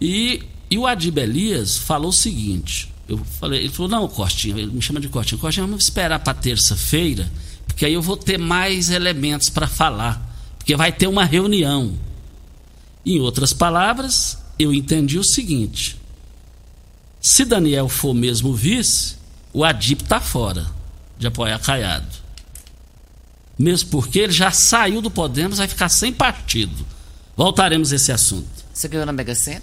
E, 0.00 0.44
e 0.70 0.78
o 0.78 0.86
Adib 0.86 1.18
Elias 1.18 1.76
falou 1.76 2.08
o 2.08 2.14
seguinte: 2.14 2.95
Eu 3.08 3.18
falei, 3.18 3.60
ele 3.60 3.72
falou, 3.72 3.90
não, 3.90 4.08
Costinha, 4.08 4.58
ele 4.58 4.72
me 4.72 4.82
chama 4.82 5.00
de 5.00 5.08
Costinha. 5.08 5.40
Costinha, 5.40 5.66
vamos 5.66 5.84
esperar 5.84 6.18
para 6.18 6.34
terça-feira, 6.34 7.30
porque 7.66 7.86
aí 7.86 7.92
eu 7.92 8.02
vou 8.02 8.16
ter 8.16 8.38
mais 8.38 8.90
elementos 8.90 9.48
para 9.48 9.68
falar, 9.68 10.20
porque 10.58 10.76
vai 10.76 10.90
ter 10.90 11.06
uma 11.06 11.24
reunião. 11.24 11.94
Em 13.04 13.20
outras 13.20 13.52
palavras, 13.52 14.38
eu 14.58 14.74
entendi 14.74 15.18
o 15.18 15.24
seguinte: 15.24 15.96
se 17.20 17.44
Daniel 17.44 17.88
for 17.88 18.12
mesmo 18.12 18.52
vice, 18.54 19.16
o 19.52 19.64
Adip 19.64 20.02
está 20.02 20.20
fora 20.20 20.66
de 21.18 21.26
apoiar 21.26 21.58
Caiado. 21.60 22.26
Mesmo 23.58 23.90
porque 23.90 24.18
ele 24.18 24.32
já 24.32 24.50
saiu 24.50 25.00
do 25.00 25.10
Podemos, 25.10 25.58
vai 25.58 25.68
ficar 25.68 25.88
sem 25.88 26.12
partido. 26.12 26.84
Voltaremos 27.36 27.92
a 27.92 27.96
esse 27.96 28.12
assunto. 28.12 28.46
Você 28.72 28.88
ganhou 28.88 29.06
na 29.06 29.12
Mega 29.12 29.34
Sena? 29.34 29.62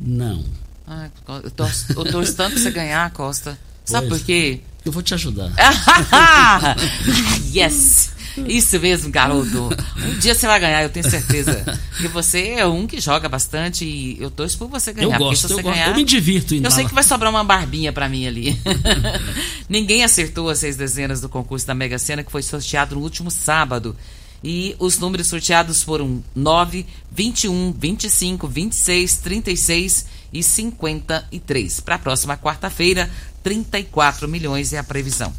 Não. 0.00 0.44
Ah, 0.86 1.08
eu 1.42 1.50
torço, 1.50 1.86
eu 1.92 2.04
torço 2.04 2.34
tanto 2.34 2.52
pra 2.54 2.62
você 2.62 2.70
ganhar, 2.70 3.10
Costa. 3.12 3.58
Sabe 3.84 4.08
Pois. 4.08 4.20
por 4.20 4.26
quê? 4.26 4.60
Eu 4.84 4.92
vou 4.92 5.02
te 5.02 5.14
ajudar. 5.14 5.50
yes! 7.54 8.12
Isso 8.48 8.80
mesmo, 8.80 9.10
garoto. 9.10 9.68
Um 9.96 10.18
dia 10.18 10.34
você 10.34 10.46
vai 10.46 10.58
ganhar, 10.58 10.82
eu 10.82 10.88
tenho 10.88 11.08
certeza. 11.08 11.64
Porque 11.90 12.08
você 12.08 12.54
é 12.58 12.66
um 12.66 12.86
que 12.86 13.00
joga 13.00 13.28
bastante 13.28 13.84
e 13.84 14.20
eu 14.20 14.30
torço 14.30 14.58
por 14.58 14.68
você 14.68 14.92
ganhar. 14.92 15.14
Eu 15.14 15.18
gosto, 15.18 15.44
eu 15.44 15.48
você 15.56 15.62
gosto. 15.62 15.74
ganhar, 15.74 15.88
Eu 15.88 15.94
me 15.94 16.04
divirto 16.04 16.54
indo 16.54 16.66
Eu 16.66 16.70
sei 16.70 16.84
que 16.84 16.92
vai 16.92 17.04
sobrar 17.04 17.30
uma 17.30 17.44
barbinha 17.44 17.92
pra 17.92 18.08
mim 18.08 18.26
ali. 18.26 18.60
Ninguém 19.68 20.02
acertou 20.02 20.50
as 20.50 20.58
seis 20.58 20.76
dezenas 20.76 21.20
do 21.20 21.28
concurso 21.28 21.66
da 21.66 21.74
Mega 21.74 21.98
Sena 21.98 22.24
que 22.24 22.32
foi 22.32 22.42
sorteado 22.42 22.96
no 22.96 23.02
último 23.02 23.30
sábado. 23.30 23.96
E 24.42 24.74
os 24.78 24.98
números 24.98 25.28
sorteados 25.28 25.82
foram 25.82 26.22
9, 26.34 26.84
21, 27.12 27.72
25, 27.72 28.48
26, 28.48 29.16
36 29.18 30.06
e 30.34 30.42
53. 30.42 31.80
Para 31.80 31.94
a 31.94 31.98
próxima 31.98 32.36
quarta-feira, 32.36 33.08
34 33.42 34.28
milhões 34.28 34.72
é 34.72 34.78
a 34.78 34.84
previsão. 34.84 35.32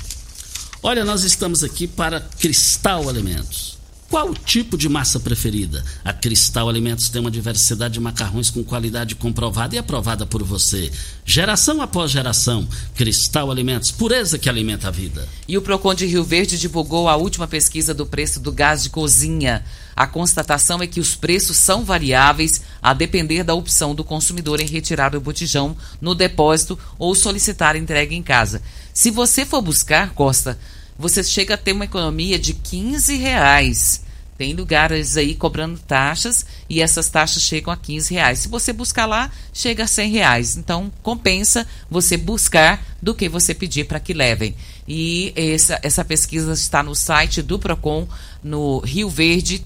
Olha, 0.82 1.04
nós 1.04 1.24
estamos 1.24 1.64
aqui 1.64 1.88
para 1.88 2.22
Cristal 2.22 3.10
Alimentos. 3.10 3.78
Qual 4.16 4.30
o 4.30 4.34
tipo 4.34 4.78
de 4.78 4.88
massa 4.88 5.20
preferida? 5.20 5.84
A 6.01 6.13
Cristal 6.13 6.70
Alimentos 6.70 7.09
tem 7.09 7.20
uma 7.20 7.30
diversidade 7.30 7.95
de 7.95 7.99
macarrões 7.99 8.49
com 8.49 8.63
qualidade 8.63 9.13
comprovada 9.13 9.76
e 9.76 9.78
aprovada 9.78 10.26
por 10.26 10.41
você. 10.41 10.89
Geração 11.26 11.82
após 11.82 12.11
geração. 12.11 12.66
Cristal 12.95 13.51
Alimentos, 13.51 13.91
pureza 13.91 14.39
que 14.39 14.47
alimenta 14.47 14.88
a 14.88 14.91
vida. 14.91 15.28
E 15.45 15.57
o 15.57 15.61
Procon 15.61 15.93
de 15.93 16.05
Rio 16.05 16.24
Verde 16.24 16.57
divulgou 16.57 17.09
a 17.09 17.18
última 17.18 17.45
pesquisa 17.45 17.93
do 17.93 18.05
preço 18.05 18.39
do 18.39 18.53
gás 18.53 18.84
de 18.84 18.89
cozinha. 18.89 19.66
A 19.93 20.07
constatação 20.07 20.82
é 20.82 20.88
que 20.88 21.01
os 21.01 21.13
preços 21.13 21.57
são 21.57 21.84
variáveis 21.84 22.61
a 22.82 22.93
depender 22.93 23.43
da 23.43 23.53
opção 23.53 23.93
do 23.93 24.05
consumidor 24.05 24.61
em 24.61 24.66
retirar 24.66 25.13
o 25.13 25.20
botijão 25.20 25.76
no 25.99 26.16
depósito 26.16 26.80
ou 26.97 27.13
solicitar 27.16 27.76
entrega 27.76 28.16
em 28.16 28.24
casa. 28.24 28.61
Se 28.93 29.11
você 29.11 29.45
for 29.45 29.61
buscar, 29.61 30.11
Costa, 30.11 30.57
você 30.97 31.22
chega 31.22 31.55
a 31.55 31.57
ter 31.57 31.74
uma 31.74 31.84
economia 31.84 32.39
de 32.39 32.53
15 32.53 33.18
reais. 33.18 34.05
Tem 34.38 34.53
lugares 34.53 35.15
aí 35.15 35.33
cobrando 35.33 35.79
taxas 35.79 36.45
e 36.69 36.81
essas 36.81 37.09
taxas 37.09 37.41
chegam 37.41 37.71
a 37.71 37.77
15 37.77 38.13
reais. 38.13 38.39
Se 38.39 38.49
você 38.49 38.73
buscar 38.73 39.05
lá, 39.05 39.31
chega 39.53 39.86
a 39.86 39.88
100 39.88 40.11
reais. 40.11 40.57
Então, 40.57 40.91
compensa 41.01 41.65
você 41.89 42.17
buscar 42.17 42.83
do 43.01 43.15
que 43.15 43.29
você 43.29 43.53
pedir 43.53 43.86
para 43.86 43.99
que 43.99 44.13
levem. 44.13 44.53
E 44.86 45.31
essa, 45.36 45.79
essa 45.81 46.03
pesquisa 46.03 46.51
está 46.51 46.83
no 46.83 46.93
site 46.93 47.41
do 47.41 47.57
Procon, 47.57 48.07
no 48.43 48.79
Rio 48.79 49.09
Verde, 49.09 49.65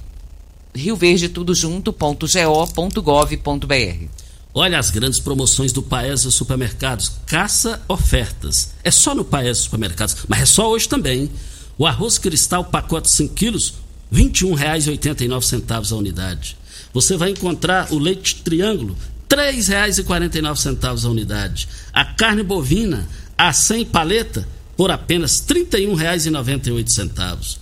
Rio 0.75 0.95
Verde 0.95 1.29
tudo 1.29 1.55
junto.go.gov.br. 1.55 4.19
Olha 4.53 4.79
as 4.79 4.89
grandes 4.89 5.19
promoções 5.19 5.71
do 5.71 5.81
Paese 5.81 6.31
Supermercados. 6.31 7.11
Caça 7.25 7.81
ofertas. 7.87 8.71
É 8.83 8.91
só 8.91 9.15
no 9.15 9.25
Paese 9.25 9.61
Supermercados, 9.61 10.17
mas 10.27 10.41
é 10.41 10.45
só 10.45 10.69
hoje 10.69 10.87
também. 10.87 11.29
O 11.77 11.87
arroz 11.87 12.17
cristal 12.17 12.65
pacote 12.65 13.09
5 13.09 13.33
quilos, 13.33 13.75
R$ 14.11 14.23
21,89 14.23 15.91
a 15.91 15.95
unidade. 15.95 16.57
Você 16.93 17.15
vai 17.15 17.29
encontrar 17.31 17.91
o 17.91 17.99
leite 17.99 18.35
triângulo, 18.35 18.97
R$ 19.29 19.37
3,49 19.37 21.05
a 21.05 21.09
unidade. 21.09 21.67
A 21.93 22.03
carne 22.05 22.43
bovina, 22.43 23.07
a 23.37 23.53
100 23.53 23.85
paleta, 23.85 24.47
por 24.75 24.89
apenas 24.91 25.39
R$ 25.47 25.65
31,98. 25.65 27.57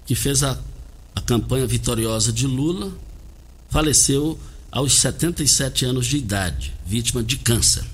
que 0.06 0.14
fez 0.14 0.42
a, 0.42 0.58
a 1.18 1.20
campanha 1.20 1.66
vitoriosa 1.66 2.32
de 2.32 2.46
Lula, 2.46 2.96
faleceu 3.68 4.38
aos 4.70 5.00
77 5.00 5.84
anos 5.84 6.06
de 6.06 6.16
idade, 6.16 6.72
vítima 6.86 7.24
de 7.24 7.36
câncer. 7.36 7.84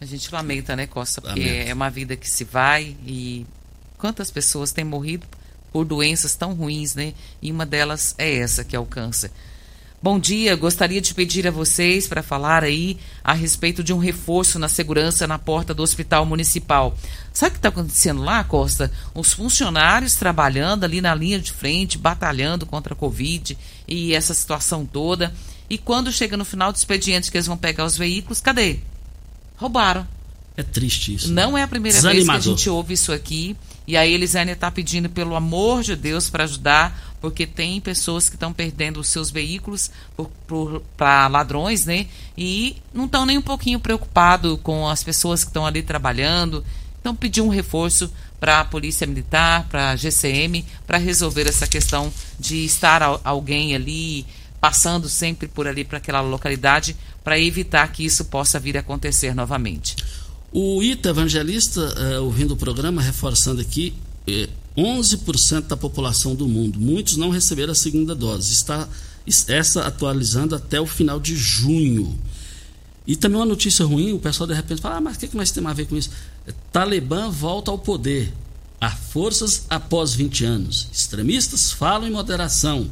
A 0.00 0.04
gente 0.04 0.32
lamenta, 0.34 0.74
né, 0.74 0.88
Costa? 0.88 1.20
Porque 1.20 1.40
Lamenta. 1.40 1.70
é 1.70 1.72
uma 1.72 1.88
vida 1.88 2.16
que 2.16 2.28
se 2.28 2.42
vai 2.42 2.96
e 3.06 3.46
quantas 3.96 4.30
pessoas 4.30 4.72
têm 4.72 4.84
morrido 4.84 5.24
por 5.72 5.84
doenças 5.84 6.34
tão 6.34 6.52
ruins, 6.52 6.96
né? 6.96 7.14
E 7.40 7.52
uma 7.52 7.64
delas 7.64 8.14
é 8.18 8.38
essa, 8.38 8.64
que 8.64 8.74
é 8.74 8.78
o 8.78 8.84
câncer. 8.84 9.30
Bom 10.04 10.18
dia, 10.18 10.54
gostaria 10.54 11.00
de 11.00 11.14
pedir 11.14 11.48
a 11.48 11.50
vocês 11.50 12.06
para 12.06 12.22
falar 12.22 12.62
aí 12.62 12.98
a 13.24 13.32
respeito 13.32 13.82
de 13.82 13.90
um 13.90 13.96
reforço 13.96 14.58
na 14.58 14.68
segurança 14.68 15.26
na 15.26 15.38
porta 15.38 15.72
do 15.72 15.82
hospital 15.82 16.26
municipal. 16.26 16.94
Sabe 17.32 17.48
o 17.48 17.52
que 17.52 17.58
está 17.58 17.70
acontecendo 17.70 18.20
lá, 18.20 18.44
Costa? 18.44 18.92
Os 19.14 19.32
funcionários 19.32 20.14
trabalhando 20.16 20.84
ali 20.84 21.00
na 21.00 21.14
linha 21.14 21.40
de 21.40 21.50
frente, 21.50 21.96
batalhando 21.96 22.66
contra 22.66 22.92
a 22.92 22.96
Covid 22.96 23.56
e 23.88 24.12
essa 24.12 24.34
situação 24.34 24.84
toda. 24.84 25.32
E 25.70 25.78
quando 25.78 26.12
chega 26.12 26.36
no 26.36 26.44
final 26.44 26.70
do 26.70 26.76
expediente 26.76 27.30
que 27.30 27.38
eles 27.38 27.46
vão 27.46 27.56
pegar 27.56 27.86
os 27.86 27.96
veículos, 27.96 28.42
cadê? 28.42 28.80
Roubaram. 29.56 30.06
É 30.54 30.62
triste 30.62 31.14
isso. 31.14 31.32
Não 31.32 31.56
é 31.56 31.62
a 31.62 31.68
primeira 31.68 31.98
vez 31.98 32.24
que 32.24 32.30
a 32.30 32.38
gente 32.38 32.68
ouve 32.68 32.92
isso 32.92 33.10
aqui. 33.10 33.56
E 33.86 33.96
a 33.96 34.06
Elisânia 34.06 34.52
está 34.52 34.70
pedindo, 34.70 35.10
pelo 35.10 35.34
amor 35.34 35.82
de 35.82 35.94
Deus, 35.94 36.30
para 36.30 36.44
ajudar, 36.44 37.13
porque 37.24 37.46
tem 37.46 37.80
pessoas 37.80 38.28
que 38.28 38.36
estão 38.36 38.52
perdendo 38.52 39.00
os 39.00 39.08
seus 39.08 39.30
veículos 39.30 39.90
para 40.94 41.26
ladrões, 41.26 41.86
né? 41.86 42.06
E 42.36 42.76
não 42.92 43.06
estão 43.06 43.24
nem 43.24 43.38
um 43.38 43.42
pouquinho 43.42 43.80
preocupados 43.80 44.58
com 44.62 44.86
as 44.86 45.02
pessoas 45.02 45.42
que 45.42 45.48
estão 45.48 45.64
ali 45.64 45.82
trabalhando. 45.82 46.62
Então, 47.00 47.16
pedir 47.16 47.40
um 47.40 47.48
reforço 47.48 48.12
para 48.38 48.60
a 48.60 48.64
Polícia 48.66 49.06
Militar, 49.06 49.66
para 49.70 49.92
a 49.92 49.96
GCM, 49.96 50.66
para 50.86 50.98
resolver 50.98 51.46
essa 51.48 51.66
questão 51.66 52.12
de 52.38 52.62
estar 52.66 53.02
al- 53.02 53.18
alguém 53.24 53.74
ali 53.74 54.26
passando 54.60 55.08
sempre 55.08 55.48
por 55.48 55.66
ali 55.66 55.82
para 55.82 55.96
aquela 55.96 56.20
localidade 56.20 56.94
para 57.24 57.40
evitar 57.40 57.90
que 57.90 58.04
isso 58.04 58.26
possa 58.26 58.60
vir 58.60 58.76
a 58.76 58.80
acontecer 58.80 59.34
novamente. 59.34 59.96
O 60.52 60.82
Ita 60.82 61.08
Evangelista, 61.08 61.80
eh, 61.96 62.18
ouvindo 62.18 62.52
o 62.52 62.56
programa, 62.58 63.00
reforçando 63.00 63.62
aqui, 63.62 63.94
eh, 64.28 64.46
11% 64.76 65.66
da 65.68 65.76
população 65.76 66.34
do 66.34 66.48
mundo, 66.48 66.80
muitos 66.80 67.16
não 67.16 67.30
receberam 67.30 67.72
a 67.72 67.74
segunda 67.76 68.14
dose. 68.14 68.52
Está 68.52 68.88
es- 69.26 69.48
essa 69.48 69.86
atualizando 69.86 70.54
até 70.54 70.80
o 70.80 70.86
final 70.86 71.20
de 71.20 71.36
junho. 71.36 72.18
E 73.06 73.14
também 73.16 73.38
uma 73.38 73.46
notícia 73.46 73.84
ruim, 73.84 74.12
o 74.14 74.18
pessoal 74.18 74.46
de 74.46 74.54
repente 74.54 74.80
fala, 74.80 74.96
ah, 74.96 75.00
mas 75.00 75.16
o 75.16 75.20
que, 75.20 75.28
que 75.28 75.36
nós 75.36 75.50
temos 75.50 75.70
a 75.70 75.74
ver 75.74 75.86
com 75.86 75.96
isso? 75.96 76.10
Eh, 76.46 76.52
Talibã 76.72 77.28
volta 77.30 77.70
ao 77.70 77.78
poder. 77.78 78.32
Há 78.80 78.90
forças 78.90 79.64
após 79.68 80.14
20 80.14 80.44
anos. 80.44 80.88
Extremistas 80.92 81.70
falam 81.70 82.08
em 82.08 82.10
moderação. 82.10 82.90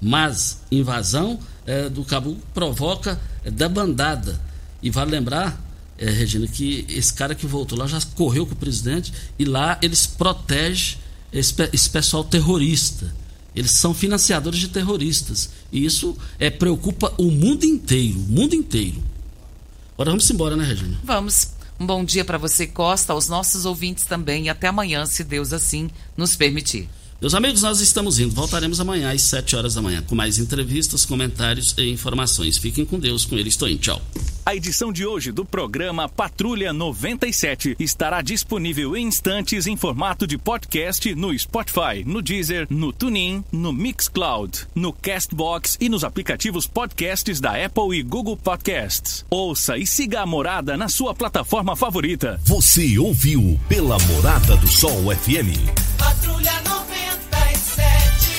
Mas 0.00 0.58
invasão 0.70 1.38
eh, 1.66 1.88
do 1.88 2.04
Cabo 2.04 2.36
provoca 2.54 3.18
eh, 3.44 3.50
da 3.50 3.68
bandada. 3.68 4.40
E 4.82 4.90
vale 4.90 5.10
lembrar, 5.10 5.58
eh, 5.98 6.10
Regina, 6.10 6.46
que 6.46 6.84
esse 6.88 7.12
cara 7.12 7.34
que 7.34 7.46
voltou 7.46 7.76
lá 7.78 7.86
já 7.86 8.00
correu 8.14 8.46
com 8.46 8.52
o 8.52 8.56
presidente 8.56 9.12
e 9.38 9.44
lá 9.44 9.78
eles 9.82 10.06
protegem 10.06 10.98
esse, 11.32 11.54
esse 11.72 11.90
pessoal 11.90 12.24
terrorista. 12.24 13.14
Eles 13.54 13.72
são 13.72 13.92
financiadores 13.92 14.60
de 14.60 14.68
terroristas. 14.68 15.50
E 15.72 15.84
isso 15.84 16.16
eh, 16.38 16.50
preocupa 16.50 17.12
o 17.18 17.30
mundo 17.30 17.64
inteiro. 17.64 18.18
O 18.18 18.32
mundo 18.32 18.54
inteiro. 18.54 19.02
Agora 19.94 20.10
vamos 20.10 20.30
embora, 20.30 20.56
né, 20.56 20.64
Regina? 20.64 20.98
Vamos. 21.02 21.48
Um 21.80 21.86
bom 21.86 22.04
dia 22.04 22.24
para 22.24 22.38
você, 22.38 22.66
Costa, 22.66 23.12
aos 23.12 23.28
nossos 23.28 23.64
ouvintes 23.64 24.04
também 24.04 24.46
e 24.46 24.48
até 24.48 24.66
amanhã, 24.66 25.06
se 25.06 25.22
Deus 25.22 25.52
assim 25.52 25.88
nos 26.16 26.34
permitir. 26.34 26.88
Meus 27.20 27.34
amigos, 27.34 27.62
nós 27.62 27.80
estamos 27.80 28.20
indo. 28.20 28.32
Voltaremos 28.32 28.78
amanhã 28.78 29.10
às 29.10 29.22
7 29.22 29.56
horas 29.56 29.74
da 29.74 29.82
manhã 29.82 30.00
com 30.02 30.14
mais 30.14 30.38
entrevistas, 30.38 31.04
comentários 31.04 31.74
e 31.76 31.90
informações. 31.90 32.56
Fiquem 32.56 32.84
com 32.84 32.96
Deus, 32.96 33.24
com 33.24 33.36
ele 33.36 33.48
estou 33.48 33.68
indo. 33.68 33.80
Tchau. 33.80 34.00
A 34.46 34.54
edição 34.54 34.92
de 34.92 35.04
hoje 35.04 35.32
do 35.32 35.44
programa 35.44 36.08
Patrulha 36.08 36.72
97 36.72 37.74
estará 37.80 38.22
disponível 38.22 38.96
em 38.96 39.08
instantes 39.08 39.66
em 39.66 39.76
formato 39.76 40.28
de 40.28 40.38
podcast 40.38 41.12
no 41.16 41.36
Spotify, 41.36 42.04
no 42.06 42.22
Deezer, 42.22 42.68
no 42.70 42.92
TuneIn, 42.92 43.44
no 43.50 43.72
Mixcloud, 43.72 44.68
no 44.72 44.92
Castbox 44.92 45.76
e 45.80 45.88
nos 45.88 46.04
aplicativos 46.04 46.68
podcasts 46.68 47.40
da 47.40 47.50
Apple 47.62 47.98
e 47.98 48.02
Google 48.04 48.36
Podcasts. 48.36 49.24
Ouça 49.28 49.76
e 49.76 49.84
siga 49.84 50.20
a 50.20 50.26
Morada 50.26 50.76
na 50.76 50.88
sua 50.88 51.12
plataforma 51.12 51.74
favorita. 51.74 52.40
Você 52.44 52.96
ouviu 52.96 53.58
pela 53.68 53.98
Morada 53.98 54.56
do 54.56 54.68
Sol 54.68 55.14
FM. 55.16 55.68
Patrulha 55.98 56.52
97. 56.62 56.77